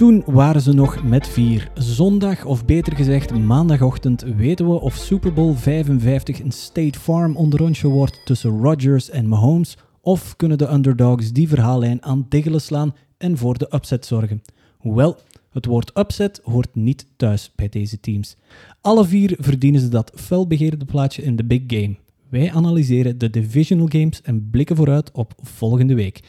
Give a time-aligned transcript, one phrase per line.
[0.00, 1.70] Toen waren ze nog met vier.
[1.74, 7.88] Zondag, of beter gezegd maandagochtend, weten we of Super Bowl 55 een State Farm onderrondje
[7.88, 13.38] wordt tussen Rodgers en Mahomes, of kunnen de underdogs die verhaallijn aan diggelen slaan en
[13.38, 14.42] voor de upset zorgen.
[14.78, 15.16] Hoewel,
[15.50, 18.36] het woord upset hoort niet thuis bij deze teams.
[18.80, 21.96] Alle vier verdienen ze dat felbegeerde plaatje in de big game.
[22.28, 26.20] Wij analyseren de divisional games en blikken vooruit op volgende week.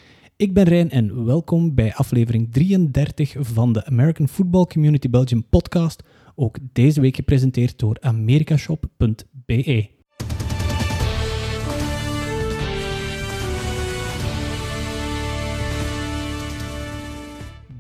[0.42, 6.04] Ik ben Rijn en welkom bij aflevering 33 van de American Football Community Belgium podcast,
[6.36, 9.90] ook deze week gepresenteerd door americashop.be.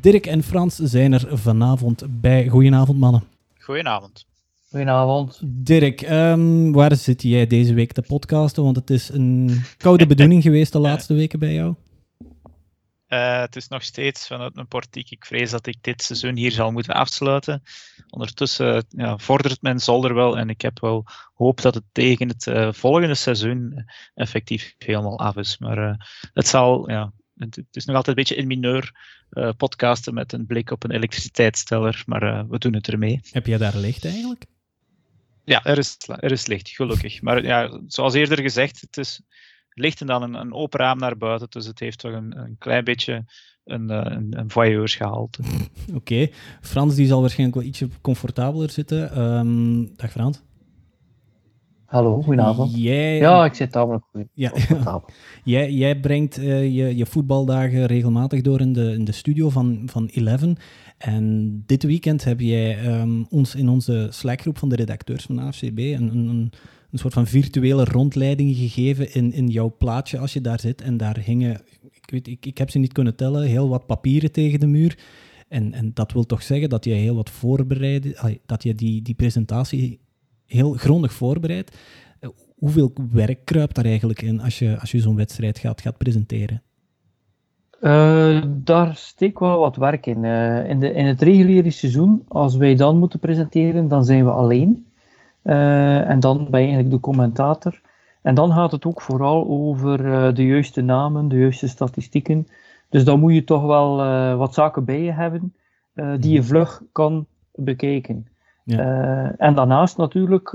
[0.01, 2.47] Dirk en Frans zijn er vanavond bij.
[2.47, 3.23] Goedenavond, mannen.
[3.59, 4.25] Goedenavond.
[4.69, 5.41] Goedenavond.
[5.43, 8.63] Dirk, um, waar zit jij deze week te podcasten?
[8.63, 11.75] Want het is een koude bedoeling geweest de laatste weken bij jou.
[13.13, 15.11] Uh, het is nog steeds vanuit mijn portiek.
[15.11, 17.63] Ik vrees dat ik dit seizoen hier zal moeten afsluiten.
[18.09, 22.45] Ondertussen ja, vordert mijn zolder wel en ik heb wel hoop dat het tegen het
[22.45, 25.57] uh, volgende seizoen effectief helemaal af is.
[25.57, 25.93] Maar uh,
[26.33, 28.91] het zal, ja, het, is nog altijd een beetje in mineur
[29.57, 33.19] podcasten met een blik op een elektriciteitsteller, maar we doen het ermee.
[33.31, 34.45] Heb jij daar licht eigenlijk?
[35.45, 37.21] Ja, er is, er is licht, gelukkig.
[37.21, 39.21] Maar ja, zoals eerder gezegd, het is
[39.73, 41.49] licht en dan een, een open raam naar buiten.
[41.49, 43.25] Dus het heeft toch een, een klein beetje
[43.63, 45.41] een, eh, een, een voyeursgehalte.
[45.87, 45.95] Oké.
[45.95, 46.31] Okay.
[46.61, 49.21] Frans die zal waarschijnlijk wel ietsje comfortabeler zitten.
[49.21, 50.41] Um, dag Frans.
[51.85, 52.75] Hallo, goedenavond.
[52.75, 53.17] Jij...
[53.17, 54.27] Ja, ik zit tamelijk goed.
[54.33, 54.51] Ja,
[55.43, 59.81] jij, jij brengt uh, je, je voetbaldagen regelmatig door in de, in de studio van,
[59.85, 60.57] van Eleven.
[60.97, 65.77] En dit weekend heb jij um, ons in onze Slackgroep van de redacteurs van AFCB
[65.77, 66.51] een, een, een
[66.99, 70.81] soort van virtuele rondleiding gegeven in, in jouw plaatje als je daar zit.
[70.81, 71.61] En daar hingen,
[71.91, 74.97] ik, weet, ik, ik heb ze niet kunnen tellen, heel wat papieren tegen de muur.
[75.47, 79.15] En, en dat wil toch zeggen dat je heel wat voorbereid, dat je die, die
[79.15, 79.99] presentatie
[80.45, 81.77] heel grondig voorbereidt.
[82.19, 85.97] Eh, hoeveel werk kruipt daar eigenlijk in als je, als je zo'n wedstrijd gaat, gaat
[85.97, 86.61] presenteren?
[87.81, 90.23] Uh, daar steekt wel wat werk in.
[90.23, 94.31] Uh, in, de, in het reguliere seizoen, als wij dan moeten presenteren, dan zijn we
[94.31, 94.85] alleen.
[95.43, 97.81] Uh, en dan ben je eigenlijk de commentator.
[98.21, 99.97] En dan gaat het ook vooral over
[100.35, 102.47] de juiste namen, de juiste statistieken.
[102.89, 103.95] Dus dan moet je toch wel
[104.37, 105.53] wat zaken bij je hebben
[105.93, 106.47] die je mhm.
[106.47, 107.25] vlug kan
[107.55, 108.27] bekijken.
[108.63, 109.35] Ja.
[109.37, 110.49] en daarnaast natuurlijk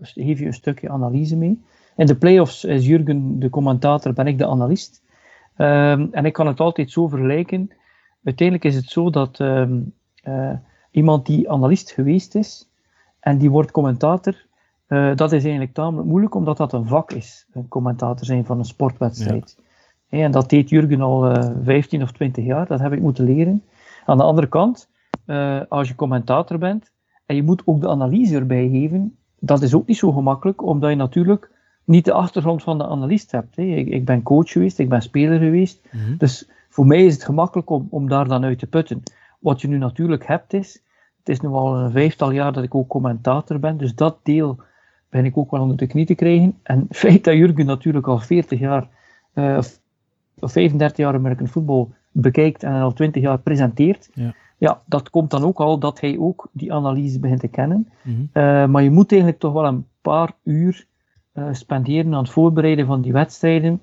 [0.00, 1.62] geef je een stukje analyse mee.
[1.96, 5.02] In de playoffs is Jurgen de commentator, ben ik de analist.
[5.56, 7.70] Um, en ik kan het altijd zo vergelijken.
[8.24, 9.92] Uiteindelijk is het zo dat um,
[10.24, 10.52] uh,
[10.90, 12.68] iemand die analist geweest is
[13.24, 14.46] en die wordt commentator,
[14.88, 18.58] uh, dat is eigenlijk tamelijk moeilijk omdat dat een vak is, een commentator zijn van
[18.58, 19.58] een sportwedstrijd.
[20.08, 20.24] Ja.
[20.24, 23.24] en dat deed Jurgen al uh, eh, 15 of 20 jaar, dat heb ik moeten
[23.24, 23.62] leren.
[24.04, 24.88] Aan de andere kant,
[25.68, 26.90] als je commentator bent
[27.26, 30.90] en je moet ook de analyse erbij geven, dat is ook niet zo gemakkelijk, omdat
[30.90, 31.50] je natuurlijk
[31.84, 33.56] niet de achtergrond van de analist hebt.
[33.56, 33.62] Hè.
[33.62, 35.80] Ik, ik, ben coach geweest, ik ben speler geweest.
[35.90, 36.16] Mhm.
[36.16, 39.02] Dus voor mij is het gemakkelijk om, om daar dan uit te putten.
[39.38, 40.82] Wat je nu natuurlijk hebt is,
[41.24, 44.58] het is nu al een vijftal jaar dat ik ook commentator ben, dus dat deel
[45.08, 46.58] ben ik ook wel onder de knie te krijgen.
[46.62, 48.88] En het feit dat Jurgen natuurlijk al 40 jaar,
[49.34, 49.58] uh,
[50.38, 54.34] of 35 jaar American Football bekijkt en al 20 jaar presenteert, ja.
[54.58, 54.82] ja.
[54.86, 57.88] dat komt dan ook al dat hij ook die analyse begint te kennen.
[58.02, 58.20] Mhm.
[58.20, 60.86] uh, maar je moet eigenlijk toch wel een paar uur
[61.34, 63.80] uh, spenderen aan het voorbereiden van die wedstrijden,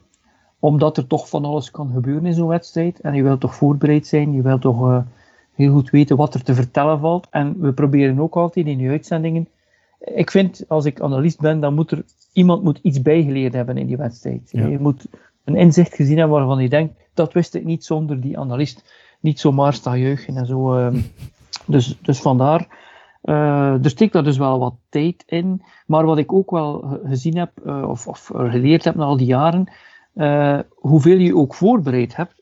[0.60, 3.00] omdat er toch van alles kan gebeuren in zo'n wedstrijd.
[3.00, 5.04] En je wilt toch voorbereid zijn, je wilt toch
[5.62, 7.28] heel goed weten wat er te vertellen valt.
[7.30, 9.48] En we proberen ook altijd in die uitzendingen.
[10.00, 13.88] Ik vind, als ik analist ben, dan moet er iemand moet iets bijgeleerd hebben in
[13.88, 14.50] die wedstrijd.
[14.52, 15.06] Je moet
[15.44, 18.94] een inzicht gezien hebben waarvan je denkt, dat wist ik niet zonder die analist.
[19.20, 20.78] Niet zomaar staan juichen en zo.
[20.78, 20.94] Uh,
[21.68, 22.68] dus, dus vandaar
[23.24, 25.62] uh, er steekt daar dus wel wat tijd in.
[25.86, 29.28] Maar wat ik ook wel gezien heb, uh, of, of geleerd heb na al die
[29.28, 29.72] jaren,
[30.14, 32.40] uh, hoeveel je ook voorbereid hebt,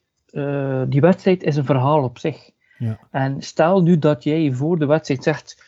[0.92, 2.52] die wedstrijd is een verhaal op zich.
[2.80, 3.00] Ja.
[3.12, 5.64] En stel nu dat jij voor de wedstrijd zegt,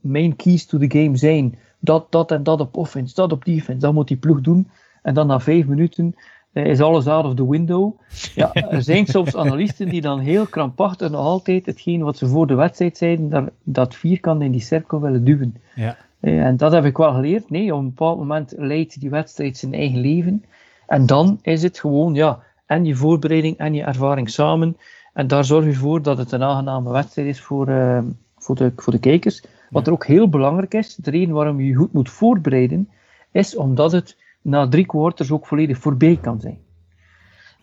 [0.00, 3.80] mijn keys to the game zijn dat, dat en dat op offense, dat op defense,
[3.80, 4.68] dat moet die ploeg doen.
[5.02, 6.14] En dan na vijf minuten
[6.52, 8.00] is alles out of the window.
[8.34, 12.46] Ja, er zijn soms analisten die dan heel krampachtig nog altijd hetgeen wat ze voor
[12.46, 15.54] de wedstrijd zeiden, dat, dat vierkant in die cirkel willen duwen.
[15.74, 15.96] Ja.
[16.20, 17.50] En dat heb ik wel geleerd.
[17.50, 20.44] Nee, op een bepaald moment leidt die wedstrijd zijn eigen leven.
[20.86, 24.76] En dan is het gewoon, ja, en je voorbereiding en je ervaring samen.
[25.16, 27.98] En daar zorg je voor dat het een aangename wedstrijd is voor, uh,
[28.36, 29.42] voor, de, voor de kijkers.
[29.70, 32.88] Wat er ook heel belangrijk is, de reden waarom je je goed moet voorbereiden,
[33.30, 36.58] is omdat het na drie quarters ook volledig voorbij kan zijn.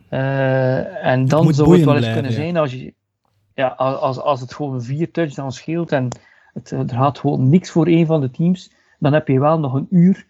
[0.09, 2.93] Uh, en dan zou het wel eens kunnen zijn als je.
[3.53, 6.07] ja, als, als het gewoon vier touchdowns scheelt en
[6.53, 9.73] het, er gaat gewoon niks voor één van de teams, dan heb je wel nog
[9.73, 10.25] een uur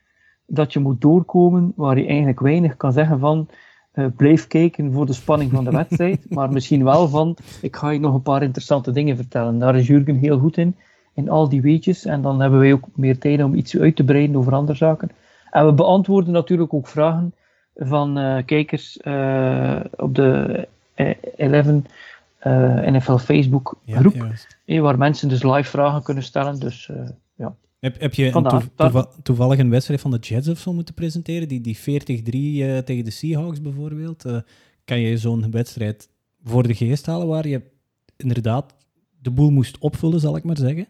[0.48, 3.48] dat je moet doorkomen waar je eigenlijk weinig kan zeggen van
[3.94, 7.90] uh, blijf kijken voor de spanning van de wedstrijd, maar misschien wel van ik ga
[7.90, 9.60] je nog een paar interessante dingen vertellen.
[9.60, 10.75] Daar is Jurgen heel goed in,
[11.13, 14.04] in al die weetjes en dan hebben wij ook meer tijd om iets uit te
[14.04, 15.10] breiden over andere zaken.
[15.51, 17.34] En we beantwoorden natuurlijk ook vragen
[17.75, 20.68] van uh, kijkers uh, op de
[21.38, 21.66] 11
[22.92, 24.36] NFL Facebook groep,
[24.66, 26.60] ja, waar mensen dus live vragen kunnen stellen.
[26.60, 26.92] Dus
[27.36, 27.56] ja.
[27.83, 31.47] Heb, heb je een toevallig een wedstrijd van de Jets of zo moeten presenteren?
[31.47, 34.25] Die, die 40-3 uh, tegen de Seahawks bijvoorbeeld.
[34.25, 34.38] Uh,
[34.85, 36.09] kan je zo'n wedstrijd
[36.44, 37.62] voor de geest halen waar je
[38.18, 38.75] inderdaad
[39.21, 40.88] de boel moest opvullen, zal ik maar zeggen?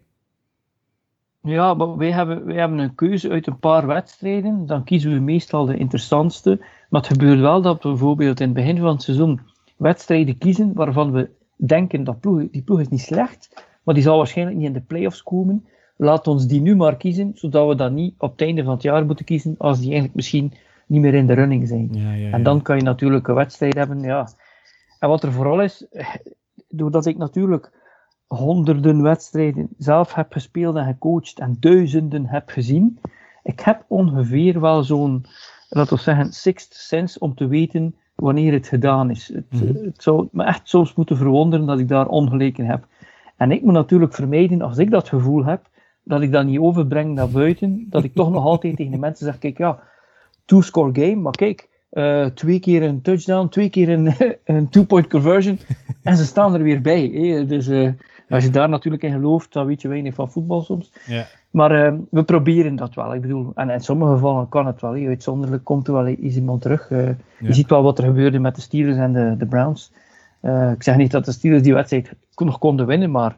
[1.42, 4.66] Ja, maar wij hebben, wij hebben een keuze uit een paar wedstrijden.
[4.66, 6.58] Dan kiezen we meestal de interessantste.
[6.90, 9.40] Maar het gebeurt wel dat we bijvoorbeeld in het begin van het seizoen
[9.78, 14.18] wedstrijden kiezen waarvan we denken dat ploeg, die ploeg is niet slecht, maar die zal
[14.18, 17.92] waarschijnlijk niet in de playoffs komen laat ons die nu maar kiezen, zodat we dat
[17.92, 20.54] niet op het einde van het jaar moeten kiezen, als die eigenlijk misschien
[20.88, 21.90] niet meer in de running zijn.
[21.92, 22.32] Ja, ja, ja.
[22.32, 24.28] En dan kan je natuurlijk een wedstrijd hebben, ja.
[25.00, 25.86] En wat er vooral is,
[26.68, 27.72] doordat ik natuurlijk
[28.28, 33.00] honderden wedstrijden zelf heb gespeeld en gecoacht en duizenden heb gezien,
[33.44, 35.26] ik heb ongeveer wel zo'n,
[35.70, 39.28] laten we zeggen, sixth sense om te weten wanneer het gedaan is.
[39.34, 39.86] Het, mhm.
[39.86, 42.88] het zou me echt soms moeten verwonderen dat ik daar ongelijken heb.
[43.38, 45.70] En ik moet natuurlijk vermijden, als ik dat gevoel heb,
[46.04, 49.26] dat ik dat niet overbreng naar buiten, dat ik toch nog altijd tegen de mensen
[49.26, 49.80] zeg, kijk ja,
[50.46, 54.14] two-score game, maar kijk, uh, twee keer een touchdown, twee keer een,
[54.44, 55.60] een two-point conversion,
[56.04, 57.08] en ze staan er weer bij.
[57.08, 57.46] Hè?
[57.46, 57.90] Dus uh,
[58.30, 60.92] als je daar natuurlijk in gelooft, dan weet je weinig van voetbal soms.
[61.06, 61.26] Ja.
[61.52, 63.14] Maar uh, we proberen dat wel.
[63.14, 64.94] Ik bedoel, en in sommige gevallen kan het wel.
[64.94, 66.90] Uitzonderlijk komt er wel eens iemand terug.
[66.90, 67.16] Ja.
[67.40, 69.92] Je ziet wel wat er gebeurde met de Steelers en de, de Browns.
[70.74, 73.38] ik zeg niet dat de Steelers die wedstrijd nog konden winnen, maar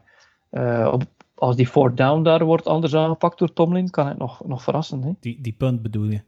[0.92, 1.04] op,
[1.38, 5.02] als die fourth down daar wordt anders aangepakt door Tomlin, kan het nog, nog verrassen.
[5.02, 5.12] Hè?
[5.20, 6.20] Die, die punt bedoel je?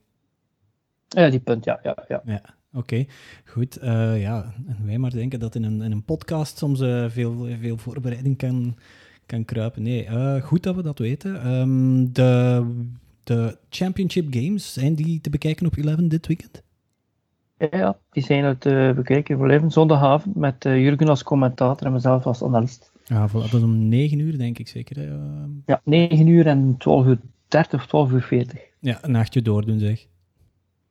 [1.08, 1.81] Ja, die punt, ja.
[1.82, 2.22] ja, ja.
[2.25, 3.06] ja Oké,
[3.44, 3.82] goed.
[3.82, 7.46] Uh, ja, en wij maar denken dat in een, in een podcast soms uh, veel,
[7.60, 8.76] veel voorbereiding kan,
[9.26, 9.82] kan kruipen.
[9.82, 11.52] Nee, uh, goed dat we dat weten.
[11.52, 12.64] Um, de,
[13.25, 16.62] de Championship Games, zijn die te bekijken op 11 dit weekend?
[17.70, 22.43] Ja, die zijn te bekijken voor 11 zondagavond met Jurgen als commentator en mezelf als
[22.43, 22.93] analist.
[23.08, 24.96] Ja, dat is om 9 uur, denk ik zeker.
[24.96, 25.06] Hè?
[25.66, 28.60] Ja, 9 uur en 12 uur 30 of 12 uur 40.
[28.81, 30.06] Ja, een nachtje doordoen, zeg.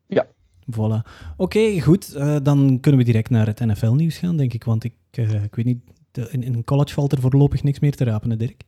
[0.08, 0.28] Ja.
[0.72, 1.10] Voilà.
[1.38, 2.16] Oké, goed.
[2.16, 4.64] Uh, dan kunnen we direct naar het NFL-nieuws gaan, denk ik.
[4.64, 5.80] Want ik, uh, ik weet niet,
[6.12, 8.64] de, in, in college valt er voorlopig niks meer te rapen, hè, Dirk?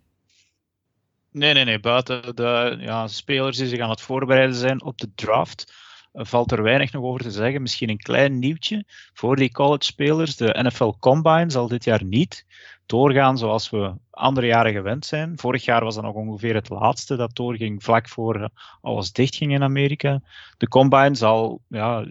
[1.31, 1.79] Nee, nee, nee.
[1.79, 5.73] Buiten de ja, spelers die zich aan het voorbereiden zijn op de draft,
[6.13, 7.61] valt er weinig nog over te zeggen.
[7.61, 10.35] Misschien een klein nieuwtje voor die college-spelers.
[10.35, 12.45] De NFL Combine zal dit jaar niet
[12.89, 15.37] doorgaan zoals we andere jaren gewend zijn.
[15.37, 18.49] Vorig jaar was dat nog ongeveer het laatste dat doorging, vlak voor
[18.81, 20.21] alles dichtging in Amerika.
[20.57, 22.05] De combine zal, ja,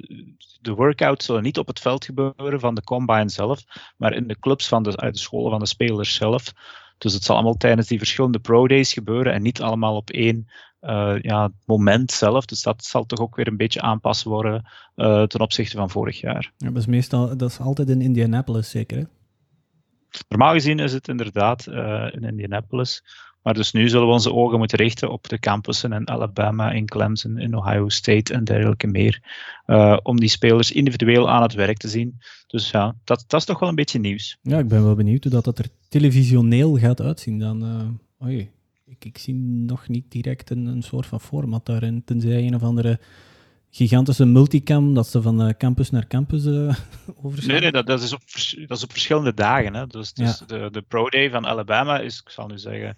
[0.60, 3.64] de workouts zullen niet op het veld gebeuren van de combine zelf,
[3.96, 6.52] maar in de clubs van de, uit de scholen van de spelers zelf.
[6.98, 10.48] Dus het zal allemaal tijdens die verschillende pro-days gebeuren en niet allemaal op één
[10.80, 12.44] uh, ja, moment zelf.
[12.44, 16.20] Dus dat zal toch ook weer een beetje aanpassen worden uh, ten opzichte van vorig
[16.20, 16.52] jaar.
[16.56, 19.08] Ja, dat is meestal, dat is altijd in Indianapolis zeker?
[20.28, 23.02] Normaal gezien is het inderdaad uh, in Indianapolis.
[23.42, 26.86] Maar dus nu zullen we onze ogen moeten richten op de campussen in Alabama, in
[26.86, 29.22] Clemson, in Ohio State en dergelijke meer.
[29.66, 32.18] Uh, om die spelers individueel aan het werk te zien.
[32.46, 34.38] Dus ja, dat, dat is toch wel een beetje nieuws.
[34.42, 37.38] Ja, ik ben wel benieuwd hoe dat, dat er televisioneel gaat uitzien.
[37.38, 38.50] Dan, uh, oei,
[38.84, 42.04] ik, ik zie nog niet direct een, een soort van format daarin.
[42.04, 42.98] Tenzij een of andere
[43.70, 46.74] gigantische multicam dat ze van uh, campus naar campus uh?
[47.46, 48.20] Nee, nee dat, dat, is op,
[48.66, 49.74] dat is op verschillende dagen.
[49.74, 49.86] Hè.
[49.86, 52.96] Dus, dus de, de Pro Day van Alabama is, ik zal nu zeggen,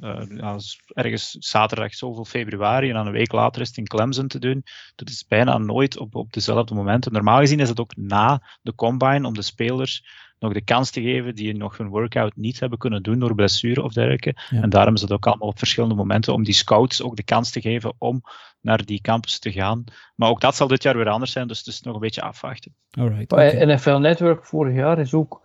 [0.00, 4.38] uh, ergens zaterdag zoveel februari en dan een week later is het in Clemson te
[4.38, 4.64] doen.
[4.94, 7.12] Dat is bijna nooit op, op dezelfde momenten.
[7.12, 10.04] Normaal gezien is het ook na de combine om de spelers
[10.42, 13.82] nog de kans te geven die nog hun workout niet hebben kunnen doen door blessure
[13.82, 14.36] of dergelijke.
[14.50, 17.50] En daarom is het ook allemaal op verschillende momenten om die scouts ook de kans
[17.50, 18.22] te geven om
[18.60, 19.84] naar die campus te gaan.
[20.14, 22.22] Maar ook dat zal dit jaar weer anders zijn, dus het is nog een beetje
[22.22, 22.74] afwachten.
[22.90, 23.74] Alright, okay.
[23.74, 25.40] NFL Network vorig jaar is ook,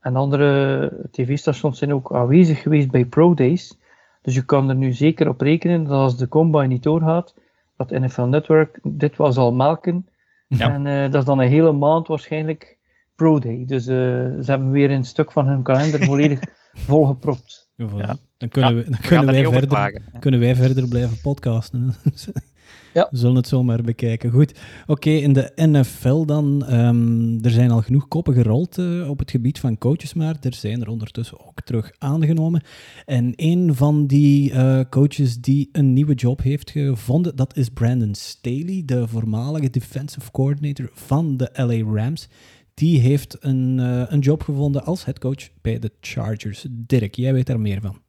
[0.00, 3.78] en andere tv-stations zijn ook aanwezig geweest bij Pro Days.
[4.22, 7.34] Dus je kan er nu zeker op rekenen dat als de combine niet doorgaat,
[7.76, 10.08] dat NFL Network dit wel zal melken.
[10.48, 10.72] Ja.
[10.72, 12.75] En uh, dat is dan een hele maand waarschijnlijk
[13.16, 13.64] Pro Day.
[13.66, 16.40] Dus uh, ze hebben weer een stuk van hun kalender volledig
[16.72, 17.70] volgepropt.
[17.76, 21.94] Ja, Dan kunnen, we, dan kunnen, wij verder, kunnen wij verder blijven podcasten.
[22.96, 23.08] Ja.
[23.10, 24.30] We zullen het zomaar bekijken.
[24.30, 24.58] Goed.
[24.86, 26.66] Oké, in de NFL dan.
[26.66, 30.54] ehm, er zijn al genoeg koppen gerold eh, op het gebied van coaches, maar er
[30.54, 32.62] zijn er ondertussen ook terug aangenomen.
[33.04, 38.14] En een van die eh, coaches die een nieuwe job heeft gevonden, dat is Brandon
[38.14, 42.28] Staley, de voormalige defensive coordinator van de LA Rams.
[42.76, 46.66] Die heeft een, eh, een job gevonden als headcoach bij de Chargers.
[46.70, 48.02] Dirk, jij weet daar meer van.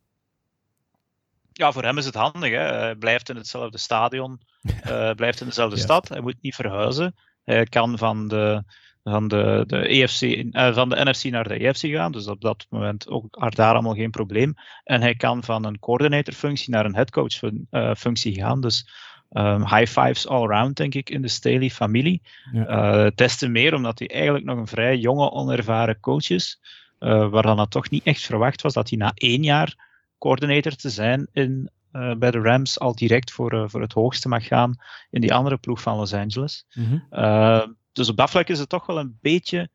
[1.54, 2.52] Ja, voor hem is het handig.
[2.52, 2.58] Hè.
[2.58, 4.40] Hij blijft in hetzelfde stadion,
[4.82, 5.82] eh, blijft in dezelfde Ja.
[5.84, 6.10] stad.
[6.10, 7.16] Hij moet niet verhuizen.
[7.44, 8.64] Hij kan van de,
[9.04, 12.12] van de, de, EFC, eh, van de NFC naar de EFC gaan.
[12.12, 14.54] Dus op dat moment ook daar allemaal geen probleem.
[14.84, 18.62] En hij kan van een coördinatorfunctie naar een headcoach-functie gaan.
[18.62, 18.88] Dus
[19.30, 22.22] ehm, high fives all around, denk ik, in de Staley-familie.
[22.52, 22.66] Ja.
[22.66, 26.60] Eh, des te meer omdat hij eigenlijk nog een vrij jonge, onervaren coach is.
[27.00, 29.86] eh waarvan het toch niet echt verwacht was dat hij na één jaar
[30.18, 34.48] coördinator te zijn in, eh, bij de Rams al direct voor, voor het hoogste mag
[34.48, 34.76] gaan
[35.10, 36.66] in die andere ploeg van Los Angeles.
[36.74, 37.00] Mhm.
[37.12, 39.70] Uh, dus op dat vlak is het toch wel een beetje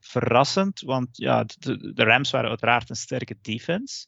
[0.00, 4.06] verrassend, want ja, de, de Rams waren uiteraard een sterke defense.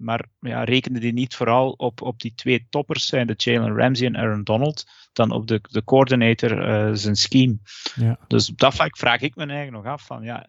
[0.00, 4.06] Maar ja, rekende die niet vooral op, op die twee toppers, zijn de Jalen Ramsey
[4.06, 7.58] en Aaron Donald, dan op de, de coordinator uh, zijn scheme.
[7.94, 8.18] Ja.
[8.28, 10.46] Dus op dat vlak vraag ik me eigenlijk nog af van, ja,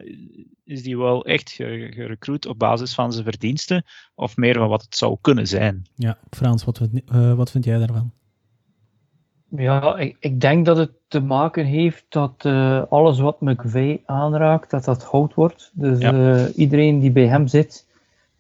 [0.64, 4.96] is die wel echt gerecruit op basis van zijn verdiensten, of meer van wat het
[4.96, 5.86] zou kunnen zijn?
[5.96, 6.82] Ja, Frans, wat,
[7.14, 8.12] uh, wat vind jij daarvan?
[9.56, 14.70] Ja, ik, ik, denk dat het te maken heeft dat uh, alles wat McVeigh aanraakt,
[14.70, 15.72] dat dat goud wordt.
[15.74, 16.14] Dus ja.
[16.14, 17.91] uh, iedereen die bij hem zit, uh,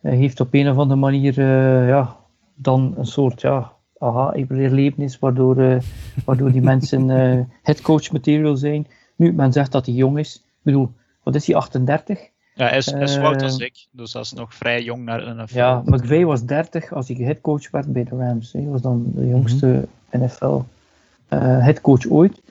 [0.01, 1.41] heeft op een of andere manier
[1.87, 2.17] ja,
[2.55, 5.81] dan een soort ja, aha, leerlevenis, waardoor,
[6.25, 7.09] waardoor die mensen
[7.63, 8.87] headcoach material zijn.
[9.15, 10.35] Nu, men zegt dat hij jong is.
[10.35, 10.91] Ik bedoel,
[11.23, 12.19] wat is hij, 38?
[12.53, 15.43] Ja, hij is, is oud als ik, dus dat is nog vrij jong naar een
[15.43, 15.57] NFL.
[15.57, 18.53] Ja, McVeigh was 30 als hij headcoach werd bij de Rams.
[18.53, 20.23] Hij was dan de jongste mm -hmm.
[20.23, 22.41] NFL uh, headcoach ooit.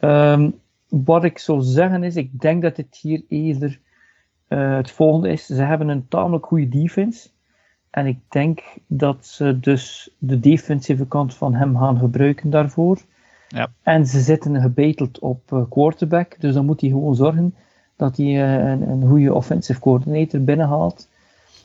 [0.00, 3.80] Um, wat ik zou zeggen is, ik denk dat het hier eerder
[4.48, 5.46] uh, het volgende is.
[5.46, 7.28] Ze hebben een tamelijk goede defense.
[7.90, 13.00] En ik denk dat ze dus de defensieve kant van hem gaan gebruiken daarvoor.
[13.48, 13.72] Ja.
[13.82, 16.40] En ze zitten gebeteld op uh, quarterback.
[16.40, 17.54] Dus dan moet hij gewoon zorgen
[17.96, 21.08] dat hij uh, een, een goede offensive coordinator binnenhaalt.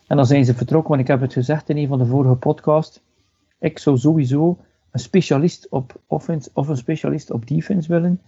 [0.07, 2.35] En dan zijn ze vertrokken, want ik heb het gezegd in een van de vorige
[2.35, 3.01] podcasts.
[3.59, 4.57] Ik zou sowieso
[4.91, 8.21] een specialist op offense of een specialist op defense willen,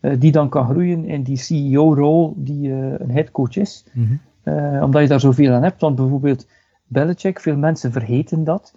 [0.00, 3.84] die dan kan groeien in die CEO-rol die uh, een headcoach is.
[3.92, 4.54] Mm -hmm.
[4.54, 5.80] uh, omdat je daar zoveel aan hebt.
[5.80, 6.46] Want bijvoorbeeld
[6.86, 8.74] Belichick, veel mensen vergeten dat.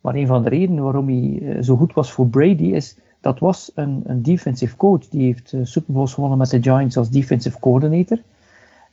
[0.00, 3.72] Maar een van de redenen waarom hij zo goed was voor Brady is, dat was
[3.74, 5.08] een, een defensive coach.
[5.08, 8.18] Die heeft Super Bowls gewonnen met de Giants als defensive coordinator.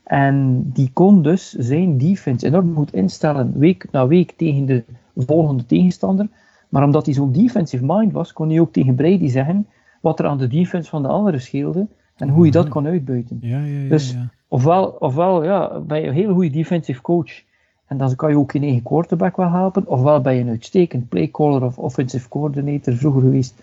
[0.04, 4.84] En die kon dus zijn defense enorm goed instellen, week na week tegen de
[5.16, 6.28] volgende tegenstander.
[6.70, 9.68] Maar omdat hij zo'n defensive mind was, kon hij ook tegen Brady zeggen
[10.02, 13.38] wat er aan de defense van de anderen scheelde en hoe je dat kon uitbuiten.
[13.42, 14.16] Ja, ja, ja, dus
[14.48, 17.42] ofwel, ofwel ja, ben je een hele goede defensive coach
[17.88, 21.10] en dan kan je ook je eigen quarterback wel helpen, ofwel ben je een uitstekend
[21.10, 23.54] playcaller of offensive coordinator vroeger geweest,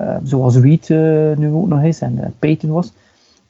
[0.00, 2.92] uh, zoals Reed uh, nu ook nog is en uh, Peyton was.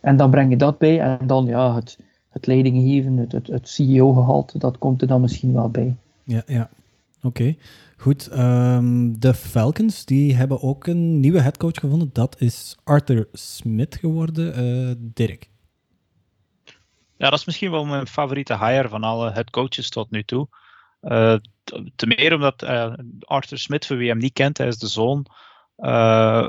[0.00, 1.98] En dan breng je dat bij en dan ja, het,
[2.30, 5.94] het leidinggeven, het, het, het CEO-gehalte, dat komt er dan misschien wel bij.
[6.22, 6.68] Ja, ja.
[7.16, 7.26] Oké.
[7.26, 7.58] Okay.
[7.96, 12.10] Goed, um, de Falcons die hebben ook een nieuwe headcoach gevonden.
[12.12, 14.64] Dat is Arthur Smith geworden.
[14.64, 15.50] Uh, Dirk.
[17.16, 20.48] Ja, dat is misschien wel mijn favoriete hire van alle headcoaches tot nu toe.
[21.02, 21.36] Uh,
[21.96, 25.26] te meer omdat uh, Arthur Smith, voor wie hem niet kent, hij is de zoon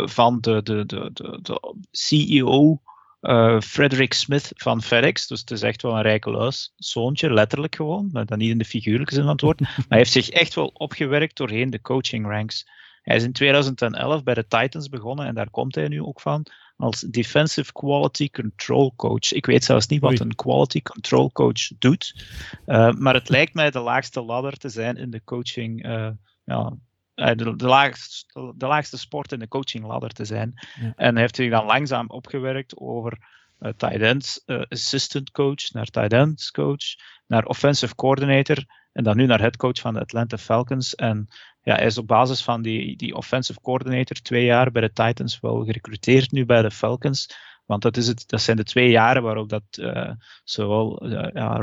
[0.10, 2.82] van de, de, de, de, de CEO
[3.22, 5.28] uh, Frederick Smith van FedEx.
[5.28, 6.74] Dus het is echt wel een rijke luis.
[6.76, 8.10] Zoontje, letterlijk gewoon.
[8.12, 9.60] Maar dan niet in de figuurlijke zin van het woord.
[9.60, 12.68] Maar hij heeft zich echt wel opgewerkt doorheen de coaching ranks.
[13.02, 16.46] Hij is in 2011 bij de Titans begonnen en daar komt hij nu ook van.
[16.78, 19.32] Als Defensive Quality Control Coach.
[19.32, 22.26] Ik weet zelfs niet wat een Quality Control Coach doet.
[22.66, 25.86] Uh, maar het lijkt mij de laagste ladder te zijn in de coaching.
[25.86, 26.10] Uh,
[26.44, 26.74] ja,
[27.18, 30.54] de, de, laagste, de laagste sport in de coachingladder te zijn.
[30.56, 30.94] Ja.
[30.96, 33.18] En hij heeft zich dan langzaam opgewerkt over
[33.60, 36.96] uh, tight end uh, assistant coach, naar tight end coach,
[37.28, 40.96] naar offensive coordinator en dan nu naar head coach van de Atlanta Falcons.
[40.96, 41.28] En
[41.62, 45.40] ja, hij is op basis van die, die offensive coordinator twee jaar bij de Titans
[45.40, 47.30] wel gerecruiteerd nu bij de Falcons.
[47.66, 50.12] Want dat, is het, dat zijn de twee jaren waarop dat uh,
[50.44, 51.08] zowel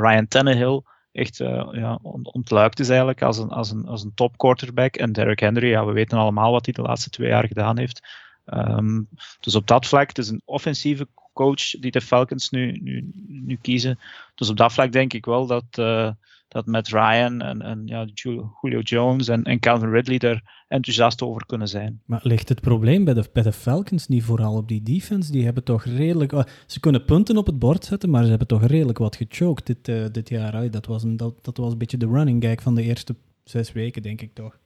[0.00, 0.82] Ryan Tannehill
[1.14, 4.96] echt uh, ja, ontluikt is eigenlijk als een, als, een, als een top quarterback.
[4.96, 8.08] En Derrick Henry, ja, we weten allemaal wat hij de laatste twee jaar gedaan heeft.
[8.46, 9.08] Um,
[9.40, 13.58] dus op dat vlak, het is een offensieve coach die de Falcons nu, nu, nu
[13.62, 13.98] kiezen.
[14.34, 16.10] Dus op dat vlak denk ik wel dat, uh,
[16.54, 21.46] dat met Ryan en, en ja, Julio Jones en, en Calvin Ridley er enthousiast over
[21.46, 22.00] kunnen zijn.
[22.04, 25.32] Maar ligt het probleem bij de, bij de Falcons niet vooral op die defense?
[25.32, 26.32] Die hebben toch redelijk...
[26.32, 29.66] Uh, ze kunnen punten op het bord zetten, maar ze hebben toch redelijk wat gechoked
[29.66, 30.70] dit, uh, dit jaar.
[30.70, 33.72] Dat was, een, dat, dat was een beetje de running gag van de eerste zes
[33.72, 34.58] weken, denk ik toch?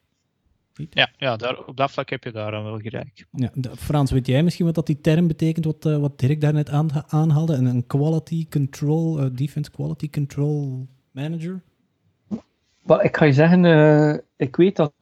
[0.91, 3.27] Ja, ja daar, op dat vlak heb je daar wel gelijk.
[3.31, 6.71] Ja, Frans, weet jij misschien wat dat die term betekent, wat, uh, wat Dirk daarnet
[6.71, 7.55] aan, aanhaalde?
[7.55, 11.63] Een, een quality control, uh, defense quality control manager?
[12.89, 14.93] Well, ik ga je zeggen, uh, ik weet dat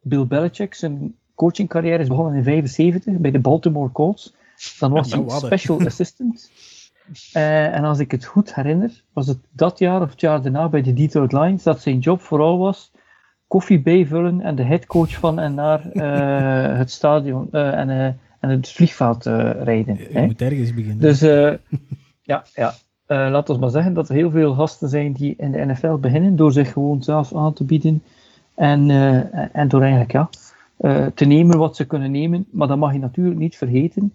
[0.00, 4.34] Bill Belichick zijn coachingcarrière is begonnen in 75 bij de Baltimore Colts.
[4.78, 6.50] Dan was hij special assistant.
[7.32, 10.82] en als ik het goed herinner, was het dat jaar of het jaar daarna bij
[10.82, 12.92] de Detroit Lions dat zijn job vooral was
[13.46, 19.24] koffie bijvullen en de headcoach van en naar uh, het stadion en, en het vliegveld
[19.24, 19.96] rijden.
[19.96, 20.26] Je hè?
[20.26, 20.98] moet ergens beginnen.
[20.98, 21.20] Dus
[22.22, 22.74] ja, ja.
[23.06, 26.36] Laten we maar zeggen dat er heel veel gasten zijn die in de NFL beginnen
[26.36, 28.02] door zich gewoon zelf aan te bieden
[28.54, 28.90] en,
[29.52, 30.28] en door eigenlijk ja,
[31.14, 32.46] te nemen wat ze kunnen nemen.
[32.50, 34.14] Maar dan mag je natuurlijk niet vergeten.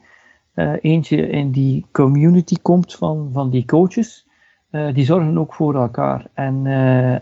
[0.81, 4.27] eentje in die community komt van, van die coaches.
[4.93, 6.25] Die zorgen ook voor elkaar.
[6.33, 6.65] En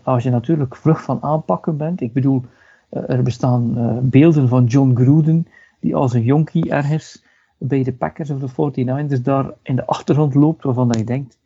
[0.03, 2.43] als je natuurlijk vlug van aanpakken bent, ik bedoel,
[2.89, 5.47] er bestaan beelden van John Gruden,
[5.79, 7.23] die als een jonkie ergens
[7.57, 11.37] bij de Packers of de 49ers daar in de achtergrond loopt, waarvan je denkt,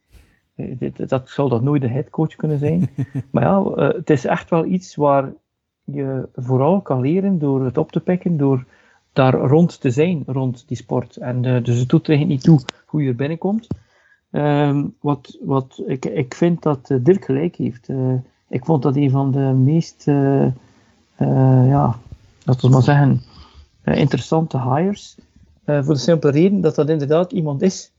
[0.56, 2.90] dit, dat zal dat nooit de headcoach kunnen zijn.
[3.32, 5.34] maar ja, het is echt wel iets waar
[5.84, 8.66] je vooral kan leren door het op te pikken, door
[9.14, 11.18] daar rond te zijn, rond die sport.
[11.18, 13.68] En dus het doet er niet toe hoe je er binnenkomt.
[14.32, 17.90] Um, wat, wat ik, ik vind dat uh, Dirk gelijk heeft.
[17.90, 18.14] Uh,
[18.50, 20.48] ik vond dat een van de meest, uh,
[21.18, 22.00] ja,
[22.44, 23.22] laten we maar zeggen,
[23.84, 25.18] interessante hires.
[25.66, 27.91] voor de simpele reden dat dat inderdaad iemand is.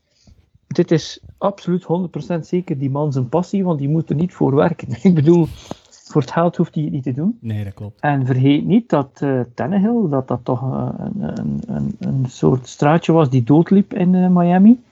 [0.73, 4.55] Dit is absoluut 100% zeker die man zijn passie, want die moet er niet voor
[4.55, 4.87] werken.
[5.09, 5.47] ik bedoel,
[5.89, 7.37] voor het geld hoeft hij het niet te doen.
[7.39, 8.01] Nee, dat klopt.
[8.01, 13.11] En vergeet niet dat uh, Tannehill, dat dat toch een, een, een, een soort straatje
[13.11, 14.83] was die doodliep in Miami.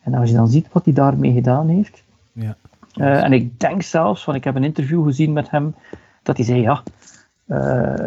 [0.00, 2.04] En als je dan ziet wat hij daarmee gedaan heeft.
[2.32, 2.56] Ja.
[2.92, 5.74] En ik denk zelfs, want ik heb een interview gezien met hem,
[6.22, 6.82] dat hij zei: ja,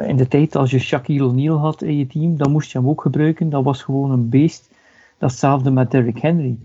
[0.07, 2.87] in de tijd als je Shaquille O'Neal had in je team, dan moest je hem
[2.87, 3.49] ook gebruiken.
[3.49, 4.69] Dat was gewoon een beest.
[5.17, 6.57] Datzelfde met Derrick Henry.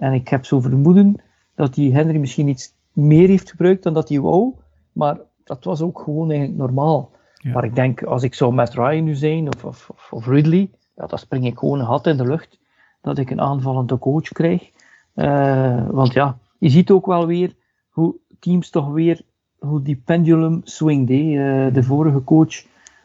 [0.00, 1.14] En ik heb zo vermoeden
[1.54, 4.54] dat hij Henry misschien iets meer heeft gebruikt dan dat hij wou,
[4.92, 7.10] maar dat was ook gewoon eigenlijk normaal.
[7.34, 7.52] Ja.
[7.52, 11.06] Maar ik denk, als ik zou met Ryan nu zijn, of, of, of Ridley, ja,
[11.06, 12.58] dan spring ik gewoon een gat in de lucht
[13.00, 14.70] dat ik een aanvallende coach krijg.
[15.14, 17.54] Uh, want ja, je ziet ook wel weer
[17.88, 19.22] hoe teams toch weer,
[19.58, 21.10] hoe die pendulum swingt.
[21.10, 22.64] Uh, de vorige coach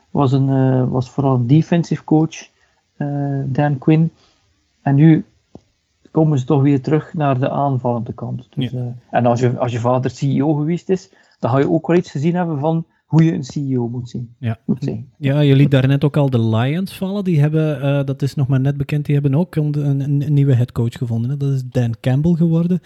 [0.10, 2.50] was, een, uh, was vooral een defensive coach,
[3.46, 4.12] Dan Quinn.
[4.82, 5.26] En nu
[6.16, 8.48] komen ze toch weer terug naar de aanvallende kant.
[8.56, 8.96] Dus, ja.
[9.12, 12.12] en als je, als je vader CEO geweest is, dan ga je ook wel iets
[12.12, 14.36] gezien hebben van hoe je een CEO moet zien.
[14.40, 15.10] Ja, moet zijn.
[15.18, 17.24] ja je liet daarnet ook al de Lions vallen.
[17.24, 20.34] Die hebben, uh, dat is nog maar net bekend, die hebben ook een, een, een
[20.34, 21.30] nieuwe headcoach gevonden.
[21.30, 21.38] Hè.
[21.38, 22.80] Dat is Dan Campbell geworden.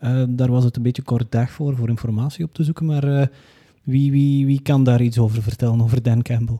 [0.00, 2.86] Uh, daar was het een beetje kort dag voor, voor informatie op te zoeken.
[2.86, 3.26] Maar uh,
[3.82, 6.58] wie, wie, wie kan daar iets over vertellen, over Dan Campbell?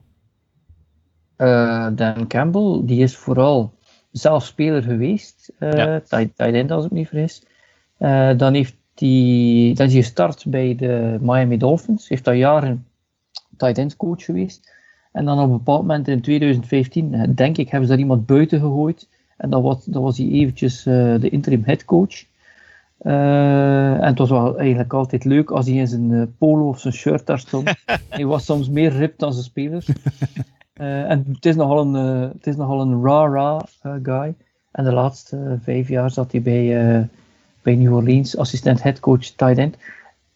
[1.94, 3.72] Dan Campbell, die is vooral
[4.12, 5.52] zelf speler geweest.
[5.58, 6.00] Ja.
[6.00, 7.42] Tight end, als ik me niet vergis.
[8.36, 12.08] dan heeft die, dat is gestart bij de Miami Dolphins.
[12.08, 12.86] Heeft daar jaren
[13.56, 14.70] tight end coach geweest.
[15.12, 18.26] En dan op een bepaald moment in 2015, eh, denk ik, hebben ze daar iemand
[18.26, 19.08] buiten gegooid.
[19.36, 22.24] En dat was, dat was hij eventjes uh, de interim head coach.
[23.02, 26.80] Uh, en het was wel eigenlijk altijd leuk als hij in zijn uh, polo of
[26.80, 27.74] zijn shirt daar stond.
[28.08, 29.88] hij was soms meer ripped dan zijn spelers.
[30.72, 31.94] En het is nogal een,
[32.28, 33.60] het is nogal een rah-rah
[34.02, 34.34] guy.
[34.70, 37.08] En de laatste vijf jaar zat hij bij,
[37.62, 39.76] bij New Orleans, assistent head coach tight end.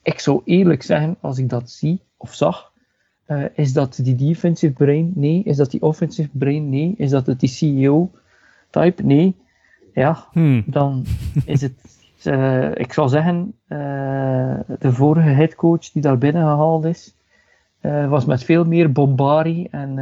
[0.02, 2.72] Ik zou eerlijk zeggen, als ik dat zie of zag,
[3.26, 5.12] uh, is dat die defensive brain?
[5.14, 5.42] Nee.
[5.44, 6.70] Is dat die offensive brain?
[6.70, 6.94] Nee.
[6.96, 9.02] Is dat het die CEO-type?
[9.02, 9.34] Nee.
[9.94, 10.64] Ja, hmm.
[10.66, 11.04] dan
[11.44, 11.72] is het,
[12.24, 17.14] uh, ik zal zeggen, uh, de vorige headcoach die daar binnen gehaald is,
[18.08, 19.98] was met veel meer bombari en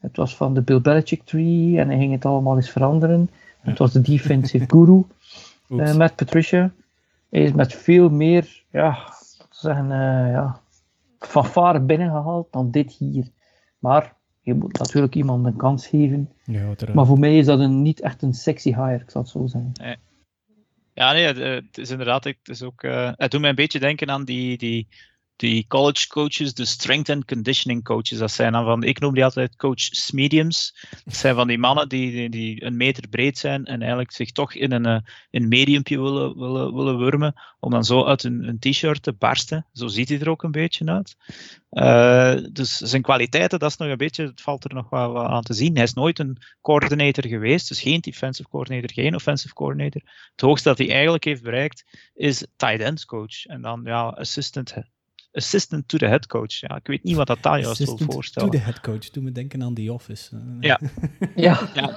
[0.00, 3.30] het was van de Bill Belichick tree en hij ging het allemaal eens veranderen.
[3.30, 3.70] Ja.
[3.70, 5.04] Het was de defensive guru
[5.96, 6.72] met Patricia.
[7.30, 8.98] Hij is met veel meer, ja,
[9.50, 9.88] zeggen,
[10.28, 10.60] ja,
[11.18, 13.24] fanfare binnengehaald dan dit hier.
[13.78, 16.32] Maar je moet natuurlijk iemand een kans geven.
[16.44, 19.30] Ja, maar voor mij is dat een, niet echt een sexy hire, ik zal het
[19.30, 19.70] zo zeggen.
[19.72, 19.96] Nee.
[20.94, 24.10] Ja, nee, het is inderdaad, het, is ook, uh, het doet mij een beetje denken
[24.10, 24.88] aan die, die
[25.42, 28.18] die college coaches, de strength and conditioning coaches.
[28.18, 30.86] Dat zijn dan van, ik noem die altijd coach mediums.
[31.04, 34.54] Dat zijn van die mannen die, die, een meter breed zijn en eigenlijk zich toch
[34.54, 34.98] in een, eh,
[35.30, 39.66] een mediumpje willen, willen, willen wurmen, om dan zo uit een, t-shirt te barsten.
[39.72, 41.16] Zo ziet hij er ook een beetje uit.
[41.70, 45.42] Uh, dus zijn kwaliteiten, dat is nog een beetje, het valt er nog wel, aan
[45.42, 45.74] te zien.
[45.74, 50.02] Hij is nooit een coordinator geweest, dus geen defensive coordinator, geen offensive coordinator.
[50.30, 53.44] Het hoogste dat hij eigenlijk heeft bereikt is tight end coach.
[53.46, 54.74] En dan ja, assistant
[55.32, 56.60] assistant to the head coach.
[56.60, 58.50] Ja, ik weet niet wat dat daar juist wil voorstellen.
[58.50, 59.10] to the head coach.
[59.10, 60.40] Doe me denken aan The Office.
[60.60, 60.80] Ja.
[61.36, 61.70] ja.
[61.74, 61.96] ja.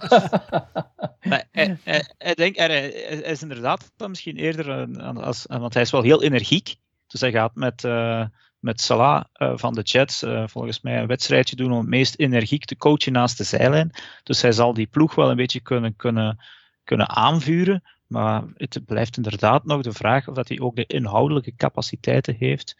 [1.51, 1.77] hij,
[2.17, 2.89] hij, denk, hij,
[3.21, 6.75] is inderdaad misschien eerder, als, want hij is wel heel energiek.
[7.07, 8.25] Dus hij gaat met, uh,
[8.59, 12.19] met Salah uh, van de Jets uh, volgens mij een wedstrijdje doen om het meest
[12.19, 13.91] energiek te coachen naast de zijlijn.
[14.23, 16.37] Dus hij zal die ploeg wel een beetje kunnen, kunnen,
[16.83, 17.83] kunnen aanvuren.
[18.07, 22.75] Maar het blijft inderdaad nog de vraag of dat hij ook de inhoudelijke capaciteiten heeft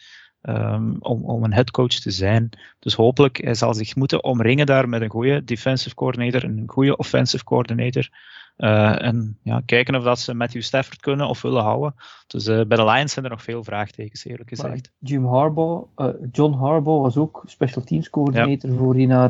[0.48, 2.50] um, om, om een headcoach te zijn.
[2.80, 6.70] Dus hopelijk hij zal zich moeten omringen daar met een goede defensive coordinator en een
[6.70, 8.10] goede offensive coordinator.
[8.58, 11.96] Uh, en ja, kijken of dat ze Matthew Stafford kunnen of willen houden.
[12.28, 14.70] Dus uh, bij de Lions zijn er nog veel vraagtekens, eerlijk gezegd.
[14.70, 18.76] Maar Jim Harbaugh, uh, John Harbaugh was ook special teams coordinator ja.
[18.78, 19.30] voor hij naar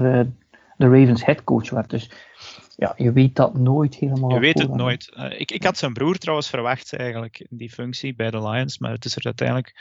[0.77, 1.89] de Ravens headcoach werd.
[1.89, 2.11] Dus
[2.75, 4.33] ja, je weet dat nooit helemaal.
[4.33, 5.11] Je weet het nooit.
[5.37, 8.91] ik, ik had zijn broer trouwens verwacht eigenlijk in die functie bij de Lions, maar
[8.91, 9.73] het is er uiteindelijk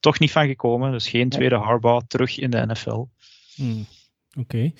[0.00, 0.92] toch niet van gekomen.
[0.92, 3.04] Dus geen tweede Harbaugh terug in de NFL.
[3.54, 3.86] Hmm.
[4.38, 4.72] Oké.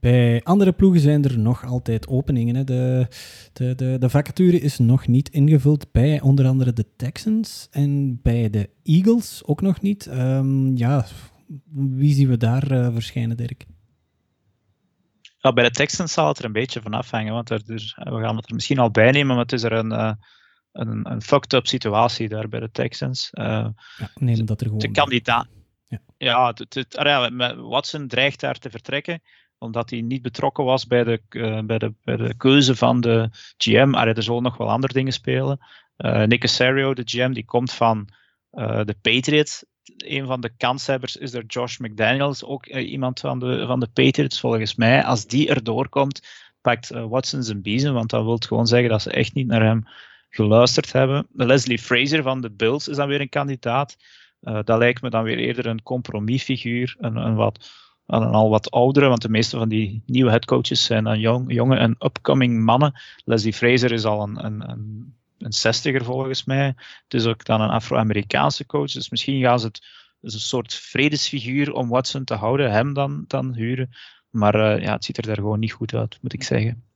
[0.00, 2.54] Bij andere ploegen zijn er nog altijd openingen.
[2.54, 2.64] Hè.
[2.64, 3.06] De,
[3.52, 8.50] de, de, de vacature is nog niet ingevuld bij onder andere de Texans en bij
[8.50, 10.06] de Eagles ook nog niet.
[10.06, 11.06] Um, ja,
[11.72, 13.66] wie zien we daar uh, verschijnen, Dirk?
[15.38, 18.20] Ja, bij de Texans zal het er een beetje van afhangen, want er, er, we
[18.20, 20.12] gaan het er misschien al bij nemen, maar het is er een, uh,
[20.78, 23.28] een, een fucked up situatie daar bij de Texans.
[23.30, 23.74] Ja,
[24.14, 24.80] neem dat er gewoon.
[24.80, 25.46] De kandidaat.
[25.86, 29.20] Ja, ja, het, het, ja, Watson dreigt daar te vertrekken
[29.58, 33.28] omdat hij niet betrokken was bij de, uh, bij de, bij de keuze van de
[33.56, 33.94] GM.
[33.94, 35.58] Allee, er zullen nog wel andere dingen spelen.
[35.98, 38.08] Uh, Nick Casario, de GM, die komt van
[38.52, 39.64] uh, de Patriots.
[39.96, 44.40] Een van de kanshebbers is er Josh McDaniels, ook iemand van de, van de Patriots.
[44.40, 46.28] Volgens mij, als die erdoor komt,
[46.60, 49.86] pakt Watson zijn biezen, want dat wil gewoon zeggen dat ze echt niet naar hem
[50.30, 51.26] geluisterd hebben.
[51.32, 53.96] Leslie Fraser van de Bills is dan weer een kandidaat.
[54.42, 57.70] Uh, dat lijkt me dan weer eerder een compromisfiguur, een, een, wat,
[58.06, 61.76] een al wat oudere, want de meeste van die nieuwe headcoaches zijn dan jong, jonge
[61.76, 63.00] en upcoming mannen.
[63.24, 64.70] Leslie Fraser is al een, een,
[65.38, 66.66] een, zestiger volgens mij.
[67.04, 69.86] Het is ook dan een Afro-Amerikaanse coach, dus misschien gaan ze het
[70.20, 73.90] een soort vredesfiguur om Watson te houden, hem dan, dan huren.
[74.30, 76.87] Maar uh, ja, het ziet er daar gewoon niet goed uit, moet ik zeggen.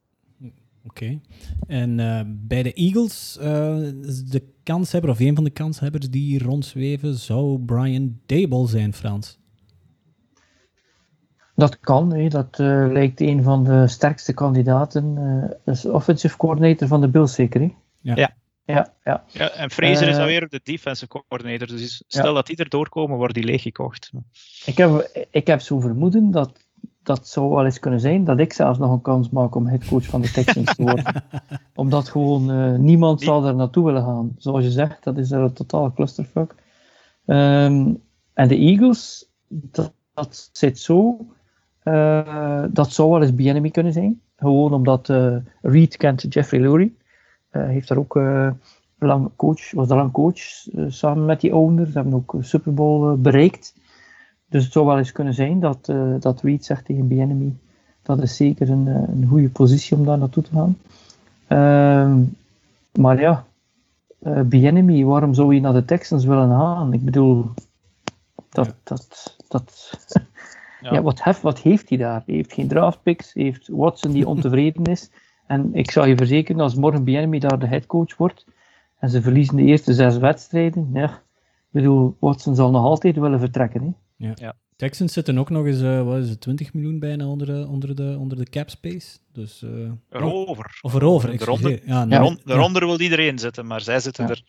[0.86, 1.20] Oké.
[1.66, 3.44] En uh, bij de Eagles, uh,
[4.30, 9.40] de kanshebber, of een van de kanshebbers die rondzweven, zou Brian Dable zijn, Frans?
[11.54, 12.28] Dat kan, hè.
[12.28, 15.18] dat uh, lijkt een van de sterkste kandidaten.
[15.64, 17.60] is offensive coordinator van de Bills, zeker?
[17.60, 17.74] Hè?
[18.00, 18.16] Ja.
[18.16, 18.40] ja.
[18.64, 19.24] Ja, ja.
[19.26, 21.66] ja, en Fraser is alweer de defensive coordinator.
[21.66, 22.32] Dus stel ja.
[22.32, 24.12] dat die er doorkomen, wordt die leeggekocht.
[24.64, 26.61] Ik heb, ik heb zo vermoeden dat
[27.02, 30.04] dat zou wel eens kunnen zijn dat ik zelfs nog een kans maak om headcoach
[30.04, 31.24] van de Texans te worden.
[31.74, 34.34] Omdat gewoon uh, niemand zal er naartoe willen gaan.
[34.38, 36.54] Zoals je zegt, dat is er een totale clusterfuck.
[37.26, 38.02] Um,
[38.34, 41.26] en de Eagles, dat, dat zit zo.
[41.84, 44.20] Uh, dat zou wel eens BNMI kunnen zijn.
[44.36, 46.96] Gewoon omdat uh, Reed kent Jeffrey Lurie.
[47.50, 48.20] heeft daar ook
[48.98, 50.40] lang coach, was daar lang coach
[50.88, 51.86] samen met die owner.
[51.86, 53.74] Ze hebben ook Super Bowl bereikt.
[54.52, 57.58] Dus het zou wel eens kunnen zijn dat, uh, dat Reed zegt tegen BNMI,
[58.02, 60.76] dat is zeker een, eh, een goede positie om daar naartoe te gaan.
[61.48, 62.26] Uh,
[63.00, 63.44] maar ja,
[64.22, 66.92] uh, BNMI, waarom zou je naar de Texans willen gaan?
[66.92, 67.50] Ik bedoel,
[68.48, 68.72] dat, ja.
[68.84, 69.98] dat, dat
[70.80, 70.92] ja.
[70.92, 71.02] ja.
[71.02, 72.22] wat, hef, wat heeft hij daar?
[72.26, 75.10] Hij heeft geen draftpicks, heeft Watson die ontevreden is.
[75.46, 78.46] En ik zal je verzekeren, als morgen BNMI daar de headcoach wordt,
[78.98, 83.40] en ze verliezen de eerste zes wedstrijden, ja, ik bedoel, Watson zal nog altijd willen
[83.40, 83.82] vertrekken.
[83.82, 83.90] Hè?
[84.22, 84.32] Ja.
[84.34, 84.54] ja.
[84.76, 87.96] Texans zitten ook nog eens, uh, wat is het, 20 miljoen bijna onder de, onder
[87.96, 89.18] de, onder de cap space.
[89.32, 90.78] Dus, uh, erover.
[90.82, 94.42] Of erover, Eronder, ja, nou, Daaronder wil iedereen zitten, maar zij zitten, er,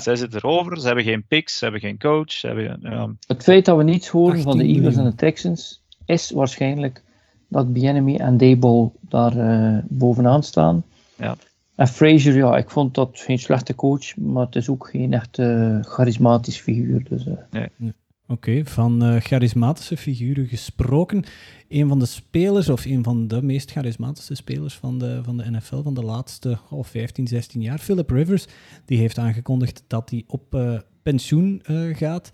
[0.00, 0.80] zij zitten erover.
[0.80, 2.32] Ze hebben geen picks, ze hebben geen coach.
[2.32, 6.30] Ze hebben, Het feit dat we niets horen van de Eagles en de Texans is
[6.30, 7.02] waarschijnlijk
[7.48, 10.84] dat Bienemy en Dayball daar uh, bovenaan staan.
[11.16, 11.36] Ja.
[11.74, 15.38] En Frazier, ja, ik vond dat geen slechte coach, maar het is ook geen echt
[15.80, 17.04] charismatisch figuur.
[17.08, 17.68] Dus, nee.
[17.76, 17.92] nee.
[18.30, 21.24] Oké, van uh, charismatische figuren gesproken.
[21.68, 25.50] Een van de spelers, of een van de meest charismatische spelers van de, van de
[25.50, 28.46] NFL van de laatste oh, 15, 16 jaar, Philip Rivers,
[28.84, 32.30] die heeft aangekondigd dat hij op uh, pensioen uh, gaat.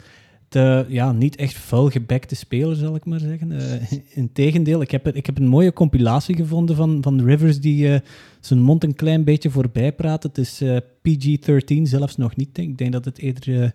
[0.55, 3.51] Uh, ja, niet echt vuilgebekte speler, zal ik maar zeggen.
[3.51, 7.99] Uh, Integendeel, ik heb, ik heb een mooie compilatie gevonden van, van Rivers die uh,
[8.41, 10.23] zijn mond een klein beetje voorbij praat.
[10.23, 10.63] Het is
[11.03, 12.59] PG-13 zelfs nog niet.
[12.59, 13.73] Ik denk dat het eerder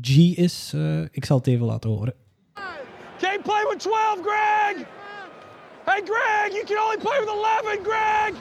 [0.00, 0.74] G is.
[1.10, 2.14] ik zal het even laten horen.
[3.18, 4.86] Can't play with 12, Greg!
[5.84, 8.34] Hey, Greg, you can only play with 11, Greg!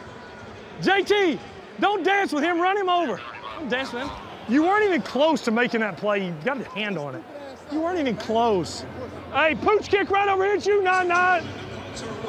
[0.79, 1.39] JT,
[1.79, 3.21] don't dance with him, run him over.
[3.57, 4.11] Don't dance with him.
[4.47, 6.25] You weren't even close to making that play.
[6.25, 7.23] You got a hand on it.
[7.71, 8.85] You weren't even close.
[9.33, 11.43] Hey, pooch kick right over here at you, not not.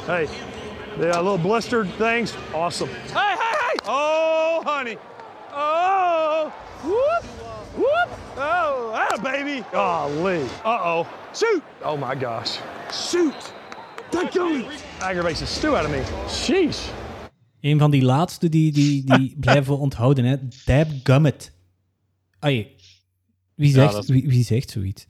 [0.07, 0.29] Hey,
[0.99, 2.37] yeah, little blistered things.
[2.55, 2.89] Awesome.
[2.89, 3.79] Hey, hey, hey!
[3.87, 4.97] Oh, honey.
[5.53, 7.25] Oh, whoop,
[7.77, 8.19] whoop.
[8.37, 9.65] Oh, that baby.
[9.73, 10.43] Golly.
[10.65, 11.07] Uh-oh.
[11.35, 11.63] Shoot.
[11.83, 12.59] Oh, my gosh.
[12.93, 13.35] Shoot.
[14.11, 14.67] That going.
[15.01, 16.03] Aggravates the stew out of me.
[16.29, 16.91] Sheesh.
[17.61, 20.37] Een van die laatste die, die, die blijven onthouden, hè.
[20.65, 21.53] Dab Gummit.
[22.39, 22.77] Ai,
[23.55, 24.09] wie zegt, ja, is...
[24.09, 25.07] wie, wie zegt zoiets?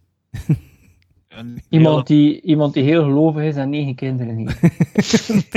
[1.69, 4.61] Iemand, die, iemand die heel gelovig is en negen kinderen heeft.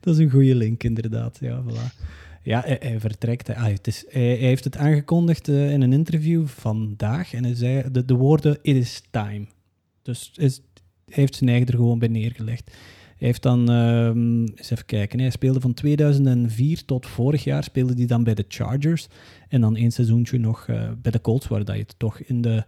[0.00, 1.38] dat, is, een goede link, inderdaad.
[1.40, 2.04] Ja, voilà.
[2.42, 3.54] ja hij, vertrekt.
[3.54, 7.34] Ah, het is, hij, heeft het aangekondigd uh, in een interview vandaag.
[7.34, 9.46] En hij zei de, de woorden: It is time.
[10.02, 10.60] Dus is,
[11.04, 12.70] hij heeft zijn eigen er gewoon bij neergelegd.
[13.16, 17.94] Hij heeft dan, um, eens even kijken, hij speelde van 2004 tot vorig jaar speelde
[17.94, 19.08] hij dan bij de Chargers.
[19.48, 22.42] En dan één seizoentje nog uh, bij de Colts, waar dat je het toch in
[22.42, 22.64] de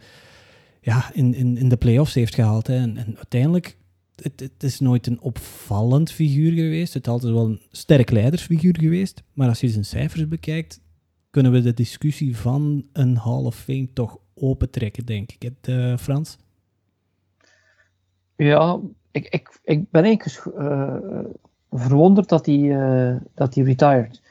[0.87, 2.67] ja, in, in, in de playoffs heeft gehaald.
[2.67, 2.77] Hè.
[2.77, 3.79] En, en uiteindelijk,
[4.15, 6.95] het, het, is nooit een opvallend figuur geweest.
[6.95, 9.23] Het is altijd wel een sterk leidersfiguur geweest.
[9.33, 10.81] Maar als je zijn cijfers bekijkt,
[11.31, 15.43] kunnen we de discussie van een Hall of Fame toch opentrekken, denk ik.
[15.43, 16.39] Het, uh, Frans?
[18.37, 20.95] Ja, ik, ik, ik ben eigenlijk uh,
[21.71, 24.23] verwonderd dat hij, uh, dat hij retired.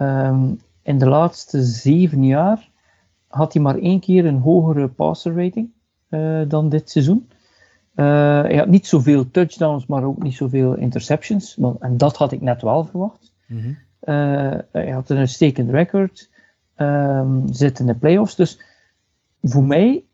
[0.00, 2.70] Um, in de laatste zeven jaar
[3.26, 5.70] had hij maar één keer een hogere passer rating.
[6.12, 7.28] Eh, dan dit seizoen.
[7.94, 8.06] Uh,
[8.42, 11.58] hij had niet zoveel touchdowns, maar ook niet zoveel interceptions.
[11.78, 13.32] en dat had ik net wel verwacht.
[13.46, 13.76] Mm -hmm.
[14.72, 16.30] hij had een uitstekend record.
[16.76, 18.34] Um, zit in de playoffs.
[18.34, 18.60] Dus
[19.42, 20.04] voor mij,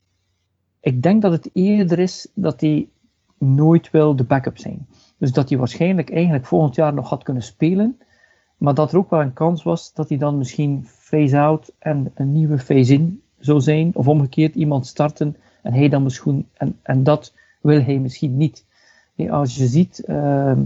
[0.80, 2.88] ik denk dat het eerder is dat hij
[3.38, 4.87] nooit wil de backup zijn.
[5.16, 7.98] Dus dat hij waarschijnlijk eigenlijk volgend jaar nog had kunnen spelen.
[8.56, 12.32] Maar dat er ook wel een kans was dat hij dan misschien phase-out en een
[12.32, 13.90] nieuwe phase-in zou zijn.
[13.94, 18.64] Of omgekeerd iemand starten en hij dan misschien, en, en dat wil hij misschien niet.
[19.30, 20.62] als je ziet, ehm,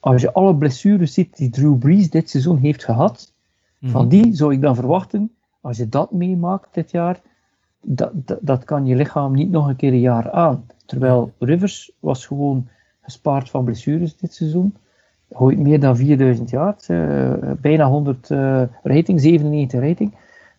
[0.00, 3.32] als je alle blessures ziet die Drew Brees dit seizoen heeft gehad,
[3.82, 4.08] van mhm.
[4.08, 5.30] die zou ik dan verwachten,
[5.60, 7.20] als je dat meemaakt dit jaar,
[7.82, 10.66] dat, dat, dat, kan je lichaam niet nog een keer een jaar aan.
[10.86, 12.68] Terwijl Rivers was gewoon
[13.00, 14.74] gespaard van blessures dit seizoen.
[15.30, 20.14] Gooit meer dan 4000 jaar, uh, bijna 100 uh, eh, rating, 97 rating.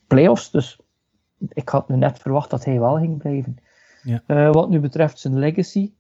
[0.08, 0.80] Playoffs, dus
[1.50, 3.58] ik had nu net verwacht dat hij wel ging blijven.
[4.04, 4.24] Ja.
[4.28, 5.92] Uh, wat nu betreft zijn legacy,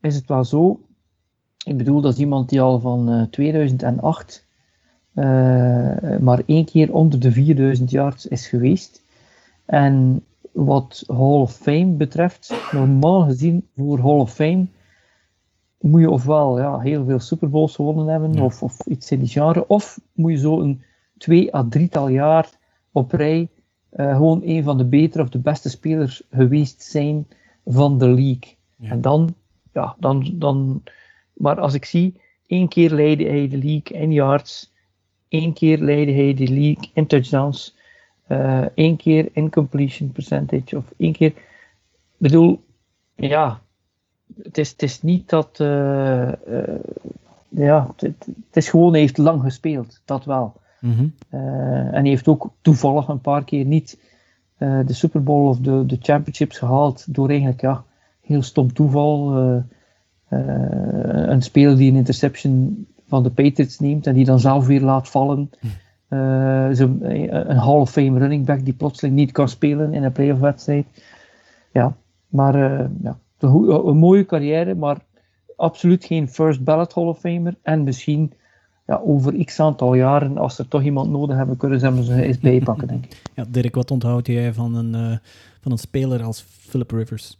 [0.00, 0.80] is het wel zo.
[1.64, 4.46] Ik bedoel, dat is iemand die al van uh, 2008
[5.16, 9.02] uh, maar één keer onder de 4000 yards is geweest.
[9.64, 14.66] En wat Hall of Fame betreft, normaal gezien voor Hall of Fame
[15.80, 19.28] moet je ofwel ja, heel veel Super Bowls gewonnen hebben, of, of iets in die
[19.28, 20.82] genre, of moet je zo een
[21.18, 22.50] twee à drietal jaar
[22.92, 23.48] op rij
[23.96, 27.26] uh, gewoon een van de betere of de beste spelers geweest zijn
[27.64, 28.56] van de league.
[28.80, 29.34] En dan,
[29.72, 30.82] ja, dan, dan,
[31.32, 34.72] maar als ik zie, één keer leidde hij de league in yards,
[35.28, 37.76] één keer leidde hij de league in touchdowns,
[38.28, 41.32] uh, één keer in completion percentage, of één keer,
[42.16, 42.64] bedoel,
[43.14, 43.60] ja,
[44.42, 46.32] het is, het is niet dat, uh,
[47.48, 50.54] ja, het, het, is gewoon, hij heeft lang gespeeld, dat wel.
[50.80, 51.08] Mhm.
[51.28, 51.40] Eh,
[51.78, 54.00] en hij heeft ook toevallig een paar keer niet
[54.56, 57.84] eh, de Super Bowl of de, de Championships gehaald door eigenlijk ja,
[58.20, 59.36] heel stom toeval.
[60.28, 60.38] Eh,
[61.28, 65.08] een speler die een interception van de Patriots neemt en die dan zelf weer laat
[65.08, 65.50] vallen.
[66.08, 70.12] Uh, zo, een Hall of Fame running back die plotseling niet kan spelen in een
[70.12, 70.86] playoff wedstrijd.
[71.72, 71.96] Ja,
[72.28, 74.96] maar uh, ja, een, een, mooie carrière, maar
[75.56, 77.54] absoluut geen first ballot Hall of Famer.
[77.62, 78.32] En misschien
[78.86, 82.38] ja, over x aantal jaren, als ze toch iemand nodig hebben, kunnen ze hem eens
[82.38, 83.22] bijpakken, denk ik.
[83.34, 85.16] Ja, Dirk, wat onthoud jij van een, uh,
[85.60, 87.38] van een speler als Philip Rivers?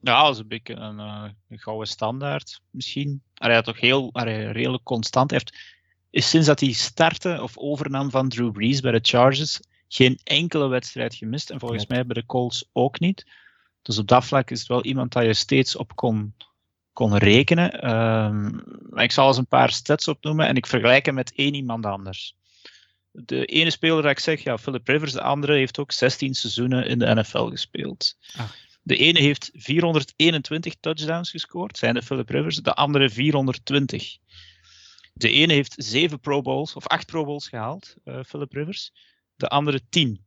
[0.00, 3.22] Ja, dat is een beetje een, uh, een gouden standaard, misschien.
[3.34, 5.30] Hij had toch heel allee, redelijk constant.
[5.30, 5.76] Hij heeft,
[6.10, 10.66] is sinds dat hij startte of overnam van Drew Brees bij de Chargers geen enkele
[10.68, 11.50] wedstrijd gemist.
[11.50, 13.26] En volgens mij bij de Colts ook niet.
[13.82, 16.34] Dus op dat vlak is het wel iemand dat je steeds op kon
[16.96, 17.90] kon rekenen.
[17.90, 21.86] Um, ik zal eens een paar stats opnoemen en ik vergelijk hem met één iemand
[21.86, 22.36] anders.
[23.12, 26.86] de ene speler dat ik zeg, ja, Philip Rivers, de andere heeft ook 16 seizoenen
[26.86, 28.16] in de NFL gespeeld.
[28.36, 28.48] Ah.
[28.82, 34.16] De ene heeft 421 touchdowns gescoord, zijn de Philip Rivers, de andere 420.
[35.12, 38.92] De ene heeft 7 Pro Bowls, of 8 Pro Bowls gehaald, uh, Philip Rivers.
[39.36, 40.24] De andere 10.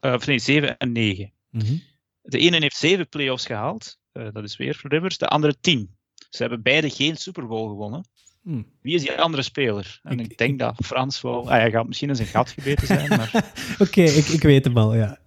[0.00, 1.32] Uh, of nee, 7 en 9.
[1.50, 1.76] Mhm.
[2.22, 5.18] De ene heeft 7 playoffs gehaald, dat is weer Rivers.
[5.18, 5.96] De andere 10.
[6.30, 8.04] Ze hebben beide geen Super Bowl gewonnen.
[8.42, 8.66] Hmm.
[8.82, 10.00] Wie is die andere speler?
[10.02, 11.42] En Ik- ik, denk dat Frans wel.
[11.42, 13.52] Ah, hij gaat misschien in zijn gat gebeten zijn, maar.
[13.78, 15.18] Oké, ik, ik weet hem al, ja.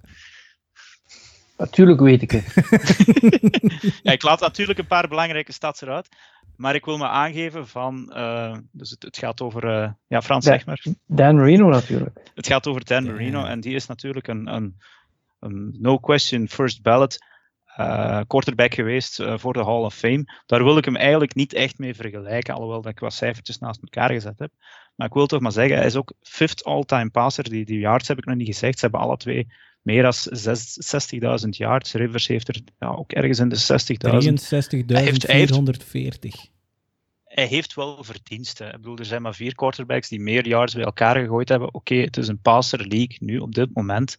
[1.57, 2.53] Natuurlijk weet ik het.
[4.03, 6.09] ja, ik laat natuurlijk een paar belangrijke stats eruit.
[6.55, 8.11] Maar ik wil me aangeven van.
[8.13, 9.67] eh, dus het, het gaat over.
[9.81, 10.85] eh, ja, Frans, zeg maar.
[11.07, 12.19] Dan Marino natuurlijk.
[12.35, 13.11] Het gaat over Dan Ja.
[13.11, 13.45] Marino.
[13.45, 14.77] En die is natuurlijk een, een,
[15.39, 17.17] een no question first ballot
[17.75, 20.41] eh, quarterback geweest eh, voor de Hall of Fame.
[20.45, 22.53] Daar wil ik hem eigenlijk niet echt mee vergelijken.
[22.53, 24.51] Alhoewel dat ik wat cijfertjes naast elkaar gezet heb.
[24.95, 27.49] Maar ik wil toch maar zeggen, hij is ook fifth all-time passer.
[27.49, 28.79] Die, die yards heb ik nog niet gezegd.
[28.79, 29.47] Ze hebben alle twee
[29.81, 31.93] meer dan 60.000 yards.
[31.93, 33.65] Rivers heeft er ja, ook ergens in de 60.000.
[34.87, 36.51] Hij heeft- hij heeft- 63.440.
[37.33, 38.67] hij heeft wel verdiensten.
[38.67, 41.73] Ik bedoel, er zijn maar vier quarterbacks die meer yards bij elkaar gegooid hebben.
[41.73, 44.17] Oké, het is een passer league nu op dit moment.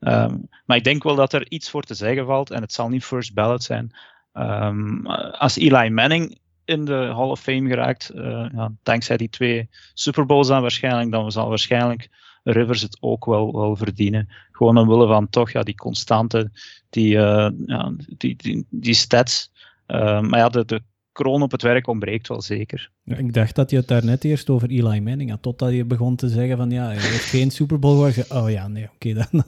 [0.00, 2.50] Ehm, maar ik denk wel dat er iets voor te zeggen valt.
[2.50, 3.96] En het zal niet first ballot zijn.
[4.32, 9.68] Ehm, als Eli Manning in de Hall of Fame geraakt, eh, ja, dankzij die twee
[9.94, 12.08] Super Bowls dan waarschijnlijk, dan zal waarschijnlijk
[12.42, 14.28] Rivers het ook wel, wel verdienen.
[14.52, 16.50] Gewoon omwille van toch ja, die constante,
[16.90, 19.52] die, eh, ja, die, die, die stats.
[19.86, 20.82] Eh, maar ja, de, de
[21.16, 22.90] kroon op het werk ontbreekt wel zeker.
[23.02, 26.16] Ja, ik dacht dat je het daarnet eerst over Eli Manning had, totdat je begon
[26.16, 29.44] te zeggen van ja, hij heeft geen Super Bowl Oh ja, nee, oké, dan, dan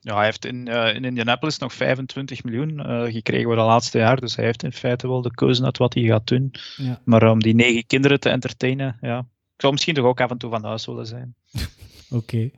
[0.00, 2.80] Ja, hij heeft in, in Indianapolis nog 25 miljoen
[3.12, 4.20] gekregen voor de laatste jaar.
[4.20, 6.50] Dus hij heeft in feite wel de keuze uit wat hij gaat doen.
[6.76, 7.00] Ja.
[7.04, 9.18] Maar om die negen kinderen te entertainen, ja.
[9.18, 11.34] Ik zou misschien toch ook af en toe van huis willen zijn.
[12.10, 12.50] Oké.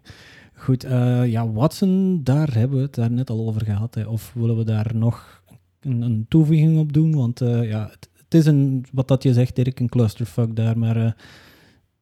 [0.54, 3.94] Goed, eh, ja, Watson, daar hebben we het daar net al over gehad.
[3.94, 4.04] Hè.
[4.06, 5.42] Of willen we daar nog
[5.80, 7.14] een, een toevoeging op doen?
[7.14, 10.78] Want eh, ja, het, het is een, wat dat je zegt, Dirk, een clusterfuck daar.
[10.78, 11.12] Maar eh,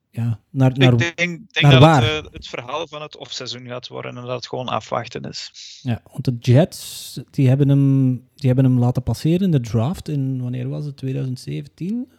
[0.09, 2.13] ja, naar, naar, ik denk, denk naar dat waar?
[2.13, 5.51] het, het verhaal van het offseizoen gaat worden en dat het gewoon afwachten is.
[5.83, 10.07] ja, want de Jets, die hebben, hem, die hebben hem laten passeren in de draft
[10.07, 12.11] in, wanneer was het, 2017?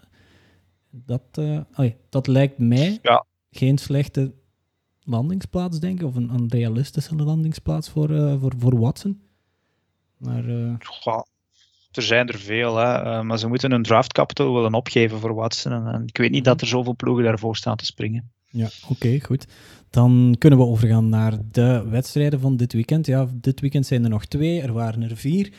[0.90, 1.22] Dat,
[1.74, 3.24] oh ja, dat lijkt mij Ja.
[3.50, 4.32] geen slechte
[5.04, 6.06] landingsplaats, denk ik.
[6.06, 9.20] Of een, een realistische landingsplaats voor, eh, voor, voor Watson.
[10.16, 11.22] Maar eh, Goh,
[11.92, 12.92] er zijn er veel, hè.
[13.02, 15.72] eh, maar ze moeten een draft capital willen opgeven voor Watson.
[15.72, 18.30] En, en ik weet niet dat er zoveel ploegen daarvoor staan te springen.
[18.50, 19.46] ja, oké, goed.
[19.90, 23.06] Dan kunnen we overgaan naar de wedstrijden van dit weekend.
[23.06, 25.52] Ja, dit weekend zijn er nog twee, er waren er vier.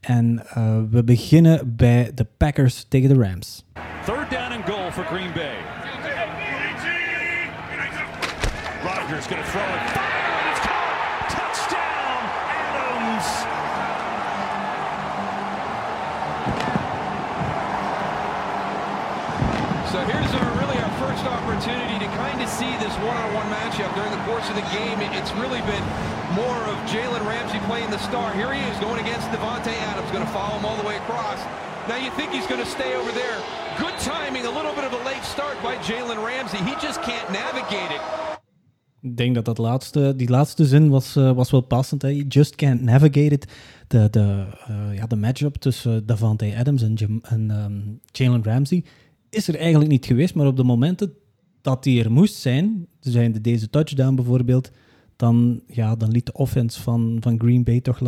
[0.00, 3.64] En eh, we beginnen bij de Packers tegen de Rams.
[4.04, 5.81] Third down and goal for Green Bay.
[9.12, 9.90] Rodgers going to throw it.
[9.92, 11.28] Fire, and it's caught.
[11.28, 13.28] Touchdown, Adams.
[19.92, 24.16] So here's our, really our first opportunity to kind of see this one-on-one matchup during
[24.16, 24.96] the course of the game.
[25.12, 25.84] It's really been
[26.32, 28.32] more of Jalen Ramsey playing the star.
[28.32, 31.36] Here he is going against Devontae Adams, going to follow him all the way across.
[31.86, 33.36] Now you think he's going to stay over there.
[33.76, 36.64] Good timing, a little bit of a late start by Jalen Ramsey.
[36.64, 38.31] He just can't navigate it.
[39.02, 42.02] Ik denk dat, dat laatste, die laatste zin was, uh, was wel passend.
[42.02, 42.08] Hè.
[42.08, 43.52] You just can't navigate it.
[43.88, 48.84] De, de, uh, ja, de matchup tussen Davante Adams en, en um, Jalen Ramsey
[49.30, 50.34] is er eigenlijk niet geweest.
[50.34, 51.12] Maar op de momenten
[51.60, 54.70] dat die er moest zijn, zijn de, deze touchdown bijvoorbeeld,
[55.16, 57.98] dan, ja, dan liet de offense van, van Green Bay toch...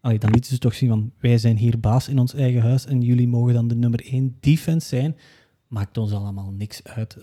[0.00, 3.00] Dan lieten ze toch zien van, wij zijn hier baas in ons eigen huis en
[3.00, 5.16] jullie mogen dan de nummer 1 defense zijn.
[5.68, 7.16] Maakt ons allemaal niks uit.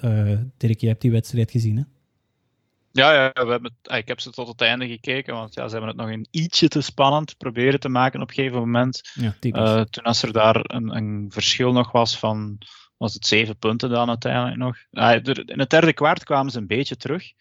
[0.57, 1.83] Dirk, je hebt die wedstrijd gezien, hè?
[2.93, 5.71] Ja, ja we hebben het, ik heb ze tot het einde gekeken, want ja, ze
[5.71, 9.11] hebben het nog een ietsje te spannend proberen te maken op een gegeven moment.
[9.13, 12.57] Ja, uh, toen als er daar een, een, verschil nog was van,
[12.97, 14.77] was het zeven punten dan uiteindelijk nog.
[14.91, 17.31] Uh, er, in het derde kwart kwamen ze een beetje terug,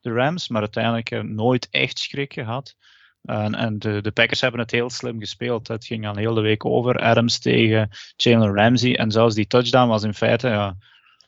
[0.00, 2.74] de Rams, maar uiteindelijk uh, nooit echt schrik gehad.
[3.22, 5.68] En, en de, de, Packers hebben het heel slim gespeeld.
[5.68, 6.98] Het ging al heel de week over.
[7.00, 8.96] Adams tegen Jalen Ramsey.
[8.96, 10.76] En zelfs die touchdown was in feite, ja,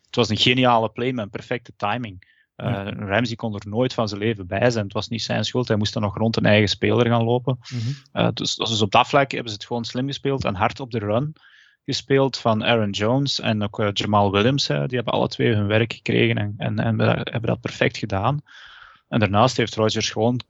[0.06, 2.34] het was een geniale play met een perfecte timing.
[2.57, 2.90] Uh, ja.
[2.90, 4.84] Ramsey kon er nooit van zijn leven bij zijn.
[4.84, 5.68] Het was niet zijn schuld.
[5.68, 7.59] Hij moest dan nog rond een eigen speler gaan lopen.
[7.68, 8.22] Mm -hmm.
[8.22, 10.90] uh, dus, dus, op dat vlak hebben ze het gewoon slim gespeeld en hard op
[10.90, 11.32] de run
[11.84, 14.66] gespeeld van Aaron Jones en ook uh, Jamal Williams.
[14.66, 18.40] die hebben alle twee hun werk gekregen en, en, en hebben dat perfect gedaan.
[19.09, 20.40] En daarnaast heeft Rodgers gewoon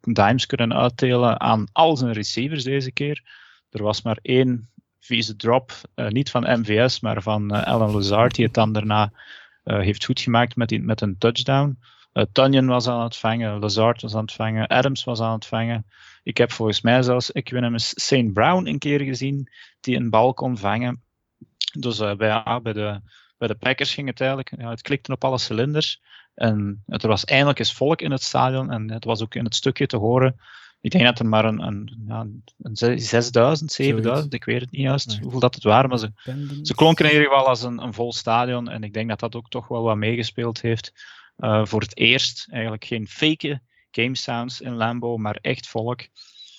[0.00, 3.22] dimes kunnen uitdelen aan al zijn receivers deze keer.
[3.70, 4.68] Er was maar één
[5.00, 9.12] vieze drop, niet van MVS, maar van Alan Lazard, die het dan daarna
[9.64, 11.78] heeft goed gemaakt met, met een touchdown.
[12.12, 15.86] Uh, was aan het vangen, Lazard was aan het vangen, Adams was aan het vangen.
[16.22, 18.32] Ik heb volgens mij zelfs Equanimus St.
[18.32, 19.48] Brown een keer gezien
[19.80, 21.02] die een bal kon vangen.
[21.78, 23.00] Dus uh, bij, bij, de,
[23.38, 26.02] bij de Packers ging het eigenlijk, ja, het klikte op alle cilinders.
[26.34, 29.54] En er was eindelijk eens volk in het stadion en het was ook in het
[29.54, 30.40] stukje te horen.
[30.84, 32.26] Ik denk dat er maar een, een, ja,
[32.58, 35.18] een 6000, 7000, ik weet het niet juist nee.
[35.20, 36.12] hoeveel dat het waren, maar ze,
[36.62, 38.68] ze klonken in ieder geval als een, een vol stadion.
[38.68, 40.92] En ik denk dat dat ook toch wel wat meegespeeld heeft.
[41.38, 43.60] Uh, voor het eerst eigenlijk geen fake
[43.90, 46.00] game sounds in Lambo, maar echt volk.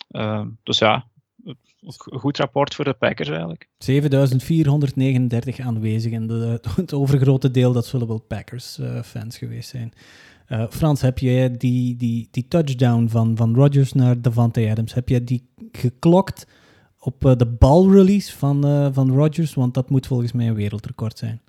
[0.10, 1.08] Uh, dus ja,
[1.44, 3.70] een goed rapport voor de Packers eigenlijk.
[3.78, 9.94] 7439 aanwezig en de, het overgrote deel dat zullen wel Packers-fans uh, geweest zijn.
[10.50, 15.10] Uh, Frans, heb jij die, die, die touchdown van, van Rodgers naar Davante Adams, heb
[15.10, 16.48] jij die geklokt
[17.00, 19.54] op uh, de balrelease van, uh, van Rodgers?
[19.54, 21.42] Want dat moet volgens mij een wereldrecord zijn.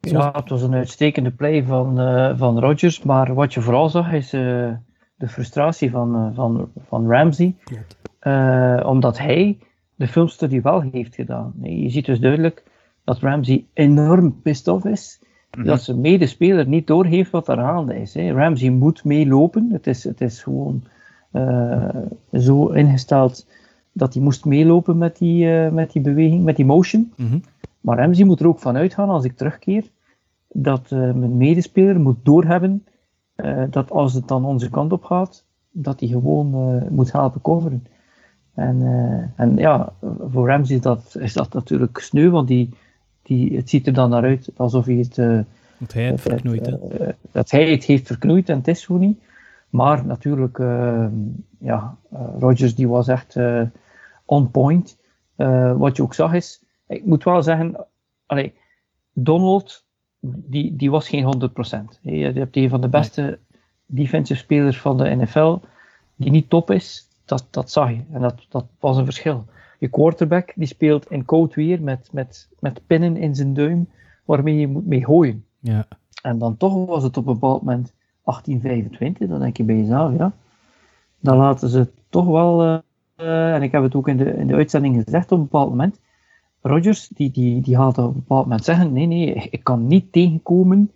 [0.00, 1.96] Ja, het was een uitstekende play van,
[2.38, 7.56] van Rodgers, maar wat je vooral zag is de frustratie van, van, van Ramsey.
[8.84, 9.58] omdat hij
[9.94, 11.54] de filmstudie wel heeft gedaan.
[11.62, 12.62] Je ziet dus duidelijk
[13.04, 15.23] dat Ramsey enorm pissed off is
[15.54, 15.70] Mm-hmm.
[15.70, 18.14] Dat zijn medespeler niet doorheeft wat er gaande is.
[18.14, 18.32] Hè.
[18.32, 19.68] Ramsey moet meelopen.
[19.72, 20.82] Het is, het is gewoon
[21.32, 21.88] uh,
[22.32, 23.46] zo ingesteld
[23.92, 27.12] dat hij moest meelopen met die, uh, met die beweging, met die motion.
[27.16, 27.42] Mm-hmm.
[27.80, 29.84] Maar Ramsey moet er ook van uitgaan als ik terugkeer
[30.48, 32.84] dat uh, mijn medespeler moet doorhebben
[33.70, 37.86] dat als het dan onze kant op gaat, dat hij gewoon moet helpen coveren.
[38.54, 38.82] En,
[39.36, 39.92] en ja,
[40.30, 42.74] voor Ramsey is dat, is dat natuurlijk sneu, want die,
[43.24, 45.40] die, het ziet er dan naar uit alsof hij het, uh,
[45.78, 46.68] dat hij het verknoeit.
[46.68, 49.22] Uh, dat hij het heeft verknoeid en het is zo niet.
[49.70, 51.06] Maar natuurlijk, uh,
[51.58, 51.96] ja,
[52.38, 53.36] Rodgers die was echt
[54.24, 54.96] on point.
[55.76, 57.86] wat je ook zag is, ik moet wel zeggen,
[58.26, 58.54] allee,
[59.12, 59.84] Donald,
[60.20, 61.50] die, die was geen
[61.94, 62.00] 100%.
[62.00, 63.38] Je hebt een van de beste nee.
[63.86, 65.58] defensive spelers van de NFL,
[66.16, 68.00] die niet top is, dat, dat zag je.
[68.12, 69.44] En dat, dat was een verschil
[69.84, 73.88] je quarterback die speelt in koud weer met, met, met pinnen in zijn duim
[74.24, 75.44] waarmee je moet mee gooien.
[75.58, 75.86] Ja.
[76.22, 80.16] En dan toch was het op een bepaald moment 1825, dan denk je bij jezelf,
[80.16, 80.32] ja.
[81.20, 82.64] Dan laten ze toch wel,
[83.16, 85.70] uh, en ik heb het ook in de, in de uitzending gezegd op een bepaald
[85.70, 86.00] moment,
[86.60, 90.12] Rodgers die, die, die gaat op een bepaald moment zeggen, nee, nee, ik kan niet
[90.12, 90.90] tegenkomen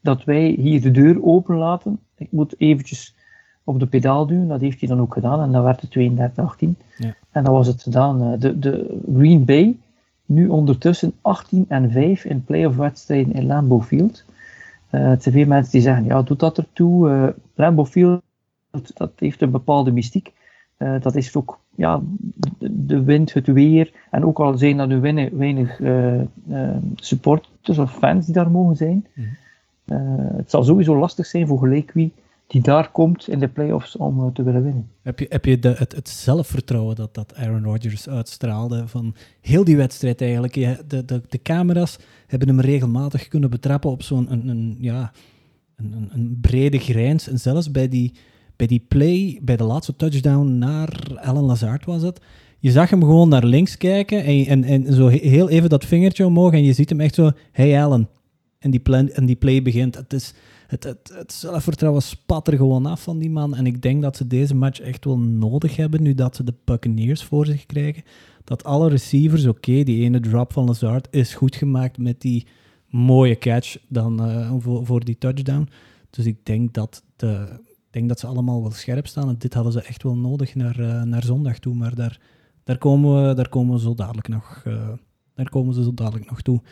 [0.00, 1.98] dat wij hier de deur open laten.
[2.16, 3.14] Ik moet eventjes
[3.64, 4.48] op de pedaal duwen.
[4.48, 6.68] Dat heeft hij dan ook gedaan en dan werd het 32-18.
[6.96, 7.14] Ja.
[7.34, 8.38] En dan was het gedaan.
[8.38, 9.76] De, de Green Bay,
[10.26, 14.24] nu ondertussen 18 en 5 in playoff wedstrijden in Lambeau Field.
[14.90, 17.10] Uh, het zijn veel mensen die zeggen, ja, doet dat ertoe?
[17.10, 18.22] Uh, Lambeau Field,
[18.94, 20.32] dat heeft een bepaalde mystiek.
[20.78, 22.00] Uh, dat is ook ja,
[22.58, 23.92] de, wind, het weer.
[24.10, 25.80] En ook al zijn er nu weinig, weinig
[26.96, 29.06] supporters of fans die daar mogen zijn.
[29.14, 29.24] Mm
[30.36, 32.12] het zal sowieso lastig zijn voor gelijk wie
[32.46, 34.90] die daar komt in de playoffs om uh, te willen winnen.
[35.02, 40.20] Heb je, heb je het, zelfvertrouwen dat, dat Aaron Rodgers uitstraalde van heel die wedstrijd
[40.20, 40.54] eigenlijk?
[40.54, 45.12] De, de, de camera's hebben hem regelmatig kunnen betrappen op zo'n een, een, ja,
[45.76, 47.28] een, een, brede grijns.
[47.28, 48.12] En zelfs bij die,
[48.56, 52.20] bij die play, bij de laatste touchdown naar Alan Lazard was het.
[52.58, 56.26] Je zag hem gewoon naar links kijken en, en, en zo heel even dat vingertje
[56.26, 58.08] omhoog en je ziet hem echt zo, hey Alan,
[58.58, 59.94] en die, plan, en die play begint.
[59.94, 60.34] Het, is,
[60.74, 63.54] het, het, het zelfvertrouwen spat er gewoon af van die man.
[63.54, 66.54] En ik denk dat ze deze match echt wel nodig hebben, nu dat ze de
[66.64, 68.02] Buccaneers voor zich krijgen.
[68.44, 72.46] Dat alle receivers, oké, die ene drop van Lazard is goed gemaakt met die
[72.88, 75.68] mooie catch dan, uh, voor, die touchdown.
[76.10, 79.28] Dus ik denk dat, de, ik denk dat ze allemaal wel scherp staan.
[79.28, 81.74] En dit hadden ze echt wel nodig naar, uh, naar zondag toe.
[81.74, 82.20] Maar daar,
[82.64, 84.62] daar, komen we, daar komen zo dadelijk nog...
[84.66, 84.88] Uh,
[85.34, 86.62] daar komen ze zo dadelijk nog toe.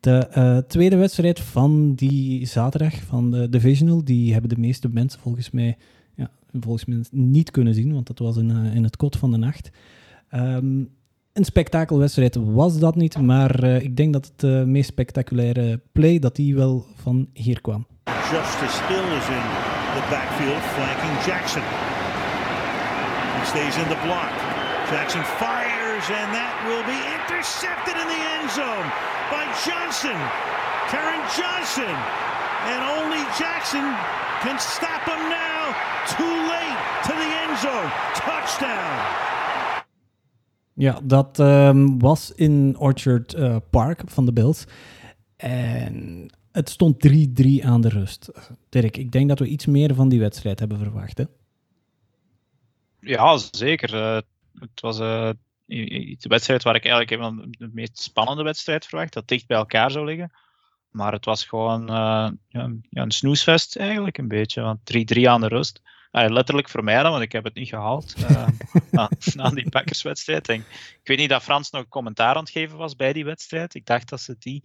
[0.00, 5.20] De uh, tweede wedstrijd van die zaterdag, van de Divisional, die hebben de meeste mensen
[5.20, 5.76] volgens mij,
[6.14, 9.30] ja, volgens mij niet kunnen zien, want dat was in, uh, in het kot van
[9.30, 9.70] de nacht.
[10.34, 10.88] Um,
[11.32, 16.36] een spektakelwedstrijd was dat niet, maar uh, ik denk dat het meest spectaculaire play, dat
[16.36, 17.86] die wel van hier kwam.
[18.04, 19.46] Justice Hill is in
[19.96, 21.62] the backfield, flanking Jackson.
[23.38, 24.32] He stays in the block.
[24.90, 27.00] Jackson fires, and that will be
[27.42, 28.86] intercepted in the end zone
[29.34, 30.18] by Johnson.
[30.92, 31.94] Karen Johnson.
[32.70, 33.86] And only Jackson
[34.42, 35.60] can stop him now.
[36.16, 37.90] Too late to the end zone.
[38.14, 38.98] Touchdown.
[40.74, 44.64] Ja, dat um, was in Orchard uh, Park van de Bills.
[45.36, 48.30] En het stond 3-3 aan de rust.
[48.68, 51.18] Dirk, ik denk dat we iets meer van die wedstrijd hebben verwacht.
[51.18, 51.24] Hè?
[53.00, 53.94] Ja, zeker.
[53.94, 54.20] Uh,
[54.60, 55.30] het was uh,
[55.66, 59.90] de wedstrijd waar ik eigenlijk even de meest spannende wedstrijd verwacht, dat dicht bij elkaar
[59.90, 60.32] zou liggen.
[60.90, 64.78] Maar het was gewoon uh, ja, ja, een snoesfest eigenlijk een beetje, want
[65.16, 65.80] 3-3 aan de rust.
[66.12, 68.46] Uh, letterlijk voor mij dan, want ik heb het niet gehaald uh,
[68.90, 70.48] na, na, die Packerswedstrijd.
[70.48, 73.74] En ik weet niet dat Frans nog commentaar aan het geven was bij die wedstrijd.
[73.74, 74.62] Ik dacht dat ze die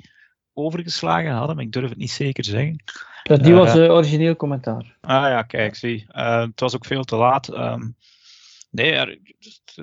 [0.53, 2.83] overgeslagen hadden, maar ik durf het niet zeker zeggen.
[3.23, 4.95] Dat die was origineel commentaar.
[5.01, 6.05] Ah ja, kijk, zie.
[6.07, 7.53] het was ook veel te laat.
[7.53, 7.95] Um,
[8.77, 9.17] nee, er,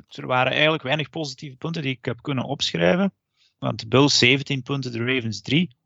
[0.09, 3.13] er, waren eigenlijk weinig positieve punten die ik heb kunnen opschrijven.
[3.59, 5.77] Want de Bills 17 punten, de Ravens 3.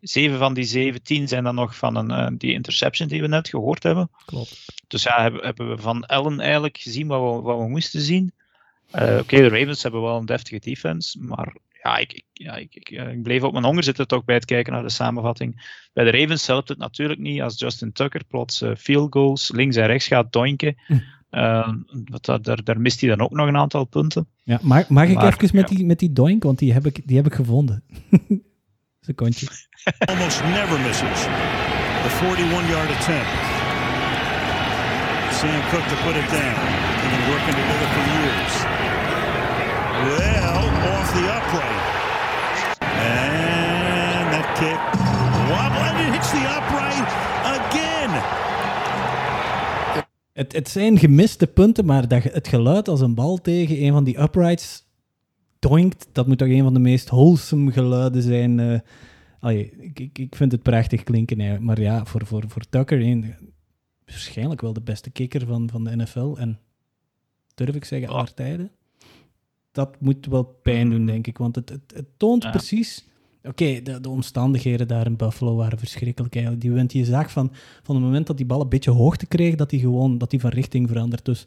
[0.00, 3.48] Zeven van die 17 zijn dan nog van een, uh, die interception die we net
[3.48, 4.10] gehoord hebben.
[4.26, 4.64] Klopt.
[4.86, 8.32] Dus ja, hebben, hebben we van Allen eigenlijk gezien wat we, wat we moesten zien.
[8.94, 12.56] Uh, Oké, okay, de Ravens hebben wel een deftige defense, maar ja, ik, ik, ja,
[12.56, 15.78] ik, ik, ik, bleef op mijn honger zitten toch bij het kijken naar de samenvatting.
[15.92, 19.76] Bij de Ravens helpt het natuurlijk niet als Justin Tucker plots uh, field goals links
[19.76, 20.76] en rechts gaat doinken.
[20.86, 20.98] Hm.
[21.30, 21.68] Uh,
[22.04, 24.28] dat, daar, daar mist hij dan ook nog een aantal punten.
[24.42, 25.76] Ja, mag, mag ik maar, even met, ja.
[25.76, 27.82] die, met die doink, want die heb ik, die heb ik gevonden.
[29.08, 29.46] Secondje.
[29.98, 31.20] Almost never misses.
[32.04, 33.32] The 41-yard attempt.
[35.38, 36.58] Sam Cook to put it down.
[36.98, 38.54] They've been working together for years.
[40.06, 41.84] Well, off the upright.
[42.80, 44.80] And that kick.
[45.50, 47.08] Wobble, and it hits the upright
[47.58, 48.10] again.
[50.38, 54.04] Het, het zijn gemiste punten, maar dat, het geluid als een bal tegen een van
[54.04, 54.84] die uprights
[55.58, 58.58] doinkt, dat moet toch een van de meest wholesome geluiden zijn.
[58.58, 58.78] Uh,
[59.40, 63.34] allee, ik, ik, vind het prachtig klinken, maar ja, voor, voor, voor Tucker, een,
[64.04, 66.34] waarschijnlijk wel de beste kicker van, van de NFL.
[66.36, 66.58] En
[67.54, 68.70] durf ik zeggen, aller tijden.
[69.72, 72.50] Dat moet wel pijn doen, denk ik, want het, het, het toont ja.
[72.50, 73.06] precies...
[73.48, 76.64] Oké, okay, de, de, omstandigheden daar in Buffalo waren verschrikkelijk eigenlijk.
[76.64, 79.54] Die wint, je zag van, van het moment dat die bal een beetje hoogte kreeg,
[79.54, 81.24] dat hij gewoon dat die van richting verandert.
[81.24, 81.46] Dus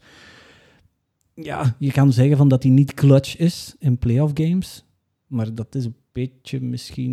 [1.34, 4.84] ja, je kan zeggen van dat hij niet clutch is in playoff games.
[5.26, 7.12] Maar dat is een beetje misschien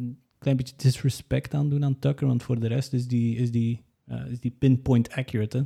[0.00, 2.26] een klein beetje disrespect aan doen aan Tucker.
[2.26, 5.56] Want voor de rest is die, is die, uh, is die pinpoint accurate.
[5.56, 5.64] Hè?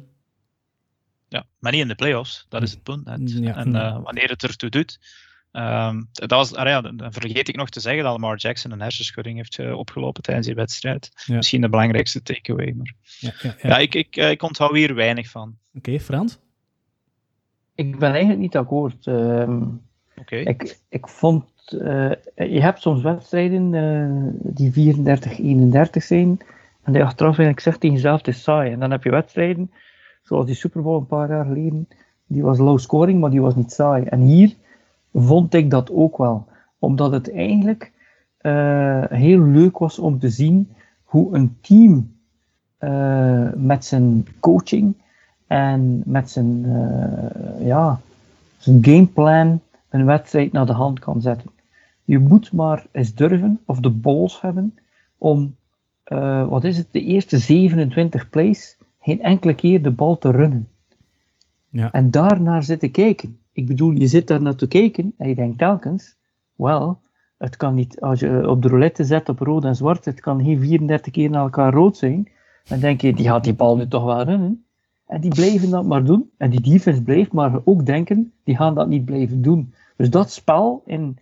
[1.28, 2.46] Ja, maar niet in de playoffs.
[2.48, 3.04] Dat is het punt.
[3.24, 4.98] Ja, en uh, wanneer het ertoe doet.
[5.56, 8.80] Um, dat was, ah ja, dan vergeet ik nog te zeggen dat Lamar Jackson een
[8.80, 11.10] hersenschudding heeft uh, opgelopen tijdens die wedstrijd.
[11.24, 11.36] Ja.
[11.36, 12.74] Misschien de belangrijkste takeaway.
[12.76, 13.32] Maar ja,
[13.62, 15.56] ja ik, ik, ik onthoud hier weinig van.
[15.74, 16.38] Oké, okay, Frans?
[17.74, 19.06] Ik ben eigenlijk niet akkoord.
[19.06, 19.82] Um,
[20.16, 20.42] okay.
[20.42, 26.38] ik, ik vond, uh, je hebt soms wedstrijden uh, die 34-31 zijn,
[26.82, 28.72] en die achteraf eigenlijk zegt tegen jezelf, het is saai.
[28.72, 29.70] En dan heb je wedstrijden,
[30.22, 31.88] zoals die Super Bowl een paar jaar geleden,
[32.26, 34.04] die was low scoring, maar die was niet saai.
[34.04, 34.54] En hier
[35.22, 36.46] vond ik dat ook wel.
[36.78, 37.92] Omdat het eigenlijk
[38.40, 40.68] uh, heel leuk was om te zien
[41.04, 42.14] hoe een team
[42.80, 44.94] uh, met zijn coaching
[45.46, 48.00] en met zijn, uh, ja,
[48.56, 51.50] zijn gameplan een wedstrijd naar de hand kan zetten.
[52.04, 54.78] Je moet maar eens durven, of de balls hebben,
[55.18, 55.56] om,
[56.48, 60.68] wat is het, de eerste 27 plays geen enkele keer de bal te runnen.
[61.68, 61.92] Ja.
[61.92, 63.38] En daarnaar zitten kijken.
[63.56, 66.16] Ik bedoel, je zit daar naar te kijken en je denkt telkens,
[66.54, 67.00] wel,
[67.38, 70.44] het kan niet, als je op de roulette zet op rood en zwart, het kan
[70.44, 72.28] geen 34 keer naar elkaar rood zijn.
[72.68, 74.64] Dan denk je, die gaat die bal nu toch wel runnen.
[75.06, 76.30] En die blijven dat maar doen.
[76.36, 79.74] En die defense blijft maar ook denken, die gaan dat niet blijven doen.
[79.96, 81.18] Dus dat spel, in,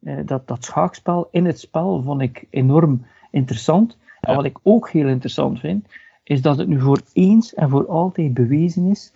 [0.00, 3.98] eh, dat, dat schaakspel in het spel, vond ik enorm interessant.
[4.20, 5.86] En wat ik ook heel interessant vind,
[6.22, 9.12] is dat het nu voor eens en voor altijd bewezen is,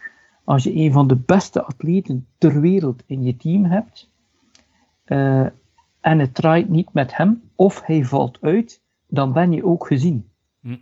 [0.53, 4.11] als je een van de beste atleten ter wereld in je team hebt,
[5.07, 5.47] uh,
[6.01, 10.29] en het draait niet met hem, of hij valt uit, dan ben je ook gezien.
[10.61, 10.77] Hm.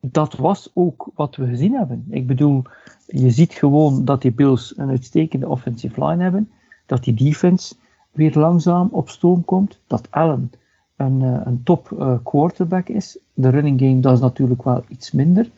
[0.00, 2.06] Dat was ook wat we gezien hebben.
[2.10, 2.62] Ik bedoel,
[3.06, 6.50] je ziet gewoon dat die Bills een uitstekende offensive line hebben,
[6.86, 7.74] dat die defense
[8.10, 10.50] weer langzaam op stoom komt, dat Allen
[10.96, 13.18] een, eh, een top uh, quarterback is.
[13.34, 15.50] De running game, dat is natuurlijk wel iets minder.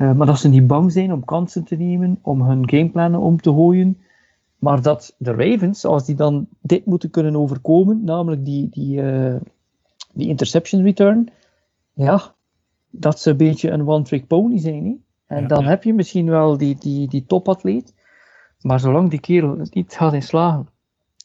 [0.00, 3.40] Uh, maar dat ze niet bang zijn om kansen te nemen, om hun gameplannen om
[3.40, 4.00] te gooien.
[4.58, 9.02] Maar dat de Ravens, als die dan dit moeten kunnen overkomen, namelijk die, die,
[10.12, 11.28] die interception return,
[11.92, 12.34] ja,
[12.90, 14.84] dat ze een beetje een one-trick pony zijn.
[14.84, 14.94] Hè?
[15.36, 17.94] En dan heb je misschien wel die, die, die topatleet,
[18.60, 20.68] maar zolang die kerel het niet gaat in slagen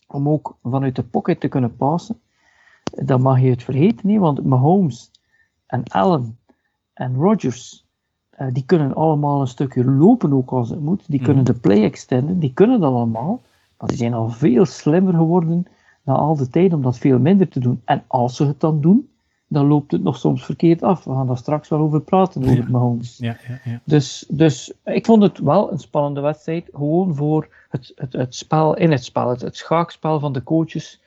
[0.08, 2.22] om ook vanuit de pocket te kunnen passen,
[2.84, 4.20] dan mag je het vergeten, niet?
[4.20, 5.12] want Mahomes
[5.66, 6.40] en Allen
[6.94, 7.85] en Rodgers,
[8.40, 11.04] uh, die kunnen allemaal een stukje lopen ook als het moet.
[11.08, 11.54] Die kunnen mhm.
[11.54, 13.42] de play extenden, die kunnen dat allemaal.
[13.78, 15.66] Maar die zijn al veel slimmer geworden
[16.04, 17.82] na al de tijd om dat veel minder te doen.
[17.86, 19.10] En als ze het dan doen,
[19.48, 21.04] dan loopt het nog soms verkeerd af.
[21.04, 22.70] We gaan daar straks wel over praten, over ja.
[22.70, 23.18] Mahomes.
[23.18, 23.82] Ja, ja, ja.
[23.84, 28.76] Dus, dus ik vond het wel een spannende wedstrijd, gewoon voor het, het, het spel
[28.76, 31.02] in het spel, het, het schaakspel van de coaches,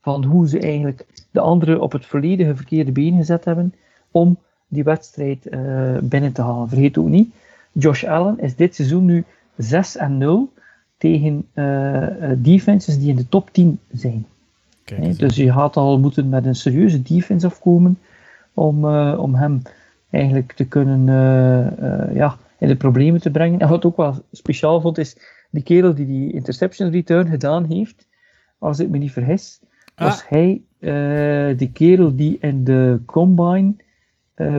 [0.00, 3.74] van hoe ze eigenlijk de anderen op het volledige verkeerde been gezet hebben
[4.10, 4.38] om
[4.72, 6.68] die wedstrijd uh, binnen te halen.
[6.68, 7.34] Vergeet ook niet,
[7.72, 9.24] Josh Allen is dit seizoen nu
[9.56, 10.52] 6 en 0
[10.96, 12.06] tegen uh,
[12.36, 14.26] defenses die in de top 10 zijn.
[14.84, 17.98] Kijk, dus je gaat al moeten met een serieuze defense afkomen
[18.54, 19.62] om, uh, om hem
[20.10, 21.04] eigenlijk te kunnen
[22.14, 23.60] ja, in de problemen te brengen.
[23.60, 25.16] En wat ook wel speciaal vond, is
[25.50, 28.06] die kerel die die interception return gedaan heeft,
[28.58, 29.60] als ik me niet vergis,
[29.96, 30.28] was ah.
[30.28, 33.74] hij uh, die kerel die in de combine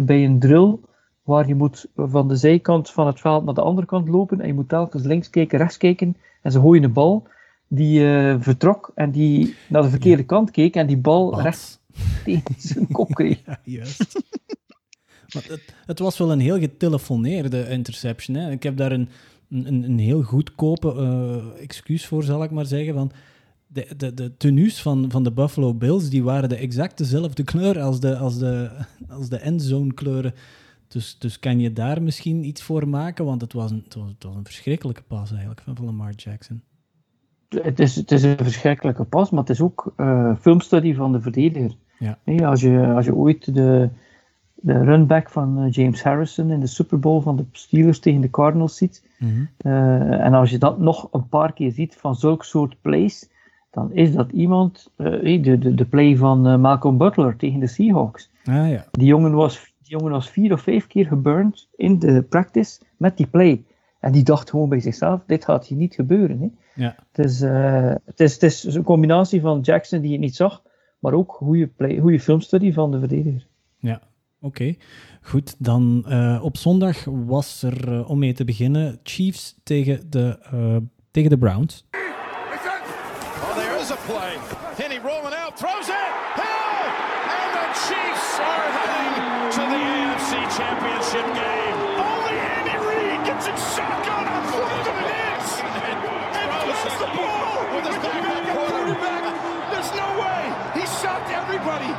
[0.03, 0.77] bij een drill,
[1.23, 4.47] waar je moet van de zijkant van het veld naar de andere kant lopen en
[4.47, 7.27] je moet telkens links kijken, rechts kijken en ze gooien de bal,
[7.67, 10.27] die uh, vertrok en die naar de verkeerde ja.
[10.27, 11.41] kant keek en die bal Wat?
[11.41, 11.79] rechts
[12.25, 13.41] tegen zijn kop kreeg.
[13.45, 14.21] ja, juist.
[15.34, 18.38] maar het, het, was wel een heel getelefoneerde interception.
[18.38, 18.51] Hè?
[18.51, 19.09] Ik heb daar een,
[19.49, 22.93] een, een heel goedkope uh, excuus voor, zal ik maar zeggen.
[22.93, 23.11] Van,
[23.74, 27.80] de, de, de tenues van, van de Buffalo Bills die waren de exact dezelfde kleur
[27.80, 28.69] als de, als de,
[29.09, 30.34] als de endzone kleuren.
[30.88, 33.26] Dus, dus kan je daar misschien iets voor maken?
[33.26, 36.61] Want het was een, het was, het was een verschrikkelijke pas eigenlijk van Lamar Jackson.
[37.49, 41.21] Het is, het is een verschrikkelijke pas, maar het is ook uh, filmstudie van de
[41.21, 41.76] verdediger.
[41.99, 42.17] Ja.
[42.24, 43.89] Nee, als, je, als je ooit de,
[44.55, 48.30] de runback van uh, James Harrison in de Super Bowl van de Steelers tegen de
[48.30, 49.49] Cardinals ziet, mm -hmm.
[49.71, 53.30] uh, en als je dat nog een paar keer ziet van zulke soort plays,
[53.74, 57.67] dan is dat iemand, uh, de, de, de play van uh, Malcolm Butler tegen de
[57.67, 58.30] Seahawks.
[58.43, 58.86] Ah, ja.
[58.91, 63.17] die, jongen was, die jongen was vier of vijf keer geburnt in de practice met
[63.17, 63.63] die play.
[63.99, 66.39] En die dacht gewoon bij zichzelf, dit gaat hier niet gebeuren.
[66.39, 66.47] Hè.
[66.84, 66.95] Ja.
[67.11, 70.63] Het, is, uh, het, is, het is een combinatie van Jackson die het niet zag,
[70.99, 73.47] maar ook goede, play, goede filmstudie van de verdediger.
[73.78, 74.01] Ja,
[74.41, 74.76] oké.
[75.21, 76.05] Goed, dan
[76.41, 80.39] op zondag was er, om mee te beginnen, Chiefs tegen de,
[81.11, 81.86] tegen de Browns.
[97.76, 99.24] With his backup quarterback.
[99.71, 100.41] There's no way.
[100.78, 101.91] He shot everybody.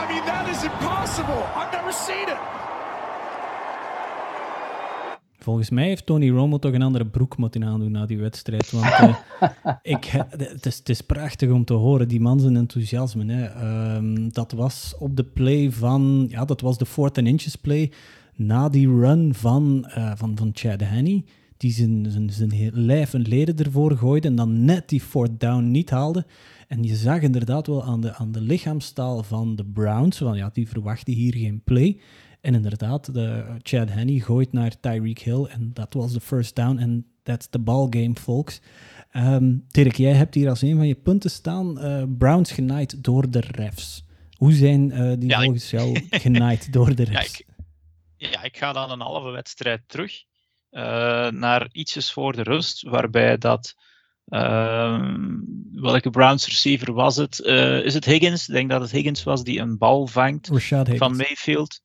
[0.00, 1.42] I mean, that is impossible.
[1.56, 2.40] I've never seen it.
[5.42, 8.70] Volgens mij heeft Tony Romo toch een andere broek moeten aandoen na die wedstrijd.
[8.70, 9.16] Want uh,
[9.82, 13.32] ik, het, is, het, is, prachtig om te horen, die man zijn enthousiasme.
[13.32, 13.94] Hè.
[13.96, 17.92] Um, dat was op de play van, ja, dat was de fourth and inches play.
[18.34, 21.24] Na die run van, uh, van, van Chad Henney,
[21.62, 25.70] die zijn, zijn, zijn lijf en leden ervoor gooide en dan net die fourth down
[25.70, 26.26] niet haalde.
[26.68, 30.50] En je zag inderdaad wel aan de, aan de lichaamstaal van de Browns, van ja,
[30.52, 32.00] die verwachten hier geen play.
[32.40, 36.78] En inderdaad, de Chad Henney gooit naar Tyreek Hill en dat was de first down
[36.78, 38.60] en that's the ball game, folks.
[39.16, 43.30] Um, Dirk, jij hebt hier als een van je punten staan uh, Browns genaaid door
[43.30, 44.04] de refs.
[44.36, 47.38] Hoe zijn uh, die ja, volgens jou genaaid door de refs?
[47.38, 47.44] Ja
[48.16, 50.24] ik, ja, ik ga dan een halve wedstrijd terug
[50.72, 50.82] uh,
[51.28, 53.74] naar ietsjes voor de rust, waarbij dat
[54.28, 55.38] ehm,
[55.72, 57.38] welke Browns receiver was het?
[57.84, 58.48] is het Higgins?
[58.48, 60.48] Ik denk dat het Higgins was die een bal vangt
[60.98, 61.80] van Mayfield.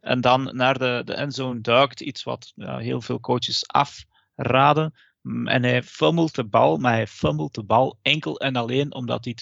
[0.00, 4.94] En dan naar de, de endzone duikt, iets wat ja, heel veel coaches afraden.
[5.22, 9.24] Mm, en hij fummelt de bal, maar hij fummelt de bal enkel en alleen omdat
[9.24, 9.36] hij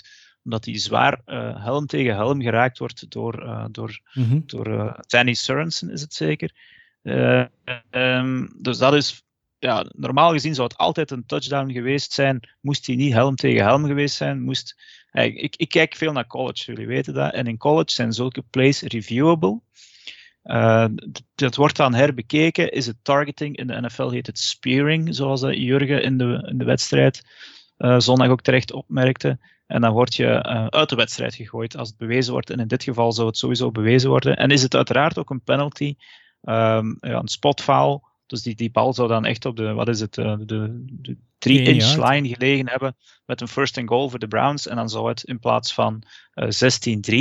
[0.45, 4.41] omdat hij zwaar uh, helm tegen helm geraakt wordt door, uh, door, Mhm.
[4.47, 6.53] door uh, Danny Sorensen, is het zeker.
[7.91, 9.23] Um, dus dat is,
[9.59, 13.65] ja, normaal gezien zou het altijd een touchdown geweest zijn, moest hij niet helm tegen
[13.65, 14.43] helm geweest zijn.
[14.43, 14.83] Moest,
[15.13, 17.33] ik, ik kijk veel naar college, jullie weten dat.
[17.33, 19.61] En in college zijn zulke plays reviewable.
[20.45, 20.87] Uh,
[21.35, 22.73] dat wordt dan herbekeken.
[22.73, 23.57] Is het targeting?
[23.57, 27.23] In de NFL heet het spearing, zoals Jurgen in de, in de wedstrijd
[27.79, 29.39] uh, zondag ook terecht opmerkte.
[29.67, 32.51] En dan word je uit de wedstrijd gegooid als het bewezen wordt.
[32.51, 34.37] En in dit geval zou het sowieso bewezen worden.
[34.37, 35.95] En is het uiteraard ook een penalty,
[36.43, 38.07] um, ja, een spotfoul.
[38.27, 41.17] Dus die, die bal zou dan echt op de, wat is het, uh, de, de
[41.39, 44.67] 3-inch line gelegen hebben met een first and goal voor de Browns.
[44.67, 46.03] En dan zou het in plaats van
[46.35, 46.49] uh,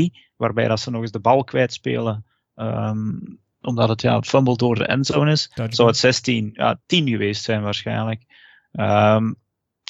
[0.10, 4.56] 16-3, waarbij dat ze nog eens de bal kwijtspelen, um, omdat het ja, het fumble
[4.56, 8.24] door de endzone is, Dat zou het 16, ja, 10 geweest zijn waarschijnlijk.
[8.72, 9.36] Um,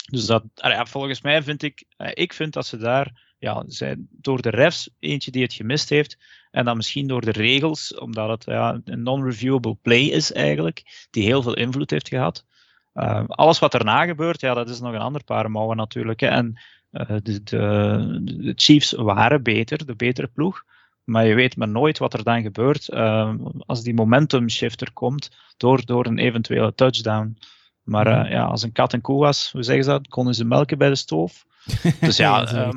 [0.09, 4.41] dus dat, ja, volgens mij vind ik, ik vind dat ze daar, ja, zijn door
[4.41, 6.17] de refs, eentje die het gemist heeft,
[6.51, 11.23] en dan misschien door de regels, omdat het ja, een non-reviewable play is eigenlijk, die
[11.23, 12.45] heel veel invloed heeft gehad.
[12.93, 16.19] Uh, alles wat erna gebeurt, ja, dat is nog een ander paar mouwen natuurlijk.
[16.19, 16.27] Hè.
[16.27, 16.59] En
[16.91, 20.63] uh, de, de, de, Chiefs waren beter, de betere ploeg.
[21.03, 23.33] Maar je weet maar nooit wat er dan gebeurt uh,
[23.65, 27.37] als die momentum shifter komt door, door een eventuele touchdown.
[27.83, 30.07] Maar uh, ja, als een kat en koe was, hoe zeggen ze dat?
[30.07, 31.45] Konden ze melken bij de stoof.
[31.99, 32.73] Dus ja, Ja, um,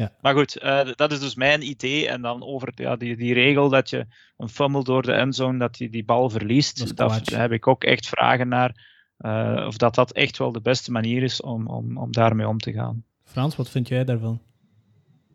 [0.00, 0.12] ja.
[0.20, 2.08] maar goed, uh, dat is dus mijn idee.
[2.08, 5.78] En dan over ja, die, die regel dat je een fumble door de endzone, dat
[5.78, 6.96] je die bal verliest.
[6.96, 8.88] Daar heb ik ook echt vragen naar.
[9.18, 12.58] Uh, of dat dat echt wel de beste manier is om, om, om daarmee om
[12.58, 13.04] te gaan.
[13.24, 14.40] Frans, wat vind jij daarvan?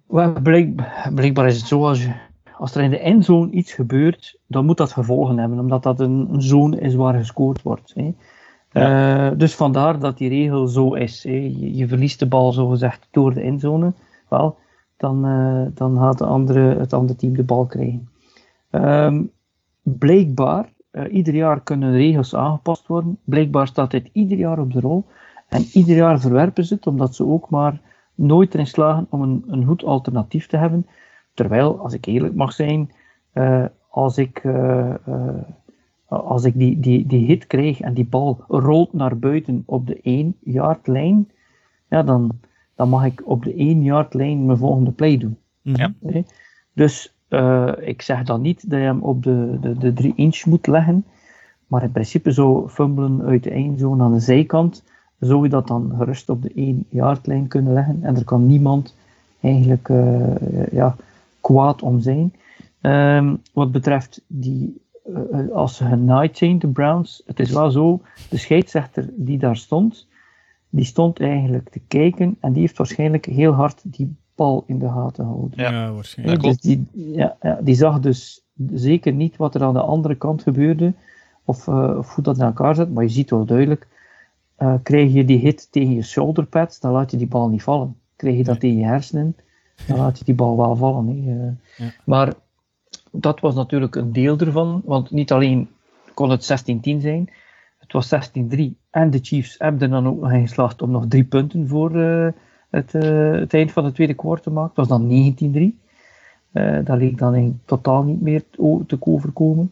[0.07, 0.75] Well, blijk,
[1.13, 2.13] blijkbaar is het zo, als, je,
[2.57, 6.27] als er in de endzone iets gebeurt, dan moet dat gevolgen hebben, omdat dat een,
[6.31, 7.93] een zone is waar gescoord wordt.
[7.95, 8.13] Hè.
[8.71, 9.31] Ja.
[9.31, 11.23] Uh, dus vandaar dat die regel zo is.
[11.23, 11.31] Hè.
[11.31, 13.93] Je, je, verliest de bal zogezegd door de endzone.
[14.97, 18.09] Dan, uh, dan gaat de andere, het andere team de bal krijgen.
[18.71, 19.31] Um,
[19.81, 23.17] blijkbaar, uh, ieder jaar kunnen regels aangepast worden.
[23.23, 25.05] Blijkbaar staat dit ieder jaar op de rol.
[25.47, 27.81] En ieder jaar verwerpen ze het, omdat ze ook maar
[28.15, 30.87] nooit erin slagen om een, een goed alternatief te hebben.
[31.33, 32.91] Terwijl, als ik eerlijk mag zijn,
[33.89, 34.43] als ik
[36.07, 39.99] als ik die, die, die hit krijg en die bal rolt naar buiten op de
[40.01, 41.31] 1 yard lijn,
[41.89, 42.31] ja, dan,
[42.75, 45.37] dan mag ik op de 1 yard lijn mijn volgende play doen.
[45.61, 45.93] Ja.
[45.99, 46.25] Okay?
[46.73, 50.45] Dus uh, ik zeg dan niet dat je hem op de, de, de 3 inch
[50.45, 51.05] moet leggen,
[51.67, 54.83] maar in principe zo fumbelen uit de eindzone aan de zijkant,
[55.19, 58.47] zou je dat dan gerust op de 1 yard lijn kunnen leggen en er kan
[58.47, 58.95] niemand
[59.39, 60.95] eigenlijk uh, ja,
[61.41, 62.33] kwaad om zijn.
[62.81, 68.01] Um, wat betreft die uh, als ze genaaid zijn, de Browns, het is wel zo,
[68.29, 70.07] de scheidsrechter die daar stond,
[70.69, 74.89] die stond eigenlijk te kijken en die heeft waarschijnlijk heel hard die bal in de
[74.89, 75.59] gaten gehouden.
[75.59, 76.41] Ja, waarschijnlijk.
[76.41, 80.41] dus die, ja, ja, die zag dus zeker niet wat er aan de andere kant
[80.41, 80.93] gebeurde,
[81.45, 83.87] of, uh, of hoe dat in elkaar zit, maar je ziet wel duidelijk,
[84.59, 87.95] uh, krijg je die hit tegen je shoulderpads, dan laat je die bal niet vallen.
[88.15, 88.71] Krijg je dat Nee.
[88.71, 89.35] tegen je hersenen,
[89.87, 91.07] dan laat je die bal wel vallen.
[91.07, 91.45] Hè.
[91.85, 91.91] Ja.
[92.05, 92.33] Maar
[93.11, 95.69] dat was natuurlijk een deel ervan, want niet alleen
[96.13, 97.29] kon het 16-10 zijn,
[97.87, 101.05] het was 16-3 en de Chiefs hebben er dan ook nog in geslaagd om nog
[101.07, 102.27] drie punten voor uh,
[102.69, 104.71] het, uh, het, eind van de tweede kwart te maken.
[104.75, 105.35] Het was dan
[105.73, 105.83] 19-3.
[106.53, 109.71] Uh, dat leek dan in totaal niet meer te, te overkomen.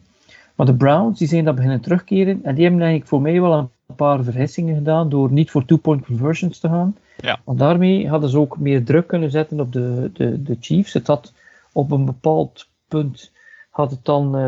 [0.54, 3.52] Maar de Browns die zijn dat beginnen terugkeren en die hebben eigenlijk voor mij wel
[3.52, 6.96] een paar vergissingen gedaan door niet voor two-point conversions te gaan.
[7.16, 7.40] Ja.
[7.44, 10.92] Want daarmee hadden ze ook meer druk kunnen zetten op de, de, de Chiefs.
[10.92, 11.32] Het had
[11.72, 13.32] op een bepaald punt
[13.70, 14.46] had het dan uh,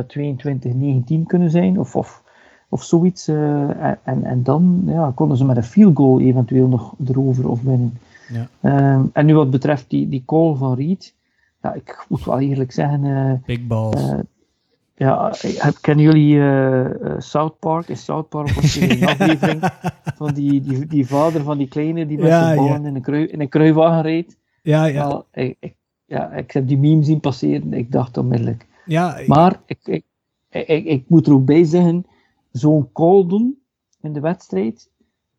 [1.21, 2.23] 22-19 kunnen zijn, of, of,
[2.69, 3.29] of zoiets.
[3.29, 7.63] Uh, en, en dan ja, konden ze met een field goal eventueel nog erover of
[7.63, 7.99] winnen.
[8.61, 8.95] Ja.
[8.95, 11.15] Um, en nu wat betreft die, die call van Reed,
[11.63, 13.05] ja, ik moet wel eerlijk zeggen.
[13.05, 14.13] Uh, Big balls.
[14.95, 15.33] ja,
[15.81, 16.41] kennen jullie
[17.21, 17.89] South Park?
[17.89, 19.61] In South Park was er een aflevering
[20.17, 22.89] van die, die, die vader van die kleine die met Ja, zijn ballen ja.
[22.89, 24.37] in, een krui, in een kruiwagen reed.
[24.63, 25.07] ja, ja.
[25.09, 27.73] Wel, ik, ik, ja, ik heb die meme zien passeren.
[27.73, 28.67] Ik dacht onmiddellijk.
[28.87, 30.05] ja ik- Maar ik, ik,
[30.51, 32.07] ik, ik moet er ook bij zeggen,
[32.57, 33.59] zo'n call doen
[34.01, 34.89] in de wedstrijd,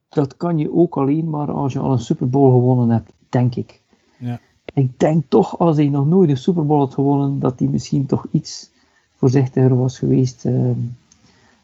[0.09, 3.55] dat kan je ook alleen maar als je al een Super Bowl gewonnen hebt, denk
[3.55, 3.81] ik.
[4.19, 4.39] Ja.
[4.73, 8.05] Ik denk toch, als hij nog nooit een Super Bowl had gewonnen, dat hij misschien
[8.05, 8.69] toch iets
[9.15, 10.45] voorzichtiger was geweest.
[10.45, 10.69] Uh,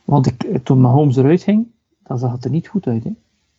[0.03, 1.67] want ik, toen Mahomes eruit ging,
[2.03, 3.03] dan zag het er niet goed uit.
[3.03, 3.11] Hè?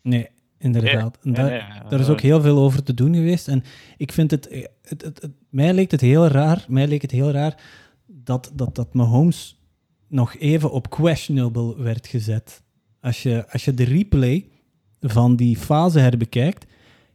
[0.02, 0.28] Nee,
[0.58, 1.18] inderdaad.
[1.22, 3.48] En daar, daar is ook heel veel over te doen geweest.
[3.48, 3.62] En
[3.96, 4.44] ik vind het,
[4.82, 7.62] het, het, het- mij leek het heel raar, mij leek het heel raar
[8.06, 9.58] dat, dat, dat Mahomes
[10.14, 12.62] nog even op questionable werd gezet.
[13.00, 14.48] Als je, als je de replay
[15.00, 16.66] van die fase herbekijkt,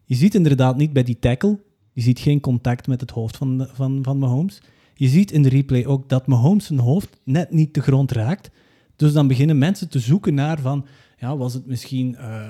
[0.05, 1.59] je ziet inderdaad niet bij die tackle
[1.93, 4.61] Je ziet geen contact met het hoofd van, van, van Mahomes.
[4.93, 8.49] Je ziet in de replay ook dat Mahomes zijn hoofd net niet de grond raakt.
[8.95, 10.85] Dus dan beginnen mensen te zoeken naar van,
[11.19, 12.49] ja, was het misschien uh,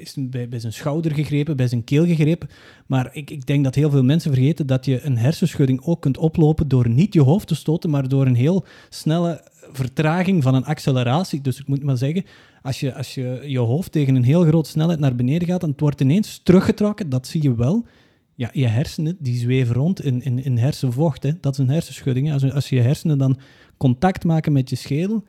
[0.00, 2.48] is bij, bij zijn schouder gegrepen, bij zijn keel gegrepen.
[2.86, 6.18] Maar ik, ik denk dat heel veel mensen vergeten dat je een hersenschudding ook kunt
[6.18, 10.64] oplopen door niet je hoofd te stoten, maar door een heel snelle vertraging van een
[10.64, 11.40] acceleratie.
[11.40, 12.24] Dus ik moet maar zeggen,
[12.62, 15.70] als je, als je je hoofd tegen een heel grote snelheid naar beneden gaat en
[15.70, 17.86] het wordt ineens teruggetrokken, dat zie je wel.
[18.34, 21.22] Ja, je hersenen die zweven rond in, in, in hersenvocht.
[21.22, 21.32] Hè.
[21.40, 22.32] Dat is een hersenschudding.
[22.32, 23.38] Als, als je hersenen dan
[23.76, 25.24] contact maken met je schedel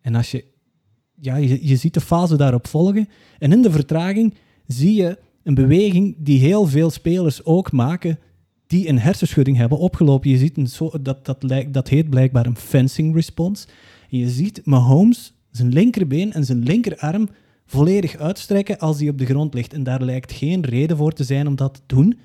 [0.00, 0.44] en als je,
[1.24, 3.08] ja, je, je ziet de fase daarop volgen.
[3.38, 4.34] En in de vertraging
[4.66, 8.18] zie je een beweging die heel veel spelers ook maken
[8.66, 10.30] die een hersenschudding hebben opgelopen.
[10.30, 13.66] Je ziet een zo, dat, dat, lijkt, dat heet blijkbaar een fencing response.
[14.10, 17.28] En je ziet Mahomes zijn linkerbeen en zijn linkerarm
[17.66, 19.72] volledig uitstrekken als hij op de grond ligt.
[19.72, 22.18] En daar lijkt geen reden voor te zijn om dat te doen.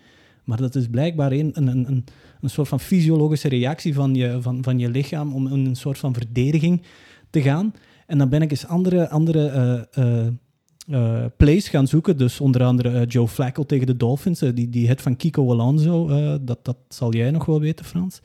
[0.43, 2.05] Maar dat is blijkbaar een, een, een,
[2.41, 6.13] een soort van fysiologische reactie van je, van, van je lichaam om een soort van
[6.13, 6.81] verdediging
[7.29, 7.73] te gaan.
[8.09, 9.87] En dan ben ik eens andere, andere
[10.89, 12.17] uh, plays gaan zoeken.
[12.17, 14.39] Dus onder andere Joe Flacco tegen de Dolphins.
[14.39, 16.07] die, die hit van Kiko Alonso,
[16.41, 18.21] dat, dat zal jij nog wel weten, Frans.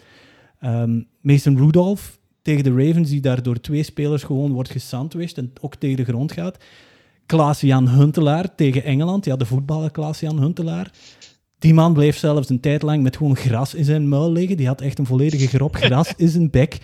[0.65, 5.53] Um, Mason Rudolph tegen de Ravens, die daar door twee spelers gewoon wordt gesandwiched en
[5.61, 6.57] ook tegen de grond gaat.
[7.27, 9.25] Klaas-Jan Huntelaar tegen Engeland.
[9.25, 10.93] Ja, de voetballer Klaas-Jan Huntelaar.
[11.59, 14.57] Die man bleef zelfs een tijd lang met gewoon gras in zijn muil liggen.
[14.57, 16.79] Die had echt een volledige grop gras in zijn bek.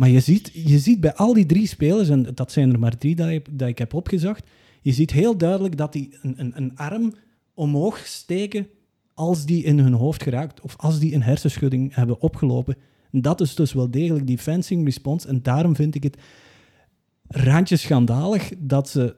[0.00, 2.96] Maar je ziet, je ziet bij al die drie spelers, en dat zijn er maar
[2.98, 4.44] drie dat ik, dat ik heb opgezocht,
[4.82, 7.14] je ziet heel duidelijk dat die een, een, een arm
[7.54, 8.66] omhoog steken
[9.14, 12.76] als die in hun hoofd geraakt of als die een hersenschudding hebben opgelopen.
[13.12, 15.28] En dat is dus wel degelijk die fencing response.
[15.28, 16.16] En daarom vind ik het
[17.28, 19.16] randje schandalig dat ze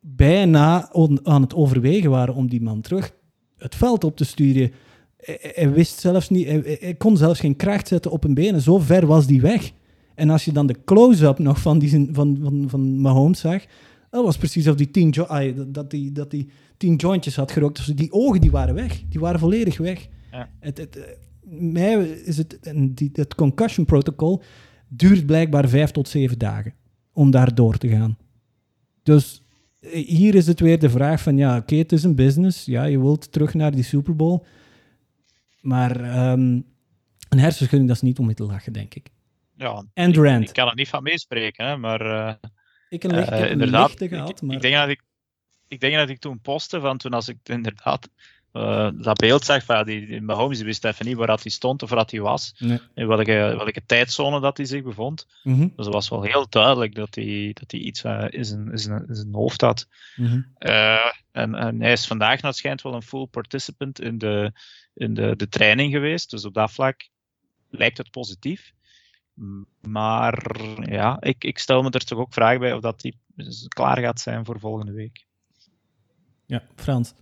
[0.00, 3.14] bijna aan het overwegen waren om die man terug
[3.56, 4.72] het veld op te sturen.
[5.16, 8.60] Hij, wist zelfs niet, hij, kon zelfs geen kracht zetten op een benen.
[8.60, 9.72] Zo ver was die weg.
[10.16, 13.64] En als je dan de close-up nog van, die, van, van, van Mahomes zag,
[14.10, 15.14] dat was precies of die tien,
[15.66, 17.76] dat die, dat die tien jointjes had gerookt.
[17.76, 19.02] Dus die ogen die waren weg.
[19.08, 20.08] Die waren volledig weg.
[20.30, 20.50] Ja.
[20.60, 21.18] Het, het,
[21.50, 22.58] mij is het,
[22.88, 24.42] die, het concussion protocol
[24.88, 26.74] duurt blijkbaar vijf tot zeven dagen
[27.12, 28.16] om daar door te gaan.
[29.02, 29.42] Dus
[29.80, 32.64] eh, hier is het weer de vraag van, ja, oké, het is een business.
[32.64, 34.44] Ja, je wilt terug naar die Super Bowl.
[35.60, 36.64] Maar um,
[37.28, 39.10] een hersenschudding, dat is niet om mee te lachen, denk ik.
[39.56, 42.06] Ja, en Ik, kan er niet van meespreken, hè, maar...
[42.06, 42.32] Uh,
[42.88, 44.56] ik, een uh, ik inderdaad, gehad, maar...
[44.56, 45.02] ik, denk dat ik,
[45.68, 48.08] ik denk dat ik toen postte, van toen als ik inderdaad
[48.56, 51.82] uh, dat beeld zag van die, die Mahomes, die wist even niet waar hij stond
[51.82, 52.54] of waar hij was.
[52.58, 52.80] Nee.
[52.94, 55.26] In welke, welke tijdzone dat hij zich bevond.
[55.42, 55.72] Mm -hmm.
[55.76, 58.78] Dus het was wel heel duidelijk dat hij, dat hij iets uh, in, zijn, in,
[58.78, 59.88] zijn, in zijn hoofd had.
[60.16, 60.46] Mm -hmm.
[60.58, 64.52] uh, en, en hij is vandaag naar schijnt wel een full participant in de,
[64.94, 66.30] in de, de training geweest.
[66.30, 67.08] Dus op dat vlak
[67.70, 68.72] lijkt het positief.
[69.80, 73.12] Maar ja, ik, ik stel me er toch ook vragen bij of dat hij
[73.68, 75.24] klaar gaat zijn voor volgende week.
[76.46, 77.14] Ja, Frans.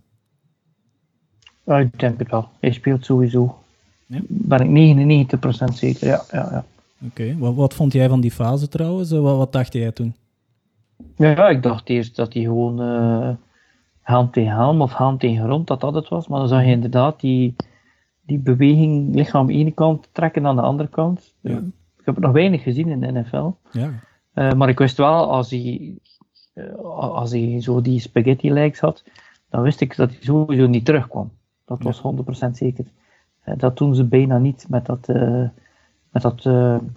[1.63, 2.49] Ja, ik denk het wel.
[2.59, 3.63] Hij speelt sowieso.
[4.05, 4.19] Ja?
[4.27, 6.23] Ben ik 99% zeker, ja.
[6.31, 6.65] ja, ja.
[7.07, 9.11] Oké, wat, wat vond jij van die fase trouwens?
[9.11, 10.15] Wat, wat dacht jij toen?
[11.15, 13.29] Ja, ja, ik dacht eerst dat hij gewoon uh,
[14.01, 16.27] helm tegen helm of helm tegen grond, dat dat het was.
[16.27, 17.55] Maar dan zag je inderdaad die,
[18.21, 21.33] die beweging lichaam aan de ene kant trekken aan de andere kant.
[21.41, 21.61] Ja.
[22.05, 23.51] Ik heb het nog weinig gezien in de NFL.
[23.71, 23.93] Ja.
[24.33, 25.97] Uh, maar ik wist wel, als hij,
[26.53, 29.03] uh, als hij zo die spaghetti legs had,
[29.49, 31.31] dan wist ik dat hij sowieso niet terugkwam.
[31.65, 32.01] Dat was
[32.47, 32.85] 100% zeker.
[33.45, 35.07] Uh, dat doen ze bijna niet met dat,
[36.09, 36.41] met dat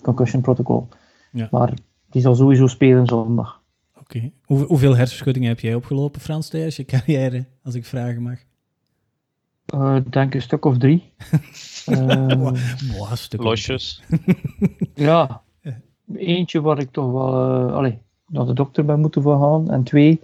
[0.02, 0.88] concussion protocol.
[1.32, 1.48] Ja.
[1.50, 1.72] Maar
[2.10, 3.62] die zal sowieso spelen zondag.
[3.90, 4.16] Oké.
[4.16, 4.32] Okay.
[4.44, 8.38] Hoe, hoeveel hersenschuddingen heb jij opgelopen, Frans, tijdens je carrière, als ik vragen mag?
[9.72, 11.12] Ik denk een stuk of drie.
[12.92, 14.02] Boah, stuk Losjes.
[14.94, 15.42] ja.
[16.14, 19.70] Eentje waar ik toch wel allee, naar de dokter ben moeten voor gaan.
[19.70, 20.20] En twee,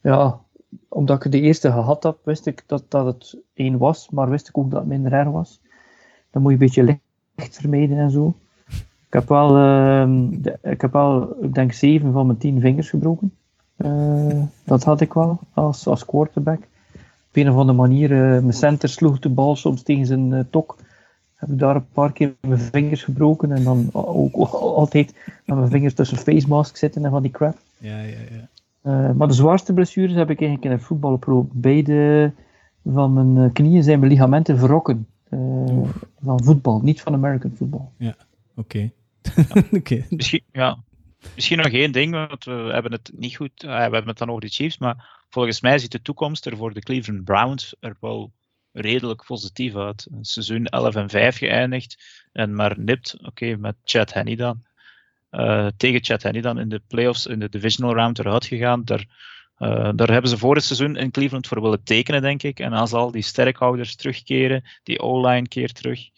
[0.00, 0.40] ja,
[0.88, 4.48] omdat ik de eerste gehad heb, wist ik dat, dat het één was, maar wist
[4.48, 5.60] ik ook dat het minder erg was.
[6.30, 7.00] Dan moet je een beetje
[7.34, 8.36] licht vermijden en zo.
[9.06, 12.90] Ik heb wel, uh, de, ik heb wel, ik denk, zeven van mijn tien vingers
[12.90, 13.34] gebroken.
[13.76, 16.68] Uh, dat had ik wel als, als quarterback.
[17.32, 20.40] Op een of andere manier, uh, mijn center sloeg de bal soms tegen zijn uh,
[20.50, 20.76] tok.
[21.34, 25.14] Heb ik daar een paar keer mijn vingers gebroken en dan ook, altijd
[25.44, 27.56] met mijn vingers tussen face mask zitten en van die crap.
[27.78, 28.48] Ja, ja, ja.
[28.82, 32.32] Uh, maar de zwaarste blessures heb ik eigenlijk in het voetballen Beide
[32.84, 35.06] van mijn eh, knieën zijn mijn ligamenten verrokken.
[35.30, 35.88] Uh,
[36.22, 37.92] van voetbal, niet van American voetbal.
[37.96, 38.16] Ja,
[38.56, 38.90] oké.
[39.22, 39.64] Okay.
[39.78, 40.06] okay.
[40.10, 40.78] Misschien, ja.
[41.34, 44.40] Misschien nog één ding, want we hebben het niet goed, we hebben het dan over
[44.40, 48.32] de Chiefs, maar volgens mij ziet de toekomst er voor de Cleveland Browns er wel
[48.72, 50.08] redelijk positief uit.
[50.20, 54.62] Seizoen 11 en 5 geëindigd en maar nipt, oké, met Chad Henney dan.
[55.30, 58.84] Uh, tegen Chad Henney dan in de playoffs, in de divisional round eruit gegaan.
[58.84, 59.06] Daar,
[59.58, 62.60] uh, daar hebben ze voor het seizoen in Cleveland voor willen tekenen, denk ik.
[62.60, 66.08] En als al die sterkhouders terugkeren, die O-line keert terug.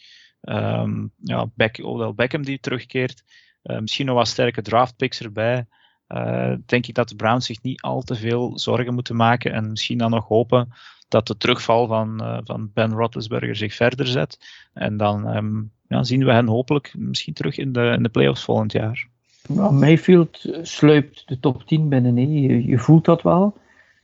[0.41, 1.47] Um, ja,
[1.83, 3.23] Odell Beckham die terugkeert.
[3.65, 5.67] Uh, misschien nog wat sterke draftpicks erbij.
[6.15, 9.53] Uh, denk ik dat de Browns zich niet al te veel zorgen moeten maken.
[9.53, 10.73] En misschien dan nog hopen
[11.09, 14.39] dat de terugval van, uh, van Ben Roethlisberger zich verder zet.
[14.73, 18.45] En dan um, ja, zien we hen hopelijk misschien terug in de, in de playoffs
[18.45, 19.09] volgend jaar.
[19.49, 22.33] Nou, Mayfield sluipt de top 10 binnen.
[22.43, 23.57] Je, je, voelt dat wel.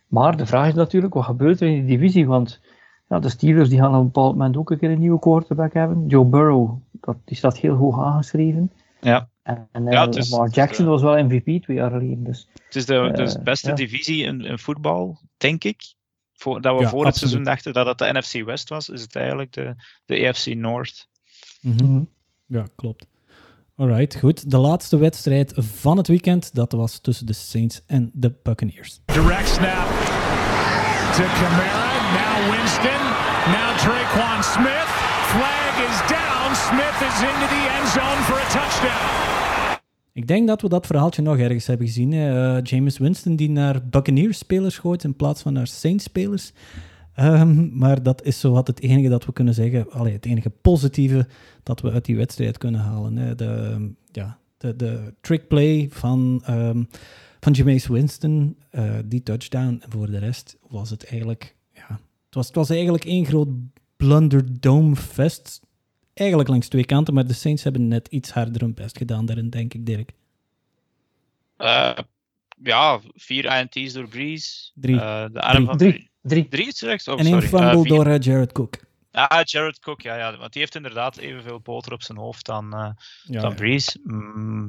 [0.07, 2.27] Maar de vraag is natuurlijk, wat gebeurt er in die divisie?
[2.27, 2.61] Want
[3.09, 5.73] ja, de Steelers die gaan op een bepaald moment ook een keer een nieuwe quarterback
[5.73, 6.07] hebben.
[6.07, 8.73] Joe Burrow, dat, die staat heel hoog aangeschreven.
[9.01, 9.29] Ja.
[9.43, 12.25] En, en ja, uh, is, maar Jackson de, was wel MVP twee jaar geleden.
[12.25, 13.75] Dus, het is de, uh, de beste ja.
[13.75, 15.95] divisie in, in voetbal, denk ik.
[16.33, 19.03] Voor, dat we ja, voor het seizoen dachten dat het de NFC West was, is
[19.03, 19.75] het eigenlijk de,
[20.05, 21.09] de AFC North.
[21.61, 22.09] Mm -hmm.
[22.47, 23.07] Ja, klopt.
[23.77, 24.51] Alright, goed.
[24.51, 29.01] De laatste wedstrijd van het weekend, dat was tussen de Saints en de Buccaneers.
[29.05, 29.89] Direct snap
[31.17, 31.89] to Camara,
[32.19, 33.03] now Winston,
[33.55, 34.89] now Traquan Smith.
[35.33, 39.79] Flag is down, Smith is into the end zone for a touchdown.
[40.13, 42.13] Ik denk dat we dat verhaaltje nog ergens hebben gezien.
[42.13, 46.53] Uh, James Winston die naar Buccaneers-spelers gooit in plaats van naar Saints-spelers.
[47.17, 49.91] Um, maar dat is zo wat het enige dat we kunnen zeggen.
[49.91, 51.27] Allee, het enige positieve
[51.63, 53.17] dat we uit die wedstrijd kunnen halen.
[53.17, 53.35] Hè.
[53.35, 56.89] De, ja, de, de trickplay van, um,
[57.41, 59.79] van Jameis Winston, uh, die touchdown.
[59.83, 61.57] En voor de rest was het eigenlijk...
[61.73, 63.49] Ja, het, was, het was eigenlijk één groot
[63.97, 65.61] blunderdome fest.
[66.15, 69.51] Eigenlijk langs twee kanten, maar de Saints hebben net iets harder hun best gedaan daarin,
[69.51, 70.13] denk ik, Dirk.
[71.59, 71.99] Uh,
[72.63, 74.71] ja, vier INT's door Breeze.
[74.75, 74.95] Drie.
[74.95, 75.67] Uh, de arm drie.
[75.67, 76.11] van drie.
[76.23, 76.49] Drie.
[76.49, 77.09] Drie terecht?
[77.09, 78.77] Oh, en één fumble uh, door uh, Jared Cook.
[79.13, 80.37] Ah, Jared Cook, ja, ja.
[80.37, 82.91] Want die heeft inderdaad evenveel boter op zijn hoofd dan, uh,
[83.23, 84.01] ja, dan Breeze.
[84.03, 84.69] Mm,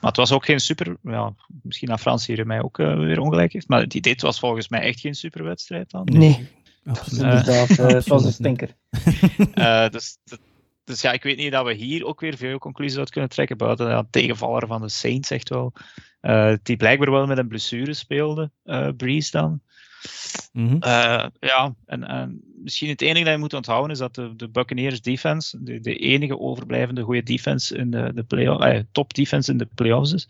[0.00, 0.96] maar het was ook geen super...
[1.02, 3.68] Ja, misschien dat Frans hier mij ook weer ongelijk heeft.
[3.68, 6.04] Maar die dit was volgens mij echt geen superwedstrijd dan.
[6.04, 6.48] Nee.
[6.84, 7.22] Absoluut.
[7.22, 8.74] inderdaad, het was een stinker.
[9.90, 10.18] dus,
[10.86, 13.56] dus ja, ik weet niet dat we hier ook weer veel conclusies uit kunnen trekken.
[13.56, 15.72] Buiten ja, tegenvaller van de Saints, echt wel.
[16.62, 18.50] die blijkbaar wel met een blessure speelde,
[18.96, 19.60] Breeze dan.
[20.52, 20.74] Mm -hmm.
[20.74, 24.48] uh, ja, en, en, misschien het enige dat je moet onthouden is dat de, de
[24.48, 29.50] Buccaneers defense de, de enige overblijvende goede defense in de, de play eh, top defense
[29.50, 30.28] in de playoffs is.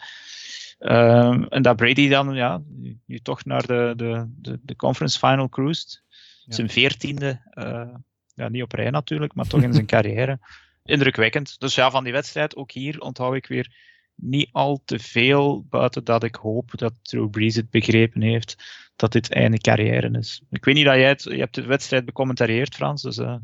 [0.78, 2.62] Uh, en dat Brady dan ja,
[3.06, 6.02] nu toch naar de, de, de, de conference final cruised.
[6.44, 6.54] Ja.
[6.54, 7.94] Zijn veertiende, uh,
[8.36, 10.38] ja, niet op rij natuurlijk, maar toch in zijn carrière.
[10.84, 11.60] Indrukwekkend.
[11.60, 13.74] Dus ja, van die wedstrijd, ook hier onthoud ik weer
[14.14, 18.56] niet al te veel, buiten dat ik hoop dat Drew Brees het begrepen heeft
[18.96, 20.42] dat dit einde carrière is.
[20.50, 23.34] Ik weet niet dat jij het, je hebt de wedstrijd becommentarieerd, Frans, dus uh,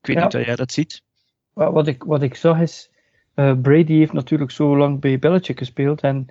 [0.00, 0.24] ik weet ja.
[0.24, 1.02] niet of jij dat ziet.
[1.52, 2.90] Wat ik, wat ik zag is,
[3.34, 6.26] uh, Brady heeft natuurlijk zo lang bij Belichick gespeeld en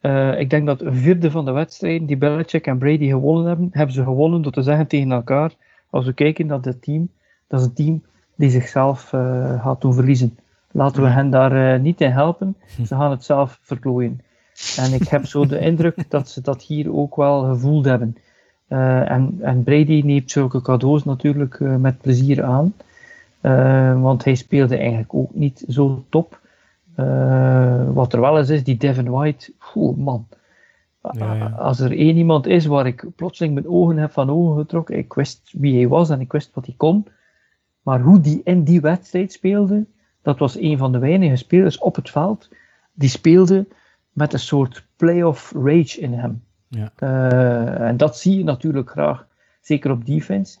[0.00, 3.68] uh, ik denk dat een vierde van de wedstrijden die Belichick en Brady gewonnen hebben,
[3.72, 5.52] hebben ze gewonnen door te zeggen tegen elkaar,
[5.94, 7.08] als we kijken naar dit team,
[7.48, 8.02] dat is een team
[8.36, 9.08] die zichzelf
[9.60, 10.38] gaat doen verliezen.
[10.70, 14.20] Laten we hen daar niet in helpen, ze gaan het zelf verklooien.
[14.76, 18.16] En ik heb zo de indruk dat ze dat hier ook wel gevoeld hebben.
[18.68, 22.74] Uh, en, en Brady neemt zulke cadeaus natuurlijk met plezier aan.
[24.00, 26.40] Want hij speelde eigenlijk ook niet zo top.
[27.92, 30.26] wat er wel eens is, die Devin White, oeh man.
[31.12, 31.46] Ja, ja.
[31.46, 35.12] Als er één iemand is waar ik plotseling mijn ogen heb van ogen getrokken, ik
[35.12, 37.06] wist wie hij was en ik wist wat hij kon.
[37.82, 39.86] Maar hoe die in die wedstrijd speelde,
[40.22, 42.48] dat was een van de weinige spelers op het veld
[42.92, 43.66] die speelde
[44.12, 46.42] met een soort playoff rage in hem.
[46.68, 46.92] Ja.
[46.98, 49.26] Uh, en dat zie je natuurlijk graag,
[49.60, 50.58] zeker op defense.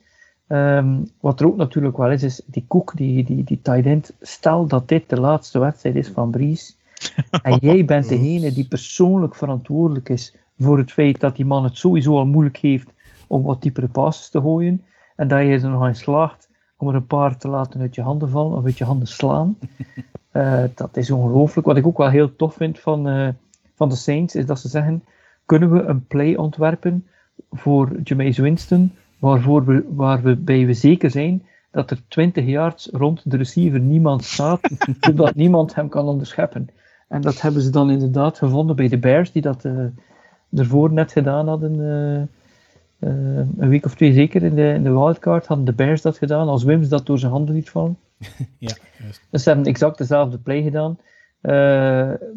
[0.48, 4.14] Um, wat er ook natuurlijk wel is, is die Cook, die, die, die tight end.
[4.20, 6.72] Stel dat dit de laatste wedstrijd is van Breeze.
[7.42, 11.76] en jij bent degene die persoonlijk verantwoordelijk is voor het feit dat die man het
[11.76, 12.92] sowieso al moeilijk heeft
[13.26, 14.84] om wat diepere passes te gooien.
[15.16, 18.02] En dat je er nog in slaagt om er een paar te laten uit je
[18.02, 19.58] handen vallen of uit je handen slaan.
[20.32, 21.66] Uh, dat is ongelooflijk.
[21.66, 23.28] Wat ik ook wel heel tof vind van, uh,
[23.74, 25.04] van de Saints, is dat ze zeggen,
[25.46, 27.06] kunnen we een play ontwerpen
[27.50, 33.36] voor Jameis Winston, waarvoor we, waarbij we zeker zijn dat er 20 yards rond de
[33.36, 34.60] receiver niemand staat,
[35.00, 36.68] zodat niemand hem kan onderscheppen.
[37.08, 39.86] En dat hebben ze dan inderdaad gevonden bij de Bears, die dat uh,
[40.54, 41.78] ervoor net gedaan hadden.
[41.78, 42.22] Uh,
[43.58, 46.48] een week of twee zeker in de, in de wildcard hadden de Bears dat gedaan,
[46.48, 47.98] als Wims dat door zijn handen liet vallen.
[48.58, 49.22] ja, juist.
[49.30, 50.98] Dus ze hebben exact dezelfde play gedaan.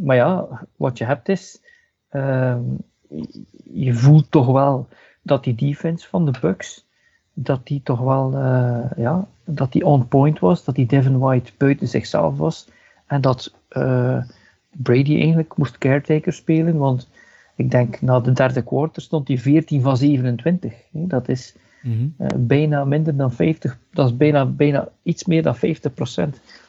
[0.04, 1.62] Maar ja, wat je hebt is,
[2.12, 2.58] uh,
[3.64, 4.88] je voelt toch wel
[5.22, 6.86] dat die defense van de Bucks
[7.40, 11.52] dat die toch wel uh, ja, dat die on point was, dat die Devin White
[11.58, 12.68] buiten zichzelf was
[13.06, 14.24] en dat uh,
[14.84, 17.10] Brady eigenlijk moest caretaker spelen, want
[17.56, 20.74] ik denk na de derde quarter stond hij 14 van 27.
[20.92, 22.14] Dat is mm -hmm.
[22.18, 25.60] uh, bijna minder dan 50, dat is bijna, bijna iets meer dan 50%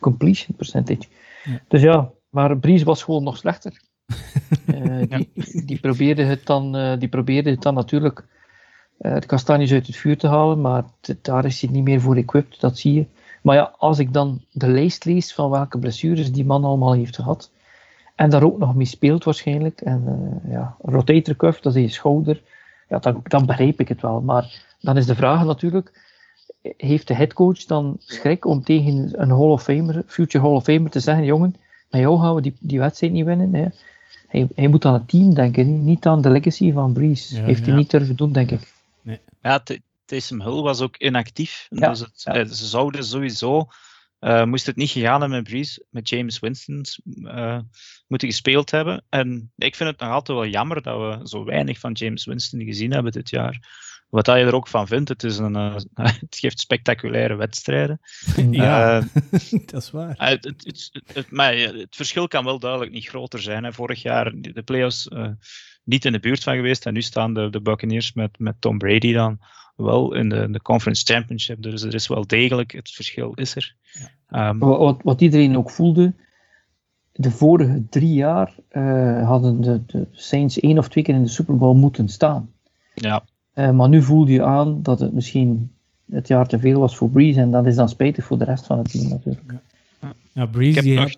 [0.01, 1.03] completion percentage.
[1.45, 1.61] Ja.
[1.69, 3.81] Dus ja, maar Breeze was gewoon nog slechter.
[4.67, 5.03] uh,
[5.35, 8.25] die, die, probeerde het dan, uh, die probeerde het dan natuurlijk
[8.99, 10.85] de kastanjes uit het vuur te halen, maar
[11.23, 13.07] daar is hij niet meer voor equipped, dat zie je.
[13.43, 17.15] Maar ja, als ik dan de lijst lees van welke blessures die man allemaal heeft
[17.17, 17.51] gehad,
[18.19, 20.05] en daar ook nog mee speelt waarschijnlijk, en
[20.45, 22.43] uh, ja, rotator cuff, dat is je schouder,
[22.89, 24.21] ja, dan, dan begrijp ik het wel.
[24.21, 26.01] Maar dan is de vraag natuurlijk,
[26.63, 30.91] heeft de headcoach dan schrik om tegen een Hall of Famer, future Hall of Famer
[30.91, 31.55] te zeggen, jongen,
[31.91, 33.55] met jou gaan we die, die wedstrijd niet winnen.
[33.55, 33.67] Hè?
[34.29, 37.37] Hij, hij moet aan het team denken, niet aan de legacy van Breeze.
[37.37, 38.73] Ja, heeft hij niet durven doen, denk ik.
[39.03, 39.21] Nee.
[39.43, 39.63] Ja,
[40.05, 41.67] Taysom Hill was ook inactief.
[41.71, 42.45] Ja, dus het, ja.
[42.45, 43.69] ze zouden sowieso,
[44.21, 47.59] uh, moest het niet gegaan hebben met Breeze, met James Winston uh,
[48.07, 49.05] moeten gespeeld hebben.
[49.09, 52.65] En ik vind het nog altijd wel jammer dat we zo weinig van James Winston
[52.65, 53.87] gezien hebben dit jaar.
[54.09, 55.75] Wat je er ook van vindt, het, is een, uh,
[56.21, 58.01] het geeft spectaculaire wedstrijden.
[58.51, 59.01] Ja,
[59.67, 60.15] dat is waar.
[60.17, 63.65] Het, het, het, maar het verschil kan wel duidelijk niet groter zijn.
[63.65, 63.73] Hè.
[63.73, 65.09] Vorig jaar de playoffs
[65.85, 68.79] niet in de buurt van geweest en nu staan de, de Buccaneers met, met Tom
[68.79, 69.41] Brady dan
[69.85, 71.63] wel in de, de Conference Championship.
[71.63, 73.75] Dus er is wel degelijk, het verschil is er.
[74.31, 74.49] Ja.
[74.49, 76.15] Um, wat, wat iedereen ook voelde,
[77.13, 81.29] de vorige drie jaar uh, hadden de, de, Saints één of twee keer in de
[81.29, 82.53] Super Bowl moeten staan.
[82.95, 83.25] Ja.
[83.55, 85.73] Uh, maar nu voelde je aan dat het misschien
[86.11, 88.67] het jaar te veel was voor Breeze en dat is dan spijtig voor de rest
[88.67, 89.53] van het team natuurlijk.
[90.01, 91.11] Ja, ja Breeze, die nog,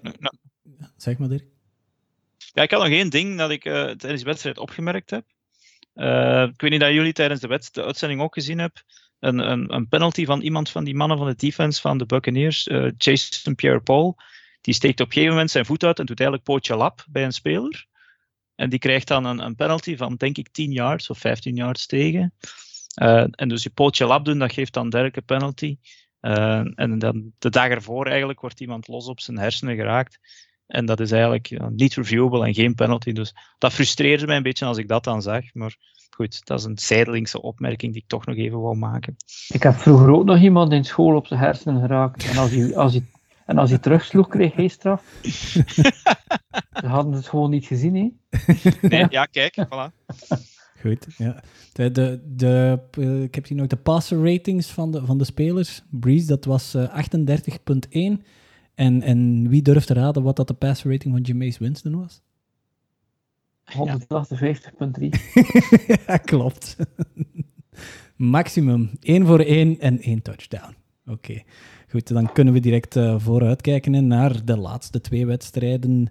[0.97, 1.45] zeg maar Dirk.
[2.53, 5.25] Ja, ik had nog één ding dat ik uh, tijdens de wedstrijd opgemerkt heb.
[5.95, 8.83] Uh, ik weet niet dat jullie tijdens de, wet, de uitzending ook gezien hebben.
[9.19, 12.67] Een, een, een, penalty van iemand van die mannen van de defense van de Buccaneers,
[12.67, 14.17] uh, Jason Pierre-Paul.
[14.61, 17.25] Die steekt op een gegeven moment zijn voet uit en doet eigenlijk pootje lap bij
[17.25, 17.87] een speler.
[18.55, 21.87] En die krijgt dan een, een penalty van, denk ik, 10 yards of 15 yards
[21.87, 22.35] tegen.
[23.03, 25.79] Uh, en dus je pootje lap doen, dat geeft dan dergelijke penalty.
[26.21, 30.19] en dan de dag ervoor eigenlijk wordt iemand los op zijn hersenen geraakt.
[30.71, 33.13] En dat is eigenlijk niet reviewable en geen penalty.
[33.13, 35.55] Dus dat frustreerde mij een beetje als ik dat dan zag.
[35.55, 35.77] Maar
[36.11, 39.17] goed, dat is een zijdelingse opmerking die ik toch nog even wou maken.
[39.49, 42.31] Ik heb vroeger ook nog iemand in school op zijn hersenen geraakt.
[42.31, 43.05] En als hij, als hij,
[43.47, 45.03] en als hij terugsloeg, kreeg hij straf.
[46.81, 48.11] Ze hadden het gewoon niet gezien, hè?
[48.89, 50.15] Nee, ja, kijk, voilà.
[50.81, 51.43] Goed, ja.
[51.73, 55.25] De, de, de, uh, ik heb hier nog de passer ratings van de, van de
[55.25, 55.83] spelers.
[55.91, 57.03] Breeze, dat was uh,
[58.19, 58.23] 38.1.
[58.81, 62.21] En, en wie durft te raden wat dat de pass rating van Jameis Winston was?
[63.75, 65.09] 158.3.
[66.07, 66.77] ja, klopt.
[68.17, 68.91] Maximum.
[69.01, 70.75] 1 voor 1 en 1 touchdown.
[71.07, 71.43] Oké,
[71.89, 72.09] goed.
[72.09, 76.09] Dan kunnen we direct uh, vooruitkijken naar de laatste twee wedstrijden.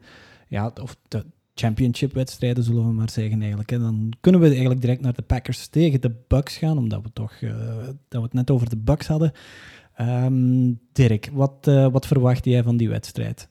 [0.47, 3.69] Ja, of de championship-wedstrijden, zullen we maar zeggen eigenlijk.
[3.69, 3.79] Hè.
[3.79, 7.41] Dan kunnen we eigenlijk direct naar de Packers tegen de Bucks gaan, omdat we toch
[7.41, 7.51] uh,
[7.85, 9.31] dat we het net over de Bucks hadden.
[10.01, 13.49] Um, Dirk, wat, uh, wat verwacht jij van die wedstrijd?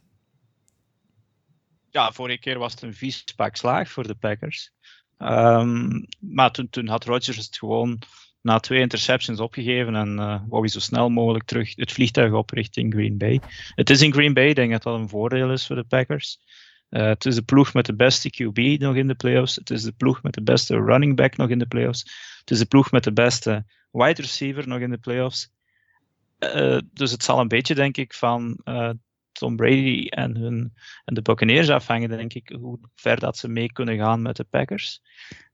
[1.91, 4.73] Ja, vorige keer was het een vies pak slaag voor de Packers.
[5.19, 7.99] Um, maar toen, had Rodgers het gewoon
[8.41, 12.51] na twee interceptions opgegeven en uh, wou hij zo snel mogelijk terug het vliegtuig op
[12.51, 13.41] richting Green Bay.
[13.75, 16.39] Het is in Green Bay, ik denk dat dat een voordeel is voor de Packers.
[16.91, 19.55] Uh, het is de ploeg met de beste QB nog in de playoffs.
[19.55, 22.01] Het is de ploeg met de beste running back nog in de playoffs.
[22.39, 25.51] Het is de ploeg met de beste wide receiver nog in de playoffs.
[26.39, 28.91] Uh, dus het zal een beetje, denk ik, van uh,
[29.33, 30.73] Tom Brady en, hun,
[31.05, 34.45] en de Buccaneers afhangen, denk ik, hoe ver dat ze mee kunnen gaan met de
[34.45, 35.01] Packers.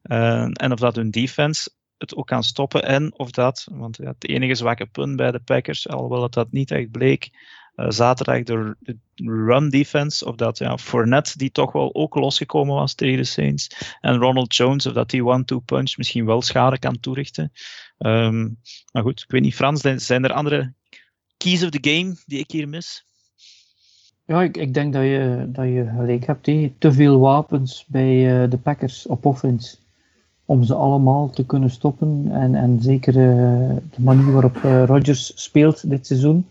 [0.02, 4.08] Uh, en of dat hun defense het ook kan stoppen en of dat, want ja,
[4.08, 7.30] het enige zwakke punt bij de Packers, alhoewel dat, dat niet echt bleek,
[7.74, 8.76] zaterdag de,
[9.14, 13.96] run defense, of dat ja, Fournette die toch wel ook losgekomen was tegen de Saints,
[14.00, 17.52] en Ronald Jones, of dat die one-two punch misschien wel schade kan toerichten.
[17.98, 18.58] Um,
[18.92, 20.72] maar goed, ik weet niet, Frans, zijn er andere
[21.36, 23.06] keys of the game die ik hier mis?
[24.26, 26.46] Ja, ik, ik denk dat je, dat je gelijk hebt.
[26.46, 26.72] He.
[26.78, 29.76] Te veel wapens bij uh, de Packers op offense
[30.44, 32.28] om ze allemaal te kunnen stoppen.
[32.30, 34.56] En, en zeker uh, de manier waarop
[34.86, 36.46] Rodgers speelt dit seizoen.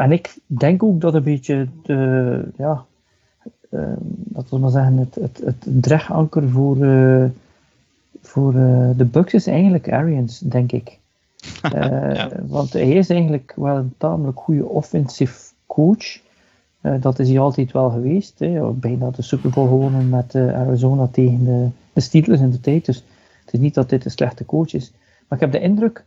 [0.00, 2.84] En ik denk ook dat een beetje de, ja,
[4.04, 6.76] dat we maar zeggen, het, het, het dreganker voor,
[8.22, 8.52] voor
[8.96, 10.98] de Bucks is eigenlijk Arians, denk ik.
[11.72, 12.28] ja.
[12.46, 16.20] Want hij is eigenlijk wel een tamelijk goede offensive coach.
[17.00, 18.38] Dat is hij altijd wel geweest.
[18.38, 18.70] Hè.
[18.70, 22.84] Bijna de Super Bowl gewonnen met Arizona tegen de, de, Steelers in de tijd.
[22.84, 23.04] Dus
[23.44, 24.92] het is niet dat dit een slechte coach is.
[25.28, 26.04] Maar ik heb de indruk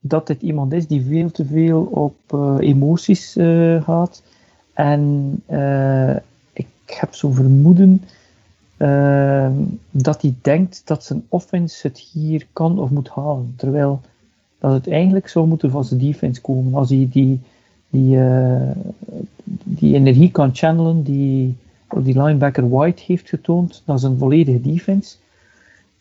[0.00, 4.22] dat dit iemand is die veel te veel op uh, emoties uh, gaat.
[4.72, 6.16] En uh,
[6.52, 8.02] ik heb zo'n vermoeden
[9.90, 13.54] dat hij denkt dat zijn offense het hier kan of moet halen.
[13.56, 14.00] Terwijl
[14.58, 16.74] dat het eigenlijk zou moeten van zijn defense komen.
[16.74, 17.40] Als hij die,
[17.90, 18.18] die,
[19.64, 21.56] die energie kan channelen die
[21.94, 25.16] die linebacker White heeft getoond, dat is een volledige defense.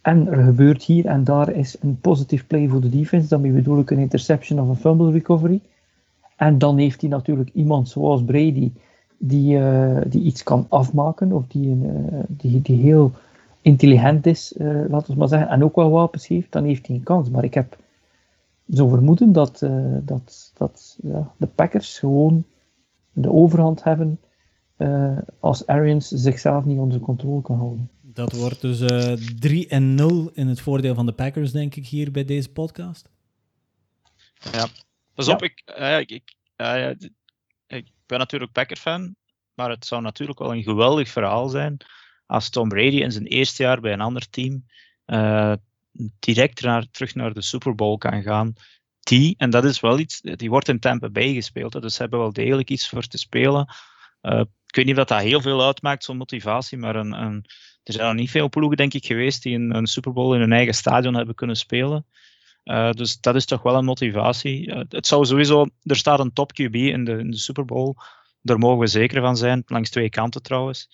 [0.06, 3.28] En er gebeurt hier en daar is een positieve play voor de defense.
[3.28, 5.62] Daarmee bedoel ik een interception of een fumble recovery.
[6.36, 8.72] En dan heeft hij natuurlijk iemand zoals Brady
[9.18, 13.12] die, uh, die iets kan afmaken of die, uh, die, die heel
[13.62, 16.96] intelligent is, uh, laten we maar zeggen, en ook wel wapens heeft, dan heeft hij
[16.96, 17.30] een kans.
[17.30, 17.78] Maar ik heb
[18.70, 19.60] zo vermoeden dat,
[20.02, 22.44] dat, dat ja, de Packers gewoon
[23.14, 24.20] de overhand hebben
[25.40, 27.90] als Arians zichzelf niet onder controle kan houden.
[28.16, 31.76] Dat wordt dus uh, eh, 3 en 0 in het voordeel van de Packers, denk
[31.76, 33.10] ik, hier bij deze podcast.
[34.52, 34.68] Ja,
[35.14, 36.90] pas op, ik, uh, ik, uh,
[37.68, 39.16] ik ben natuurlijk Packer-fan,
[39.54, 41.78] maar het zou natuurlijk wel een geweldig verhaal zijn
[42.26, 44.66] als Tom Brady in zijn eerste jaar bij een ander team
[46.20, 48.54] direct naar, terug naar de Super Bowl kan gaan.
[49.00, 52.20] Die, en dat is wel iets, die wordt in Tampa Bay gespeeld, dus ze hebben
[52.20, 53.68] wel degelijk iets voor te spelen.
[54.66, 57.46] ik weet niet of dat heel veel uitmaakt, zo'n motivatie, maar een, een
[57.86, 60.40] er zijn nog niet veel ploegen, denk ik, geweest die een, een Super Bowl in
[60.40, 62.06] hun eigen stadion hebben kunnen spelen.
[62.66, 64.68] Uh, dus dat is toch wel een motivatie.
[64.68, 67.94] Uh, het zou sowieso, er staat een top QB in de, in de Super Bowl.
[68.42, 70.90] Daar mogen we zeker van zijn, langs twee kanten trouwens.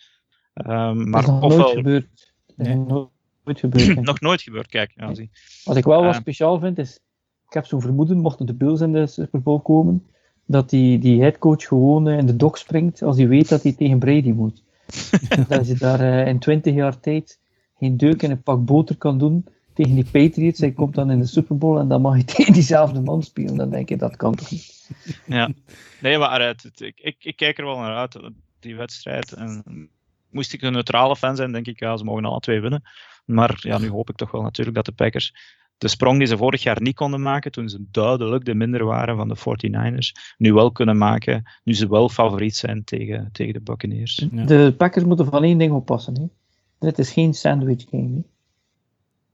[0.54, 2.34] Um, maar dat is nog nooit gebeurd.
[2.56, 2.76] Nee.
[2.76, 3.10] Nog
[3.44, 4.02] nooit gebeurd.
[4.02, 4.92] nog nooit gebeurd, kijk.
[4.96, 5.30] Ja, zie.
[5.64, 7.00] Wat ik wel wat uh, speciaal vind, is,
[7.48, 10.08] ik heb zo'n vermoeden, mochten de Bills in de Super Bowl komen,
[10.46, 14.00] dat die, die headcoach gewoon in de dok springt als hij weet dat hij tegen
[14.00, 14.64] Brady moet.
[15.48, 17.40] dat je daar uh, in 20 jaar tijd
[17.78, 20.60] geen deuk in een pak boter kan doen tegen die Patriots.
[20.60, 23.56] Hij komt dan in de Super Bowl en dan mag je tegen diezelfde man spelen.
[23.56, 24.90] Dan denk je, dat kan toch niet?
[25.26, 25.52] Ja,
[26.02, 28.20] nee, maar het, ik, ik, ik, kijk er wel naar uit,
[28.60, 29.34] die wedstrijd.
[29.34, 29.90] En
[30.30, 32.84] moest ik een neutrale fan zijn, denk ik, ja, ze mogen alle twee winnen.
[33.26, 35.34] Maar ja, nu hoop ik toch wel natuurlijk dat de Packers
[35.82, 39.16] de sprong die ze vorig jaar niet konden maken, toen ze duidelijk de minder waren
[39.16, 43.62] van de 49ers, nu wel kunnen maken, nu ze wel favoriet zijn tegen, tegen de
[43.62, 44.16] Buccaneers.
[44.32, 46.20] De Packers moeten van één ding oppassen.
[46.20, 46.26] Hè.
[46.80, 48.16] Dit is geen sandwich game.
[48.16, 48.22] Hè.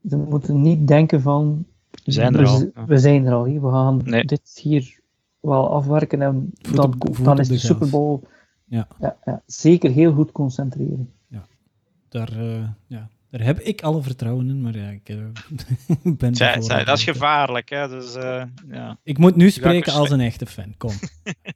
[0.08, 1.66] Ze moeten niet denken van,
[2.04, 2.70] we zijn er al.
[2.86, 3.44] We zijn er al.
[3.44, 3.60] Hè.
[3.60, 5.00] We gaan dit hier
[5.40, 8.20] wel afwerken en dan, dan is de, de Super Bowl
[8.64, 8.88] ja.
[9.00, 9.42] Ja, ja.
[9.46, 11.12] zeker heel goed concentreren.
[11.26, 11.46] Ja,
[12.08, 15.24] daar, uh, ja, daar heb ik alle vertrouwen in, maar ja, ik uh,
[16.16, 17.88] ben zij, zij, Dat is gevaarlijk, hè.
[17.88, 18.98] Dus, uh, ja.
[19.02, 20.92] Ik moet nu spreken als een echte fan, kom.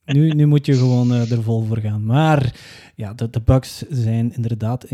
[0.05, 2.05] nu, nu moet je gewoon uh, er vol voor gaan.
[2.05, 2.55] Maar
[2.95, 4.87] ja, de, de Bucks zijn inderdaad,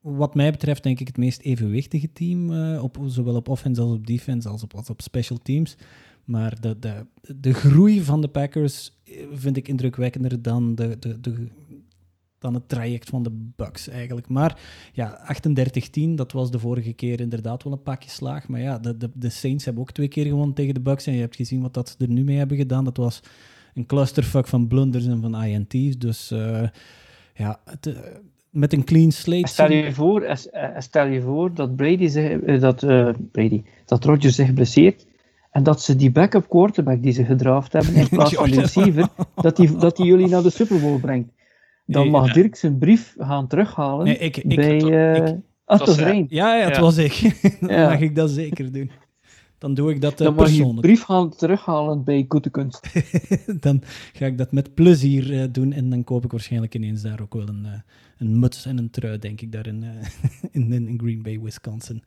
[0.00, 4.06] wat mij betreft, denk ik het meest evenwichtige team, op, zowel op offense als op
[4.06, 5.76] defense, als op, als op special teams.
[6.24, 9.00] Maar de, de, de groei van de Packers
[9.32, 11.48] vind ik indrukwekkender dan de, de, de,
[12.42, 14.28] dan het traject van de Bucks eigenlijk.
[14.28, 14.60] Maar
[14.92, 15.36] ja,
[16.00, 18.48] 38-10, dat was de vorige keer inderdaad wel een pakje slaag.
[18.48, 21.06] Maar ja, de, de, de, Saints hebben ook twee keer gewonnen tegen de Bucks.
[21.06, 22.84] En je hebt gezien wat dat ze er nu mee hebben gedaan.
[22.84, 23.22] Dat was
[23.74, 25.98] een clusterfuck van blunders en van INT's.
[25.98, 26.62] Dus uh,
[27.34, 27.94] ja, het, uh,
[28.50, 29.48] met een clean slate.
[29.48, 34.34] Stel je voor, eh, stel je voor dat Brady zich, dat, uh, Brady, dat Rodgers
[34.34, 35.06] zich blesseert.
[35.50, 39.08] En dat ze die backup quarterback die ze gedraft hebben in plaats van de receiver,
[39.34, 41.30] dat die, dat die jullie naar de Super Bowl brengt.
[41.86, 45.42] Dan mag Dirk zijn brief gaan terughalen nee, ik, ik, bij...
[45.64, 45.98] Ah, het was
[46.28, 47.40] Ja, ja, het was ik.
[47.60, 48.90] dan mag ik dat zeker doen.
[49.58, 52.92] Dan doe ik dat uh, Dan mag je brief gaan terughalen bij Goede Kunst.
[53.60, 53.82] dan
[54.12, 57.34] ga ik dat met plezier uh, doen en dan koop ik waarschijnlijk ineens daar ook
[57.34, 57.72] wel een, uh,
[58.18, 59.84] een muts en een trui, denk ik, daar in,
[60.50, 62.02] in, in Green Bay, Wisconsin.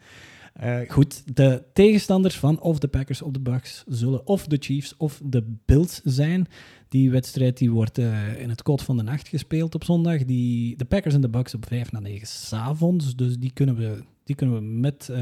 [0.63, 4.97] Uh, goed, de tegenstanders van of de Packers of de Bucks zullen of de Chiefs
[4.97, 6.47] of de Bills zijn.
[6.95, 10.25] Die wedstrijd die wordt uh, in het kot van de nacht gespeeld op zondag.
[10.25, 13.15] Die, de Packers en de Bucks op 5 na 9 s'avonds.
[13.15, 15.17] Dus die kunnen we, die kunnen we met, uh,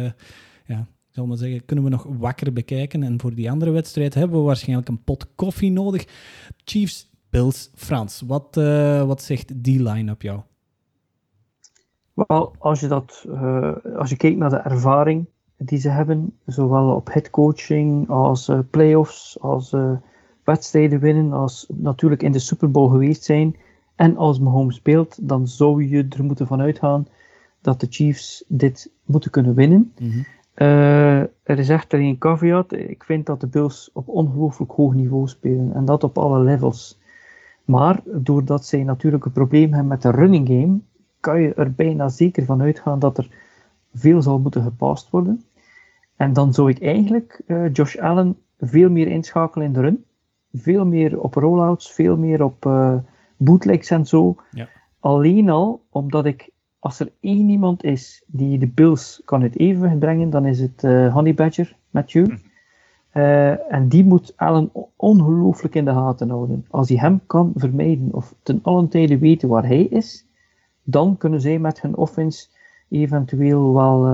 [0.65, 3.03] ja, ik zal maar zeggen, kunnen we nog wakker bekijken.
[3.03, 6.05] En voor die andere wedstrijd hebben we waarschijnlijk een pot koffie nodig.
[6.65, 8.21] Chiefs, Bills, Frans.
[8.27, 8.55] Wat,
[9.05, 10.39] wat zegt die line op jou?
[12.13, 13.25] Wel, als je, dat,
[13.97, 15.25] als je kijkt naar de ervaring
[15.57, 19.73] die ze hebben, zowel op headcoaching als playoffs, als
[20.43, 23.55] wedstrijden winnen, als natuurlijk in de Super Bowl geweest zijn
[23.95, 27.07] en als Mahomes speelt, dan zou je er moeten van uitgaan
[27.61, 29.93] dat de Chiefs dit moeten kunnen winnen.
[29.99, 30.25] Mm -hmm.
[31.43, 32.73] er is echter een caveat.
[32.73, 36.99] Ik vind dat de Bills op ongelooflijk hoog niveau spelen en dat op alle levels.
[37.65, 40.79] Maar doordat zij natuurlijk een probleem hebben met de running game,
[41.19, 43.27] kan je er bijna zeker van uitgaan dat er
[43.93, 45.43] veel zal moeten gepast worden.
[46.15, 50.05] En dan zou ik eigenlijk uh, Josh Allen veel meer inschakelen in de run.
[50.53, 52.95] Veel meer op rollouts, veel meer op uh,
[53.37, 54.35] bootlegs en zo.
[54.51, 54.67] Ja.
[54.99, 56.49] Alleen al omdat ik,
[56.79, 60.83] als er één iemand is die de Bills kan uit evenwicht brengen, dan is het
[60.83, 62.25] uh, Honey Badger, Matthew.
[62.25, 62.35] Hm.
[63.13, 66.65] Uh, en die moet Allen ongelooflijk in de gaten houden.
[66.69, 70.25] Als hij hem kan vermijden of ten allen tijde weten waar hij is,
[70.83, 72.47] dan kunnen zij met hun offense
[72.89, 74.07] eventueel wel,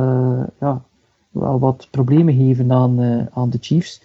[0.60, 0.84] ja,
[1.30, 4.04] wel wat problemen geven aan, aan de Chiefs.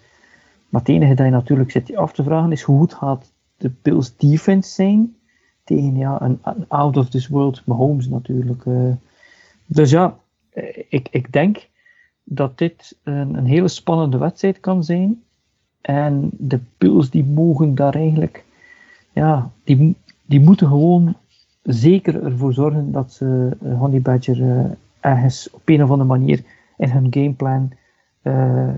[0.75, 3.71] Maar het enige dat je natuurlijk zit af te vragen is hoe goed gaat de
[3.83, 5.17] Bills defense zijn
[5.65, 8.65] tegen ja, een, out of this world Mahomes natuurlijk.
[9.67, 10.19] dus ja,
[10.89, 11.69] ik, ik denk
[12.25, 15.23] dat dit een, een, hele spannende wedstrijd kan zijn.
[15.81, 18.45] En de Bills die mogen daar eigenlijk,
[19.13, 19.97] ja, die,
[20.27, 21.17] die moeten gewoon
[21.63, 24.65] zeker ervoor zorgen dat ze uh, Honey Badger uh,
[25.01, 26.43] ergens op een of andere manier
[26.77, 27.71] in hun gameplan
[28.23, 28.69] uh,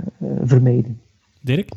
[0.44, 1.00] vermijden.
[1.46, 1.68] Dirk?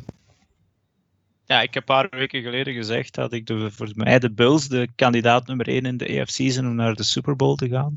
[1.44, 4.68] Ja, ik heb een paar weken geleden gezegd dat ik de, voor mij de Bills
[4.68, 7.96] de kandidaat nummer 1 in de AFC zijn om naar de Super Bowl te gaan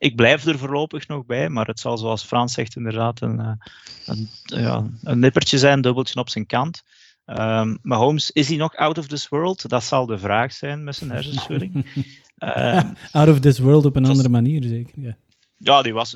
[0.00, 3.58] ik blijf er voorlopig nog bij, maar het zal zoals Frans zegt inderdaad een,
[4.06, 6.82] een, ja, een nippertje zijn, een dubbeltje op zijn kant.
[7.26, 9.68] Um, Mahomes, is hij nog out of this world?
[9.68, 11.86] Dat zal de vraag zijn met zijn hersenschudding.
[12.38, 15.00] um, out of this world op een andere manier, zeker.
[15.00, 15.16] Ja,
[15.62, 16.10] ja die, was,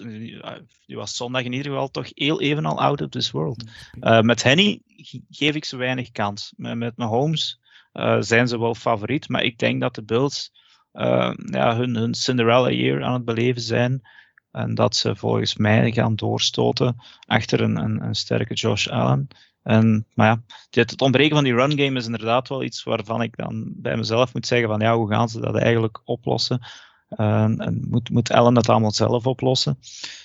[0.86, 3.64] die was zondag in ieder geval toch heel even al out of this world.
[4.00, 4.82] Uh, met Henny
[5.30, 6.52] geef ik ze weinig kans.
[6.56, 7.60] Met, met Mahomes
[7.92, 10.52] uh, zijn ze wel favoriet, maar ik denk dat de Bills
[10.92, 14.02] uh, ja, hun, hun Cinderella year aan het beleven zijn.
[14.50, 16.96] En dat ze volgens mij gaan doorstoten
[17.26, 19.28] achter een, een, een sterke Josh Allen.
[19.62, 23.36] En, maar ja, het ontbreken van die run game is inderdaad wel iets waarvan ik
[23.36, 26.60] dan bij mezelf moet zeggen van ja, hoe gaan ze dat eigenlijk oplossen?
[27.10, 29.78] Uh, en moet, moet Allen dat allemaal zelf oplossen?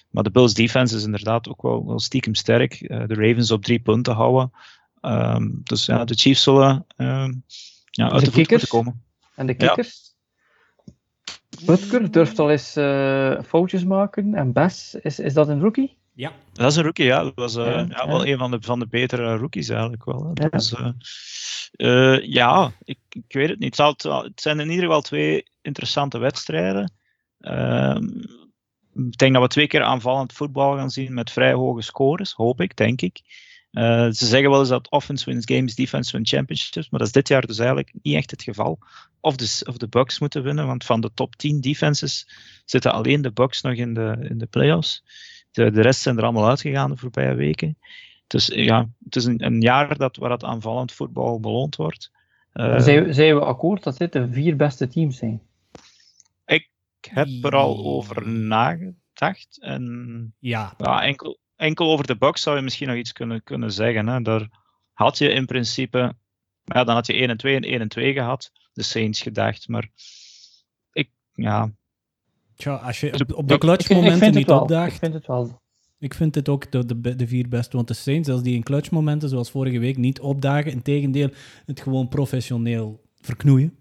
[0.09, 2.81] Maar de Bills defense is inderdaad ook wel, wel stiekem sterk.
[2.81, 4.51] Uh, de Ravens op drie punten houden.
[5.01, 7.43] Um, dus ja, de Chiefs zullen um,
[7.85, 9.03] ja, uit de, de voet moeten komen.
[9.35, 10.15] En de kickers?
[11.49, 11.65] Ja.
[11.65, 14.33] Butker durft al eens uh, foutjes maken.
[14.35, 15.98] En Bess, is, is dat een rookie?
[16.19, 16.33] Ja.
[16.53, 17.23] Dat is een rookie, ja.
[17.23, 20.31] Dat was uh, ja, ja, wel een van de, van de betere rookies eigenlijk wel.
[20.33, 20.73] Ja, dus,
[21.77, 23.77] uh, ja ik, ik, weet het niet.
[23.77, 26.93] Het, zal, het, zijn in ieder geval twee interessante wedstrijden.
[27.39, 28.05] Ehm,
[28.93, 32.61] ik denk dat we twee keer aanvallend voetbal gaan zien met vrij hoge scores, hoop
[32.61, 33.21] ik, denk ik.
[33.71, 37.13] Uh, ze zeggen wel eens dat offense wins games, defense wins championships, maar dat is
[37.13, 38.79] dit jaar dus eigenlijk niet echt het geval.
[39.19, 42.27] Of de, of de Bucks moeten winnen, want van de top 10 defenses
[42.65, 45.03] zitten alleen de Bucks nog in de, in de playoffs.
[45.51, 47.77] De, de rest zijn er allemaal uitgegaan de voorbije weken.
[48.27, 52.11] Dus ja, het is een, een jaar dat, waar het aanvallend voetbal beloond wordt.
[52.53, 55.41] Uh, zijn, zijn we akkoord dat dit de vier beste teams zijn?
[56.45, 56.69] Ik
[57.09, 59.57] heb er al over nagedacht.
[59.59, 60.73] En ja.
[60.77, 64.07] ja enkel, enkel over de Bucks zou je misschien nog iets kunnen, kunnen zeggen.
[64.07, 64.21] Hè.
[64.21, 64.49] Daar
[64.93, 66.13] had je in principe,
[66.63, 69.67] ja, dan had je 1 en 2 en 1 en 2 gehad, de Saints gedacht.
[69.67, 69.89] Maar
[70.91, 71.71] ik, ja.
[72.59, 74.61] Tja, als je op, op de clutchmomenten niet wel.
[74.61, 74.93] opdaagt.
[74.93, 75.61] Ik vind het wel.
[75.99, 77.75] Ik vind dit ook de, de, de vier beste.
[77.75, 81.29] Want de Saints, als die in clutchmomenten, zoals vorige week, niet opdagen, in tegendeel,
[81.65, 83.73] het gewoon professioneel verknoeien,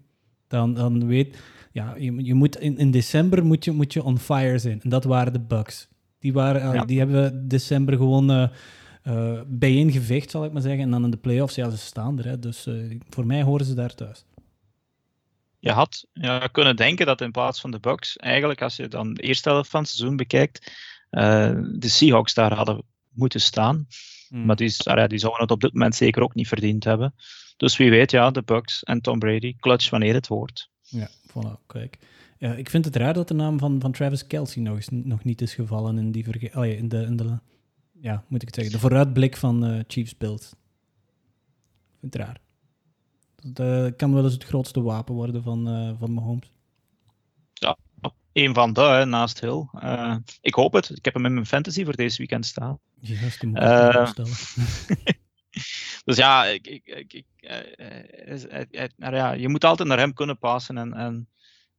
[0.47, 1.37] dan, dan weet
[1.71, 4.81] ja, je, je moet in, in december moet je, moet je on fire zijn.
[4.81, 5.87] En dat waren de Bucks.
[6.19, 6.85] Die, waren, ja.
[6.85, 8.47] die hebben december gewoon uh,
[9.03, 10.81] uh, bijeen gevecht, zal ik maar zeggen.
[10.81, 12.25] En dan in de playoffs, ja, ze staan er.
[12.25, 12.39] Hè.
[12.39, 14.25] Dus uh, voor mij horen ze daar thuis.
[15.59, 19.13] Je had ja, kunnen denken dat in plaats van de Bucks, eigenlijk als je dan
[19.13, 20.71] de eerste helft van het seizoen bekijkt,
[21.09, 23.87] de Seahawks daar hadden moeten staan.
[24.27, 24.45] Hmm.
[24.45, 27.13] Maar die, ja, die zouden het op dit moment zeker ook niet verdiend hebben.
[27.57, 30.69] Dus wie weet, ja, de Bucks en Tom Brady, clutch wanneer het hoort.
[30.81, 31.97] Ja, voilà, kijk.
[32.37, 35.23] Ja, ik vind het raar dat de naam van, van Travis Kelsey nog, is, nog
[35.23, 37.39] niet is gevallen in, die verge oh ja, in, de, in de,
[38.01, 40.51] ja, moet ik het zeggen, de vooruitblik van uh, Chiefs Bills.
[40.51, 42.39] Ik vind het raar.
[43.41, 46.51] Dat uh, kan wel eens het grootste wapen worden van, uh, van Mahomes.
[47.53, 47.77] Ja,
[48.33, 49.65] een van de, hè, naast Hill.
[50.41, 50.89] ik hoop het.
[50.89, 52.79] Ik heb hem in mijn fantasy voor deze weekend staan.
[52.99, 54.31] Juist, die moet ik stellen.
[56.05, 57.25] dus ja, ik, ik, ik,
[58.97, 61.27] nou ja, je moet altijd naar hem kunnen passen en, en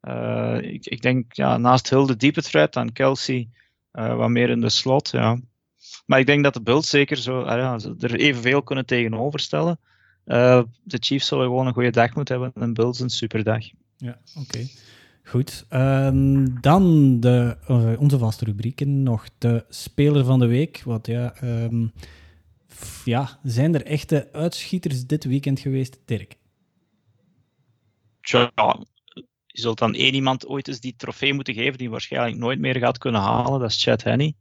[0.02, 3.48] uh, ik, ik, denk ja, naast Hill de diepe threat aan Kelsey
[3.92, 5.10] uh, wat meer in de slot.
[5.10, 5.38] Ja.
[6.06, 9.80] Maar ik denk dat de Bills zeker zo, uh, ja, er evenveel kunnen tegenoverstellen.
[10.82, 13.64] De Chiefs zullen gewoon een goede dag moeten hebben en Bills een superdag.
[13.96, 14.40] Ja, oké.
[14.40, 14.70] Okay.
[15.24, 15.66] Goed.
[15.70, 17.56] Um, dan de,
[17.98, 19.02] onze vaste rubrieken.
[19.02, 20.82] Nog de speler van de week.
[20.84, 21.92] Wat ja, um,
[23.04, 26.36] ja, zijn er echte uitschieters dit weekend geweest, Dirk?
[28.20, 28.52] Tja,
[29.46, 32.76] je zult dan één iemand ooit eens die trofee moeten geven die waarschijnlijk nooit meer
[32.76, 33.60] gaat kunnen halen.
[33.60, 34.34] Dat is Chad Henney.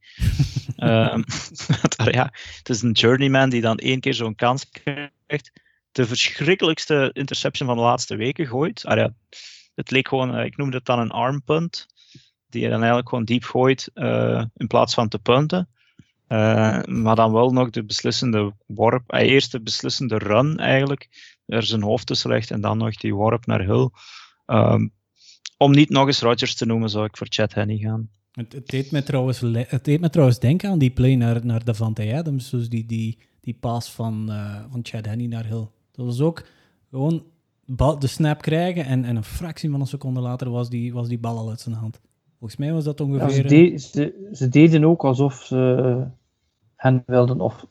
[0.75, 1.21] Ehm,
[2.19, 5.51] ja, het is een journeyman die dan één keer zo'n kans krijgt.
[5.91, 8.85] De verschrikkelijkste interception van de laatste weken gooit.
[8.85, 9.13] Ah, ja,
[9.75, 11.87] het leek gewoon, ik noemde het dan een arm punt.
[12.49, 13.91] Die je dan eigenlijk gewoon diep gooit
[14.55, 15.69] in plaats van te punten.
[16.29, 19.13] Uh, maar dan wel nog de beslissende worp.
[19.13, 21.09] Uh, eerst de beslissende run eigenlijk.
[21.45, 23.89] Er zijn hoofd tussen en dan nog die worp naar Hill.
[24.45, 24.93] Um,
[25.57, 28.09] om niet nog eens Rodgers te noemen, zou ik voor Chad Henney gaan.
[28.31, 31.63] Het, het, deed me trouwens, het deed me trouwens denken aan die play naar, naar
[31.63, 32.49] Davante Adams.
[32.49, 34.31] Dus die, die, die pass van,
[34.71, 35.67] van Chad Henney naar Hill.
[35.99, 36.45] Dat was ook
[36.89, 37.23] gewoon
[37.99, 41.19] de snap krijgen en, en een fractie van een seconde later was die, was die
[41.19, 41.99] bal al uit zijn hand.
[42.39, 43.27] Volgens mij was dat ongeveer...
[43.27, 46.03] Ja, ze, de, ze, ze, deden ook alsof ze
[46.75, 47.65] hen wilden of,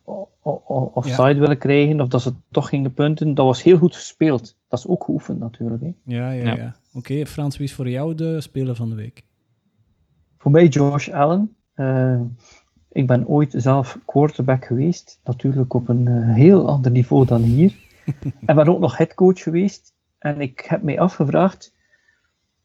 [0.93, 3.35] of, side willen krijgen, of dat ze toch gingen punten.
[3.35, 4.57] Dat was heel goed gespeeld.
[4.69, 5.83] Dat is ook geoefend natuurlijk.
[5.83, 5.93] Hè.
[6.05, 6.77] Ja, ja, ja.
[6.93, 9.25] Oké, Frans, wie is voor jou de speler van de week?
[10.39, 11.57] Voor mij Josh Allen.
[11.77, 12.21] Uh,
[12.93, 15.21] ik ben ooit zelf quarterback geweest.
[15.25, 17.87] Natuurlijk op een uh, heel ander niveau dan hier.
[18.47, 19.95] en ben ook nog headcoach geweest.
[20.19, 21.75] En ik heb mij afgevraagd,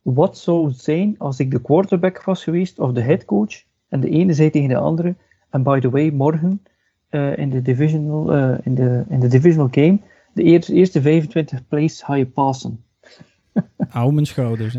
[0.02, 3.64] wat zou het zijn als ik de quarterback was geweest of de headcoach?
[3.90, 5.16] En de ene zei tegen de andere,
[5.50, 6.62] en by the way, morgen
[7.10, 10.00] uh, in, de divisional, uh, in, de, in de divisional game,
[10.34, 12.84] de eerste, eerste 25 plays ga je passen.
[13.88, 14.78] Hou mijn schouders.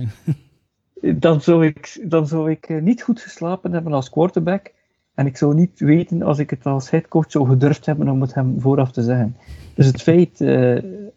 [1.00, 4.72] dan zou ik, dan zou ik uh, niet goed geslapen hebben als quarterback.
[5.14, 8.34] En ik zou niet weten als ik het als headcoach zou gedurfd hebben om het
[8.34, 9.36] hem vooraf te zeggen.
[9.74, 10.38] Dus het feit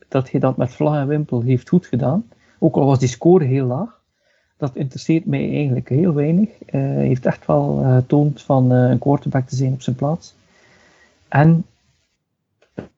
[0.07, 2.25] dat hij dat met vlag en wimpel heeft goed gedaan,
[2.59, 3.97] ook al was die score heel laag,
[4.57, 6.49] dat interesseert mij eigenlijk heel weinig.
[6.49, 10.35] Uh, hij heeft echt wel uh, getoond van een quarterback te zijn op zijn plaats.
[11.27, 11.65] En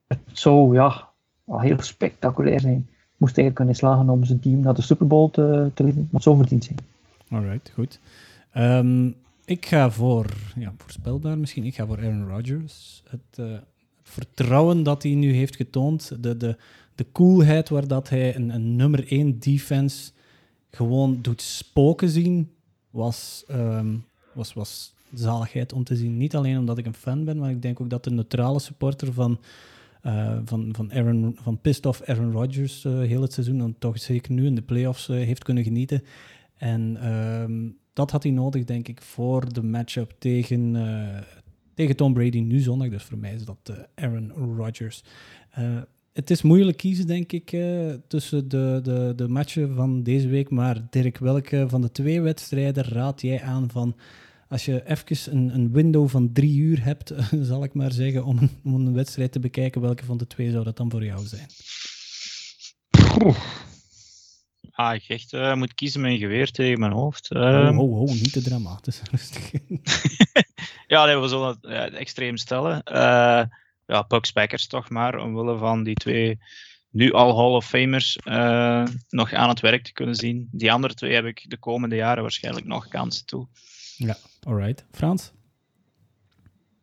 [0.07, 1.07] het zou ja,
[1.43, 2.89] wel heel spectaculair zijn.
[3.17, 6.07] Moest eigenlijk kunnen slagen om zijn team naar de Super Bowl te, te leiden.
[6.11, 6.77] Maar verdient zijn.
[7.29, 7.99] Alright, goed.
[8.57, 9.15] Um,
[9.49, 13.03] ik ga voor, ja, voorspelbaar misschien, ik ga voor Aaron Rodgers.
[13.09, 13.63] Het, het
[14.03, 16.57] vertrouwen dat hij nu heeft getoond, de, de,
[16.95, 20.11] de coolheid waar dat hij een, een nummer 1 defense
[20.71, 22.51] gewoon doet spoken zien,
[22.89, 26.17] was, um, was, was zaligheid om te zien.
[26.17, 29.13] Niet alleen omdat ik een fan ben, maar ik denk ook dat de neutrale supporter
[29.13, 29.39] van,
[30.03, 33.99] uh, van, van, Aaron, van Pissed Off Aaron Rodgers uh, heel het seizoen, dan toch
[33.99, 36.03] zeker nu in de playoffs uh, heeft kunnen genieten.
[36.57, 40.75] En um, dat had hij nodig, denk ik, voor de matchup tegen,
[41.73, 42.89] tegen Tom Brady nu zondag.
[42.89, 45.03] Dus voor mij is dat Aaron Rodgers
[46.13, 47.57] het is moeilijk kiezen, denk ik,
[48.07, 50.49] tussen de, de, de matchen van deze week.
[50.49, 53.95] Maar Dirk, welke van de twee wedstrijden raad jij aan van...
[54.47, 58.49] Als je even een, een window van drie uur hebt, zal ik maar zeggen, om
[58.63, 61.47] om een wedstrijd te bekijken, welke van de twee zou dat dan voor jou zijn?
[64.79, 67.31] Ah, ik echt uh, moet kiezen een geweer tegen mijn hoofd.
[67.31, 69.01] Uh, oh, oh, oh, niet te dramatisch.
[70.87, 72.81] ja, nee, we zullen het ja, extreem stellen.
[72.91, 73.43] Uh,
[73.85, 76.39] ja, Bucks Packers toch maar, omwille van die twee
[76.89, 80.47] nu al Hall of Famers uh, nog aan het werk te kunnen zien.
[80.51, 83.47] Die andere twee heb ik de komende jaren waarschijnlijk nog kansen toe.
[83.95, 84.85] Ja, alright.
[84.91, 85.31] Frans?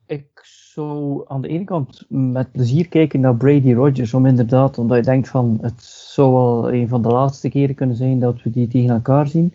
[0.06, 4.96] Ik zou aan de ene kant met plezier kijken naar Brady Rogers, om inderdaad, omdat
[4.96, 8.50] je denkt van het zou wel een van de laatste keren kunnen zijn dat we
[8.50, 9.52] die tegen elkaar zien.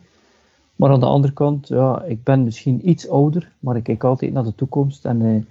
[0.75, 4.33] Maar aan de andere kant, ja, ik ben misschien iets ouder, maar ik kijk altijd
[4.33, 5.41] naar de toekomst en uh,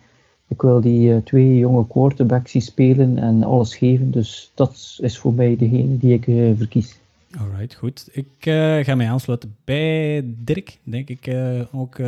[0.49, 4.11] ik wil die uh, twee jonge quarterbacks zien spelen en alles geven.
[4.11, 6.99] Dus dat is voor mij degene die ik uh, verkies.
[7.39, 8.09] Alright, goed.
[8.13, 11.37] Ik uh, ga mij aansluiten bij Dirk, denk ik
[11.73, 11.99] ook.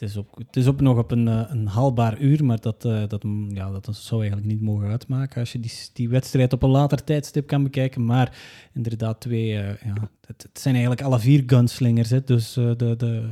[0.00, 3.22] Het, is op, het is op nog op een, een haalbaar uur, maar dat, dat,
[3.22, 6.70] mm, ja, dat zou eigenlijk niet mogen uitmaken als je die, die wedstrijd op een
[6.70, 8.04] later tijdstip kan bekijken.
[8.04, 8.38] Maar
[8.72, 13.22] inderdaad, twee, ja, het, het, zijn eigenlijk alle vier gunslingers, hè, dus de, de,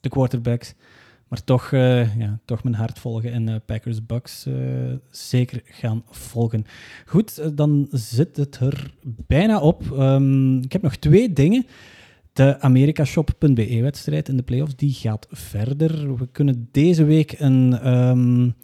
[0.00, 0.74] de quarterbacks.
[1.28, 4.46] Maar toch, ja, toch mijn hart volgen en Packers Bucks
[5.10, 6.64] zeker gaan volgen.
[7.06, 9.90] Goed, dan zit het er bijna op.
[9.90, 11.66] Um, ik heb nog twee dingen.
[12.36, 16.16] De americashop.be-wedstrijd in de playoffs die gaat verder.
[16.16, 18.54] We kunnen deze week een, um,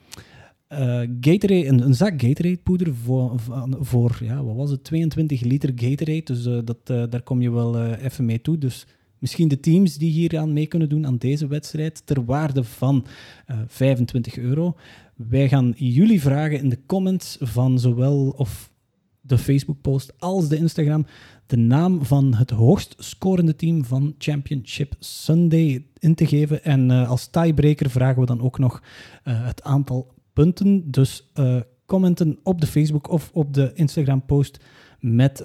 [1.21, 3.41] Gatorade, een, zak Gatorade-poeder voor,
[3.81, 6.23] voor, ja, wat was het, 22 liter Gatorade.
[6.25, 8.59] Dus dat, daar kom je wel even mee toe.
[8.59, 8.87] Dus
[9.19, 13.07] misschien de teams die hier aan mee kunnen doen aan deze wedstrijd ter waarde van
[13.51, 14.77] uh, eh, 25 euro.
[15.17, 18.73] Wij gaan jullie vragen in de comments van zowel of
[19.21, 21.07] de Facebook-post als de Instagram
[21.53, 26.65] de naam van het hoogst scorende team van Championship Sunday in te geven.
[26.65, 28.83] En uh, als tiebreaker vragen we dan ook nog
[29.25, 30.91] uh, het aantal punten.
[30.91, 31.33] Dus
[31.87, 34.65] commenten op de Facebook of op de Instagram-post
[35.01, 35.37] met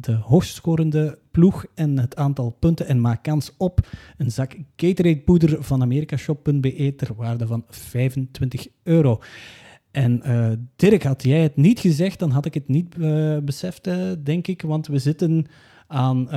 [0.00, 3.86] de hoogstscorende ploeg en het aantal punten en maak kans op
[4.16, 9.20] een zak Gatorade poeder van americashop.be ter waarde van 25 euro.
[9.96, 13.88] En uh, Dirk, had jij het niet gezegd, dan had ik het niet uh, beseft,
[14.24, 15.46] denk ik, want we zitten
[15.86, 16.30] aan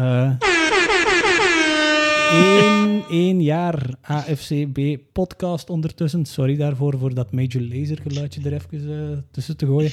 [2.32, 6.26] één, één jaar AFCB-podcast ondertussen.
[6.26, 9.92] Sorry daarvoor, voor dat Major Laser geluidje er even tussen te gooien.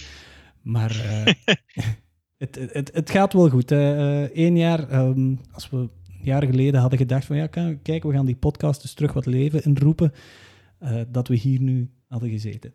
[0.62, 0.90] Maar
[2.38, 3.70] het, het, het gaat wel goed.
[3.70, 5.88] Eén jaar, um, als we
[6.22, 7.46] jaren geleden hadden gedacht van ja,
[7.82, 10.12] kijk, we gaan die podcast dus terug wat leven inroepen,
[11.08, 12.72] dat we hier nu hadden gezeten.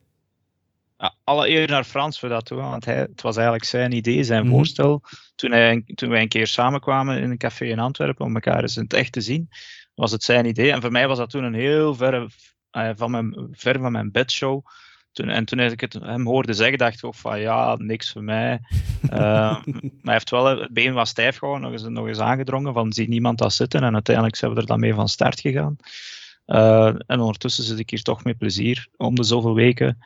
[1.01, 4.23] Ja, alle eer naar Frans voor dat, hoor, want hij, het was eigenlijk zijn idee,
[4.23, 4.57] zijn mm-hmm.
[4.57, 5.03] voorstel.
[5.35, 8.77] Toen, hij, toen wij een keer samenkwamen in een café in Antwerpen om elkaar eens
[8.77, 9.49] in het echt te zien,
[9.95, 10.71] was het zijn idee.
[10.71, 12.27] En voor mij was dat toen een heel ver,
[12.71, 14.65] uh, van, mijn, ver van mijn bedshow.
[15.11, 18.23] Toen, en toen ik het hem hoorde zeggen, dacht ik ook van ja, niks voor
[18.23, 18.59] mij.
[19.03, 19.11] uh,
[19.65, 19.65] maar
[20.01, 23.07] hij heeft wel, het been was stijf gewoon, nog eens, nog eens aangedrongen van zie
[23.07, 23.83] niemand dat zitten.
[23.83, 25.75] En uiteindelijk zijn we er dan mee van start gegaan.
[26.47, 29.97] Uh, en ondertussen zit ik hier toch met plezier om de zoveel weken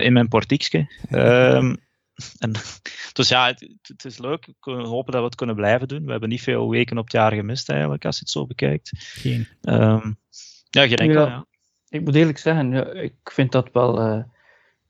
[0.00, 0.86] in mijn portiekje.
[1.10, 1.76] Um,
[2.38, 2.52] en,
[3.12, 4.48] dus ja, het, het, is leuk.
[4.60, 6.04] We hopen dat we het kunnen blijven doen.
[6.04, 8.90] We hebben niet veel weken op het jaar gemist eigenlijk, als je het zo bekijkt.
[8.94, 9.46] Geen.
[9.62, 10.16] Um,
[10.70, 11.28] ja, geen enkel, ja.
[11.28, 11.46] ja.
[11.88, 14.22] Ik moet eerlijk zeggen, ja, ik vind dat wel uh,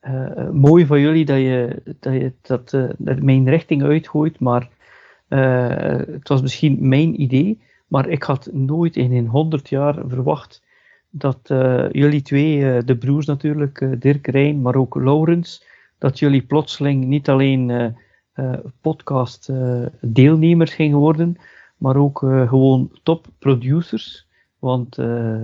[0.03, 4.69] uh, mooi van jullie dat je dat, je dat uh, mijn richting uitgooit, maar
[5.29, 10.63] het was misschien mijn idee, maar ik had nooit in een honderd jaar verwacht
[11.17, 11.39] dat
[11.93, 15.65] jullie twee, de broers natuurlijk, Dirk Rijn, maar ook Laurens,
[15.99, 17.95] dat jullie plotseling niet alleen
[18.81, 19.53] podcast
[20.01, 21.37] deelnemers gingen worden,
[21.77, 24.27] maar ook gewoon top producers.
[24.59, 24.99] Want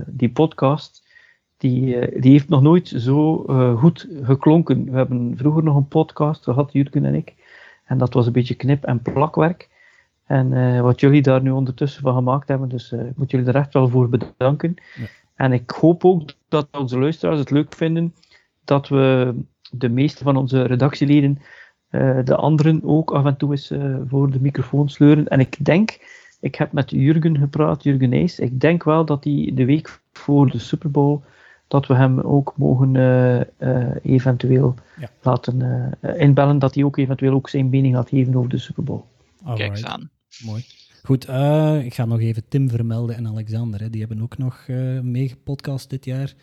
[0.07, 1.09] die podcast,
[1.57, 3.37] die, die heeft nog nooit zo
[3.79, 4.85] goed geklonken.
[4.85, 7.35] We hebben vroeger nog een podcast gehad, Jurgen en ik.
[7.85, 9.69] En dat was een beetje knip- en plakwerk.
[10.27, 13.73] En wat jullie daar nu ondertussen van gemaakt hebben, dus ik moet jullie er echt
[13.73, 14.75] wel voor bedanken.
[15.41, 18.15] En ik hoop ook dat onze luisteraars het leuk vinden
[18.65, 19.35] dat we
[19.71, 21.39] de meeste van onze redactieleden,
[22.25, 23.73] de anderen ook af en toe eens
[24.09, 25.29] voor de microfoon sleuren.
[25.29, 25.99] En ik denk,
[26.41, 30.51] ik heb met Jurgen gepraat, Jurgen Nijs, ik denk wel dat hij de week voor
[30.51, 31.23] de Super Bowl
[31.69, 35.09] dat we hem ook mogen uh, uh, eventueel ja.
[35.23, 35.61] laten
[36.03, 39.03] uh, inbellen, dat hij ook eventueel ook zijn mening gaat geven over de Super Bowl.
[39.55, 40.11] Kijk eens aan.
[40.45, 40.65] Mooi.
[41.03, 41.23] Goed,
[41.85, 43.81] ik ga nog even Tim vermelden en Alexander.
[43.81, 43.91] Hè.
[43.91, 44.67] Die hebben ook nog
[45.03, 46.35] meegepodcast dit jaar.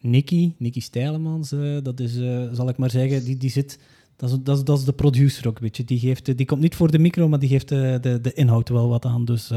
[0.00, 2.14] Nicky, Nicky Stijlemans, dat is,
[2.52, 3.78] zal ik maar zeggen, die, die zit...
[4.16, 5.84] Dat is, dat, is, dat is de producer ook, weet je.
[5.84, 8.68] Die, geeft, die komt niet voor de micro, maar die geeft de, de, de inhoud
[8.68, 9.24] wel wat aan.
[9.24, 9.50] Dus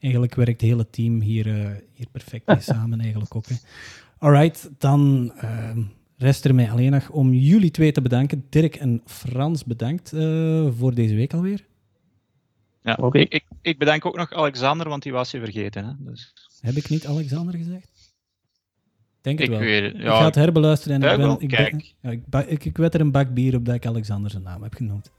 [0.00, 3.46] eigenlijk werkt het hele team hier, uh, hier perfect mee samen eigenlijk ook.
[3.46, 3.54] Hè.
[4.18, 5.70] Alright, dan uh,
[6.16, 8.44] rest er mij alleen nog om jullie twee te bedanken.
[8.48, 11.64] Dirk en Frans bedankt uh, voor deze week alweer.
[12.88, 13.20] Ja, okay.
[13.20, 15.84] ik, ik, ik, bedank ook nog Alexander, want die was je vergeten.
[15.84, 15.92] Hè?
[15.98, 16.32] Dus...
[16.60, 17.88] Heb ik niet Alexander gezegd?
[19.20, 19.66] Denk ik het wel.
[19.66, 22.10] Weet, ja, ik ga het herbeluisteren en ik, ben, ik, ben, ja,
[22.40, 24.74] ik, ik, ik wet er een bak bier op dat ik Alexander zijn naam heb
[24.74, 25.10] genoemd.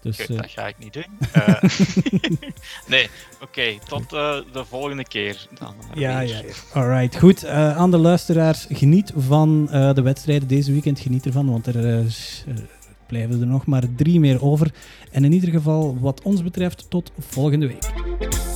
[0.00, 0.42] Dus, okay, uh...
[0.42, 1.18] Dat ga ik niet doen.
[1.36, 1.62] Uh,
[2.94, 3.44] nee, oké.
[3.44, 5.46] Okay, tot uh, de volgende keer.
[5.58, 6.52] Dan, ja, ja, ja.
[6.72, 7.46] Alright, goed.
[7.46, 11.00] aan de luisteraars, geniet van de wedstrijden deze weekend.
[11.00, 12.04] Geniet ervan, want er
[13.06, 14.74] blijven er nog maar drie meer over.
[15.10, 18.55] En in ieder geval, wat ons betreft, tot volgende week.